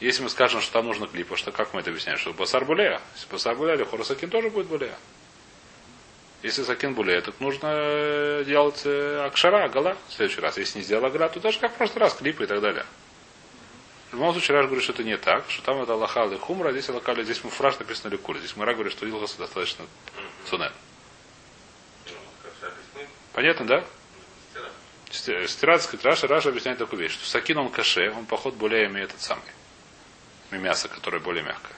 Если 0.00 0.22
мы 0.22 0.28
скажем, 0.28 0.60
что 0.60 0.72
там 0.72 0.86
нужно 0.86 1.06
клипа, 1.06 1.36
что 1.36 1.52
как 1.52 1.72
мы 1.74 1.80
это 1.80 1.90
объясняем? 1.90 2.18
Что 2.18 2.32
басар 2.32 2.64
булея. 2.64 3.00
Если 3.14 3.30
басар 3.30 3.54
булея, 3.54 3.76
то 3.78 3.84
хоросакин 3.84 4.30
тоже 4.30 4.50
будет 4.50 4.66
булея. 4.66 4.96
Если 6.42 6.64
сакин 6.64 6.94
булея, 6.94 7.20
то 7.20 7.32
нужно 7.38 8.42
делать 8.44 8.82
э, 8.84 9.24
акшара, 9.24 9.68
гала 9.68 9.96
в 10.08 10.12
следующий 10.12 10.40
раз. 10.40 10.58
Если 10.58 10.78
не 10.78 10.84
сделал 10.84 11.04
агра, 11.04 11.28
то 11.28 11.38
даже 11.38 11.60
как 11.60 11.72
в 11.72 11.76
прошлый 11.76 12.00
раз 12.00 12.14
клипы 12.14 12.42
и 12.42 12.46
так 12.48 12.60
далее. 12.60 12.84
В 14.10 14.14
любом 14.14 14.32
случае, 14.32 14.56
Раш 14.56 14.66
говорит, 14.66 14.82
что 14.82 14.92
это 14.92 15.04
не 15.04 15.16
так, 15.16 15.44
что 15.48 15.62
там 15.62 15.80
это 15.80 15.94
лахал 15.94 16.32
и 16.32 16.36
хумра, 16.36 16.70
а 16.70 16.72
здесь 16.72 16.88
локали, 16.88 17.22
здесь 17.22 17.42
мы 17.44 17.50
фраж 17.50 17.78
написано 17.78 18.10
ликули. 18.10 18.40
Здесь 18.40 18.56
Мара 18.56 18.74
говорит, 18.74 18.92
что 18.92 19.06
Илгаса 19.06 19.38
достаточно 19.38 19.86
объяснить? 20.44 20.72
Понятно, 23.32 23.66
да? 23.66 23.84
Сказать, 25.12 26.04
Раша, 26.04 26.26
Раша 26.26 26.48
объясняет 26.48 26.78
такую 26.78 27.02
вещь, 27.02 27.12
что 27.12 27.26
сакин 27.26 27.58
он 27.58 27.70
каше, 27.70 28.10
он 28.10 28.24
поход 28.24 28.54
более 28.54 28.86
имеет 28.86 29.10
этот 29.10 29.20
самый. 29.20 29.44
Мясо, 30.50 30.88
которое 30.88 31.18
более 31.18 31.42
мягкое. 31.42 31.76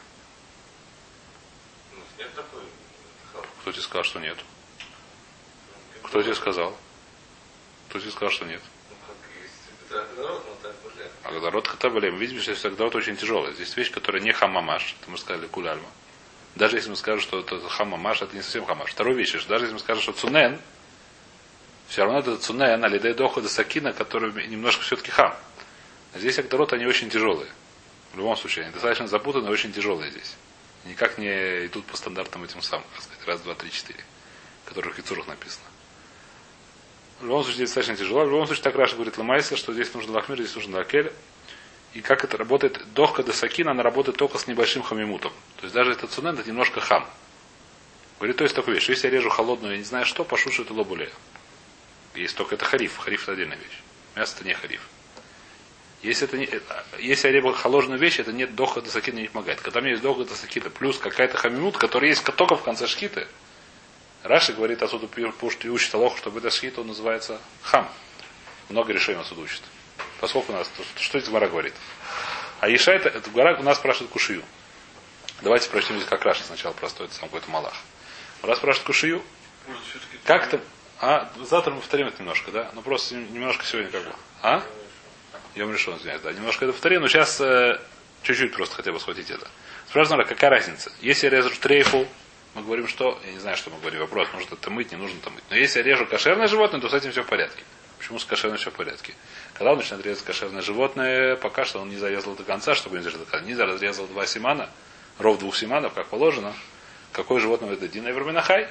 Ну. 1.93 3.43
Кто 3.61 3.73
тебе 3.73 3.83
сказал, 3.83 4.05
что 4.05 4.21
нет? 4.21 4.39
Кто 6.03 6.23
тебе 6.23 6.35
сказал? 6.35 6.77
Кто 7.89 7.99
тебе 7.99 8.11
сказал, 8.11 8.31
что 8.31 8.45
нет? 8.45 8.63
А 11.25 11.29
Агдарот 11.29 11.67
хатабалем. 11.67 12.17
Видим, 12.19 12.41
что 12.41 12.53
здесь 12.53 12.65
Агдарот 12.65 12.95
очень 12.95 13.17
тяжелый. 13.17 13.53
Здесь 13.55 13.77
вещь, 13.77 13.91
которая 13.91 14.23
не 14.23 14.33
хамамаш. 14.33 14.97
Это 15.01 15.11
мы 15.11 15.19
сказали 15.19 15.47
куляльма. 15.47 15.89
Даже 16.55 16.77
если 16.77 16.91
мы 16.91 16.97
скажем, 16.97 17.21
что 17.21 17.41
это 17.41 17.59
хамамаш, 17.69 18.23
это 18.23 18.35
не 18.37 18.43
совсем 18.43 18.65
хамаш. 18.65 18.91
Вторая 18.91 19.15
вещь, 19.15 19.33
даже 19.47 19.65
если 19.65 19.75
мы 19.75 19.81
скажем, 19.81 20.03
что 20.03 20.13
цунен, 20.13 20.61
все 21.89 22.03
равно 22.05 22.21
это 22.21 22.37
цунен, 22.39 22.85
а 22.85 22.89
лидей 22.89 23.15
дохода 23.15 23.49
сакина, 23.49 23.93
который 23.93 24.47
немножко 24.47 24.83
все-таки 24.83 25.11
хам. 25.11 25.35
А 26.13 26.19
здесь 26.19 26.39
Агдарот, 26.39 26.73
они 26.73 26.87
очень 26.87 27.11
тяжелые. 27.11 27.51
В 28.13 28.19
любом 28.19 28.37
случае, 28.37 28.65
они 28.65 28.73
достаточно 28.73 29.09
запутанные, 29.09 29.51
очень 29.51 29.73
тяжелые 29.73 30.11
здесь. 30.11 30.35
Никак 30.85 31.19
не 31.19 31.67
идут 31.67 31.87
по 31.87 31.97
стандартам 31.97 32.45
этим 32.45 32.63
самым, 32.63 32.87
так 32.95 33.03
сказать, 33.03 33.27
раз, 33.27 33.41
два, 33.41 33.55
три, 33.55 33.71
четыре, 33.71 34.01
которых 34.65 34.95
в 34.95 34.97
Кицурах 34.97 35.27
написано. 35.27 35.65
В 37.21 37.25
любом 37.25 37.43
случае, 37.43 37.67
здесь 37.67 37.69
достаточно 37.71 37.97
тяжело. 37.97 38.25
В 38.25 38.31
любом 38.31 38.47
случае, 38.47 38.65
так 38.65 38.75
Раша 38.77 38.95
говорит 38.95 39.17
Ламайса, 39.19 39.57
что 39.57 39.73
здесь 39.73 39.93
нужно 39.95 40.13
лахмир, 40.13 40.39
здесь 40.39 40.55
нужно 40.55 40.79
лакель. 40.79 41.13
И 41.95 42.01
как 42.01 42.25
это 42.25 42.37
работает, 42.37 42.81
дохка 42.93 43.23
до 43.23 43.33
сакина, 43.33 43.71
она 43.71 43.83
работает 43.83 44.19
только 44.19 44.37
с 44.39 44.47
небольшим 44.47 44.83
хамимутом. 44.83 45.33
То 45.57 45.63
есть 45.63 45.75
даже 45.75 45.93
этот 45.93 46.11
цунен, 46.11 46.39
это 46.39 46.49
немножко 46.49 46.81
хам. 46.81 47.09
Говорит, 48.19 48.37
то 48.37 48.45
есть 48.45 48.55
такую 48.55 48.75
вещь, 48.75 48.89
если 48.89 49.07
я 49.07 49.15
режу 49.15 49.31
холодную, 49.31 49.73
я 49.73 49.79
не 49.79 49.85
знаю 49.85 50.05
что, 50.05 50.25
пошу, 50.25 50.51
что 50.51 50.63
это 50.63 50.75
лобуле. 50.75 51.11
Есть 52.15 52.37
только 52.37 52.55
это 52.55 52.65
хариф. 52.65 52.97
Хариф 52.99 53.23
это 53.25 53.33
отдельная 53.33 53.57
вещь. 53.57 53.81
Мясо 54.15 54.37
это 54.37 54.47
не 54.47 54.55
хариф. 54.55 54.81
Если, 56.03 56.29
это 56.29 56.37
не, 56.37 56.45
э, 56.45 56.61
если 56.99 57.31
я 57.31 57.53
холодную 57.53 57.99
вещь, 57.99 58.19
это 58.19 58.31
нет 58.33 58.55
доха 58.55 58.83
до 58.83 58.91
сакина 58.91 59.21
не 59.21 59.29
помогает. 59.29 59.61
Когда 59.61 59.81
у 59.81 59.83
меня 59.83 59.93
есть 59.93 60.03
доха 60.03 60.25
до 60.25 60.35
сакина 60.35 60.69
плюс 60.69 60.99
какая-то 60.99 61.39
хамимут, 61.39 61.79
которая 61.79 62.11
есть 62.11 62.23
только 62.25 62.57
в 62.57 62.63
конце 62.63 62.87
шкиты, 62.87 63.27
Раши 64.23 64.53
говорит 64.53 64.83
отсюда 64.83 65.07
пушт 65.07 65.65
и 65.65 65.71
учит 65.71 65.95
Алоху, 65.95 66.17
что 66.19 66.37
это 66.37 66.51
шхит, 66.51 66.79
он 66.79 66.89
называется 66.89 67.41
хам. 67.63 67.91
Много 68.71 68.93
решений 68.93 69.21
отсюда 69.21 69.43
учит. 69.43 69.63
Поскольку 70.21 70.53
у 70.53 70.57
нас, 70.57 70.71
что 70.97 71.19
здесь 71.19 71.31
Гмара 71.31 71.49
говорит? 71.49 71.75
А 72.61 72.69
Иша 72.69 72.93
это, 72.93 73.11
это 73.11 73.31
Гмара 73.31 73.59
у 73.59 73.63
нас 73.63 73.77
спрашивает 73.77 74.11
Кушию. 74.11 74.43
Давайте 75.43 75.69
прочтем 75.69 75.97
здесь 75.97 76.09
как 76.09 76.25
Раши 76.25 76.43
сначала 76.43 76.73
простой, 76.73 77.07
это 77.07 77.15
сам 77.15 77.29
какой-то 77.29 77.51
Малах. 77.51 77.75
Раз 78.43 78.59
спрашивает 78.59 78.87
Кушию, 78.87 79.23
Может, 79.69 79.83
все-таки 79.85 80.19
как 80.25 80.49
то 80.49 80.61
а, 81.01 81.31
завтра 81.43 81.73
мы 81.73 81.81
повторим 81.81 82.09
это 82.09 82.19
немножко, 82.21 82.51
да? 82.51 82.71
Ну 82.75 82.83
просто 82.83 83.17
немножко 83.17 83.65
сегодня 83.65 83.91
как 83.91 84.05
бы. 84.05 84.13
А? 84.43 84.63
Я 85.55 85.65
решил, 85.65 85.97
извиняюсь, 85.97 86.23
да. 86.23 86.33
Немножко 86.33 86.65
это 86.65 86.73
повторим, 86.73 87.03
но 87.03 87.09
сейчас 87.09 87.41
э, 87.41 87.79
чуть-чуть 88.23 88.53
просто 88.55 88.77
хотя 88.77 88.93
бы 88.93 88.99
схватить 88.99 89.31
это. 89.31 89.47
Спрашивается, 89.89 90.29
какая 90.35 90.51
разница? 90.51 90.91
Если 91.01 91.27
я 91.27 91.31
режу 91.31 91.51
трейфу, 91.61 92.07
мы 92.55 92.63
говорим, 92.63 92.89
что, 92.89 93.21
я 93.25 93.33
не 93.33 93.39
знаю, 93.39 93.57
что 93.57 93.71
мы 93.71 93.79
говорим, 93.79 94.01
вопрос, 94.01 94.29
может 94.33 94.53
это 94.53 94.71
мыть, 94.71 94.91
не 94.93 94.99
нужно 94.99 95.19
это 95.19 95.31
мыть. 95.31 95.45
Но 95.51 95.57
если 95.57 95.81
я 95.81 95.85
режу 95.85 96.07
кошерное 96.07 96.49
животное, 96.49 96.81
то 96.81 96.89
с 96.89 96.95
этим 96.95 97.13
все 97.13 97.23
в 97.23 97.27
порядке. 97.27 97.63
Почему 97.99 98.19
с 98.19 98.25
кошерным 98.25 98.59
все 98.59 98.71
в 98.71 98.75
порядке? 98.75 99.15
Когда 99.55 99.73
он 99.73 99.79
начинает 99.79 100.05
резать 100.05 100.25
кошерное 100.25 100.63
животное, 100.63 101.37
пока 101.37 101.65
что 101.65 101.81
он 101.81 101.91
не 101.91 101.97
зарезал 101.97 102.35
до 102.35 102.43
конца, 102.43 102.75
чтобы 102.75 102.97
не 102.97 103.03
зарезал 103.03 103.25
до 103.25 103.31
конца. 103.31 103.47
Не 103.47 103.55
разрезал 103.55 104.07
два 104.07 104.27
симана, 104.27 104.69
ров 105.19 105.39
двух 105.39 105.57
симанов, 105.57 105.95
как 105.95 106.09
положено. 106.09 106.53
Какое 107.13 107.41
животное 107.41 107.73
это 107.73 107.89
Дина 107.89 108.09
Эверминахай? 108.09 108.69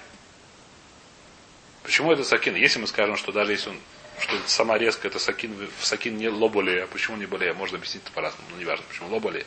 Почему 1.84 2.12
это 2.12 2.24
сакин? 2.24 2.56
Если 2.56 2.80
мы 2.80 2.88
скажем, 2.88 3.18
что 3.18 3.32
даже 3.32 3.52
если 3.52 3.70
он 3.70 3.78
что 4.20 4.36
сама 4.46 4.78
резка 4.78 5.08
это 5.08 5.20
сакин, 5.20 5.70
сакин 5.82 6.18
не 6.18 6.30
лоболея, 6.30 6.84
а 6.84 6.88
почему 6.88 7.18
не 7.18 7.26
болея? 7.26 7.54
Можно 7.54 7.78
объяснить 7.78 8.04
это 8.04 8.14
по-разному, 8.14 8.48
но 8.52 8.58
не 8.58 8.66
важно, 8.66 8.86
почему 8.88 9.10
лоболея. 9.10 9.46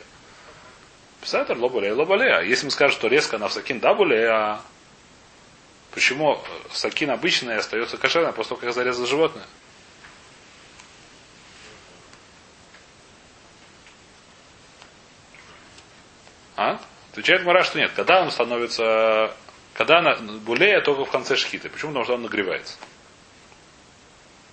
Писатор 1.21 1.57
лоболея, 1.57 1.95
лоболея. 1.95 2.41
Если 2.41 2.65
мы 2.65 2.71
скажем, 2.71 2.95
что 2.95 3.07
резко 3.07 3.37
она 3.37 3.47
в 3.47 3.53
сакин 3.53 3.79
да 3.79 3.93
болея, 3.93 4.59
почему 5.91 6.39
сакин 6.71 7.09
обычный 7.11 7.57
остается 7.57 7.97
кошерным 7.97 8.33
после 8.33 8.49
того, 8.49 8.61
как 8.61 8.73
зарезал 8.73 9.05
животное? 9.07 9.45
А? 16.55 16.79
Отвечает 17.11 17.43
Мара, 17.45 17.63
что 17.63 17.77
нет. 17.77 17.91
Когда 17.95 18.21
он 18.21 18.31
становится... 18.31 19.33
Когда 19.77 19.99
она 19.99 20.15
булея 20.15 20.81
только 20.81 21.05
в 21.05 21.11
конце 21.11 21.35
шхиты. 21.35 21.69
Почему? 21.69 21.91
Потому 21.91 22.03
что 22.05 22.13
он 22.15 22.23
нагревается. 22.23 22.77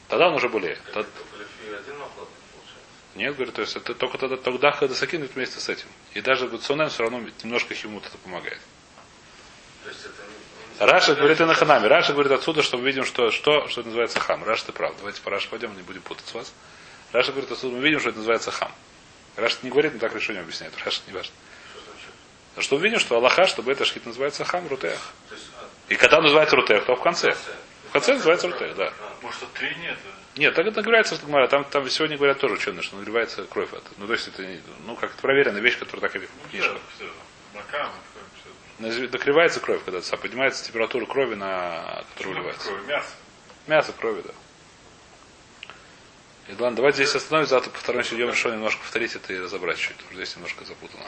Тогда 0.08 0.28
он 0.28 0.34
уже 0.34 0.50
булея. 0.50 0.78
Тод-. 0.92 1.08
Нет, 3.14 3.34
говорит, 3.34 3.54
то 3.54 3.62
есть 3.62 3.74
это 3.74 3.94
только 3.94 4.18
тогда 4.18 4.36
тогда 4.36 4.70
хадасакин 4.72 5.22
идет 5.22 5.34
вместе 5.34 5.60
с 5.60 5.68
этим. 5.70 5.86
И 6.12 6.20
даже 6.20 6.46
Цунен 6.58 6.90
все 6.90 7.04
равно 7.04 7.22
немножко 7.42 7.74
химут 7.74 8.04
это 8.04 8.18
помогает. 8.18 8.60
Это 9.84 10.86
Раша 10.86 11.14
говорит 11.14 11.40
и 11.40 11.44
на 11.44 11.54
ханаме. 11.54 11.88
Раша 11.88 12.12
говорит 12.12 12.32
отсюда, 12.32 12.62
что 12.62 12.76
мы 12.76 12.84
видим, 12.84 13.04
что, 13.04 13.30
что, 13.30 13.66
что 13.68 13.80
это 13.80 13.88
называется 13.88 14.20
хам. 14.20 14.44
Раша, 14.44 14.66
ты 14.66 14.72
прав. 14.72 14.94
Давайте 14.98 15.22
по 15.22 15.30
Раше 15.30 15.48
пойдем, 15.48 15.74
не 15.74 15.82
будем 15.82 16.02
путать 16.02 16.26
с 16.26 16.34
вас. 16.34 16.52
Раша 17.12 17.32
говорит 17.32 17.50
отсюда, 17.50 17.76
мы 17.76 17.82
видим, 17.82 18.00
что 18.00 18.10
это 18.10 18.18
называется 18.18 18.50
хам. 18.50 18.72
Раша 19.36 19.56
не 19.62 19.70
говорит, 19.70 19.94
но 19.94 20.00
так 20.00 20.14
решение 20.14 20.42
объясняет. 20.42 20.74
Раша 20.84 21.00
не 21.06 21.14
важно. 21.14 21.32
Что 22.54 22.56
значит? 22.56 22.58
А 22.58 22.62
что 22.62 22.76
видим, 22.78 22.98
что 22.98 23.16
Аллаха, 23.16 23.46
чтобы 23.46 23.72
это 23.72 23.84
шхит 23.84 24.06
называется 24.06 24.44
хам, 24.44 24.66
рутех. 24.68 24.98
И 25.88 25.96
когда 25.96 26.20
называется 26.20 26.56
рутех, 26.56 26.84
то 26.84 26.94
в 26.96 27.02
конце. 27.02 27.34
В 27.88 27.92
конце 27.92 28.14
называется 28.14 28.48
рутех, 28.48 28.76
да. 28.76 28.92
Может, 29.22 29.42
от 29.42 29.52
три 29.52 29.74
нет. 29.76 29.98
Нет, 30.36 30.54
так 30.54 30.66
это 30.66 30.76
нагревается, 30.78 31.16
говорят. 31.24 31.50
Там, 31.50 31.64
там 31.64 31.88
сегодня 31.88 32.16
говорят 32.16 32.38
тоже 32.38 32.54
ученые, 32.54 32.82
что 32.82 32.96
нагревается 32.96 33.44
кровь. 33.44 33.72
От. 33.72 33.84
Ну, 33.98 34.06
то 34.06 34.12
есть 34.14 34.26
это, 34.28 34.44
ну, 34.86 34.96
как 34.96 35.12
проверенная 35.16 35.60
вещь, 35.60 35.78
которая 35.78 36.00
так 36.10 36.16
и 36.16 36.18
в 36.18 36.22
Ну, 36.22 36.48
книжках. 36.50 36.78
Нагревается 38.80 39.60
кровь, 39.60 39.80
когда 39.84 40.00
са- 40.00 40.16
поднимается 40.16 40.64
температура 40.64 41.06
крови, 41.06 41.34
на 41.36 42.04
которую 42.14 42.36
выливается. 42.36 42.70
Мясо. 42.88 43.06
Мясо, 43.68 43.92
крови, 43.92 44.22
да. 44.26 44.32
И 46.48 46.52
ладно, 46.60 46.76
давайте 46.76 47.04
здесь 47.04 47.14
остановимся, 47.14 47.50
завтра 47.54 47.70
повторимся, 47.70 48.16
идем 48.16 48.28
решение 48.30 48.56
немножко 48.58 48.82
повторить 48.82 49.14
это 49.14 49.32
и 49.32 49.38
разобрать 49.38 49.78
чуть-чуть, 49.78 50.04
здесь 50.12 50.34
немножко 50.36 50.64
запутано. 50.64 51.04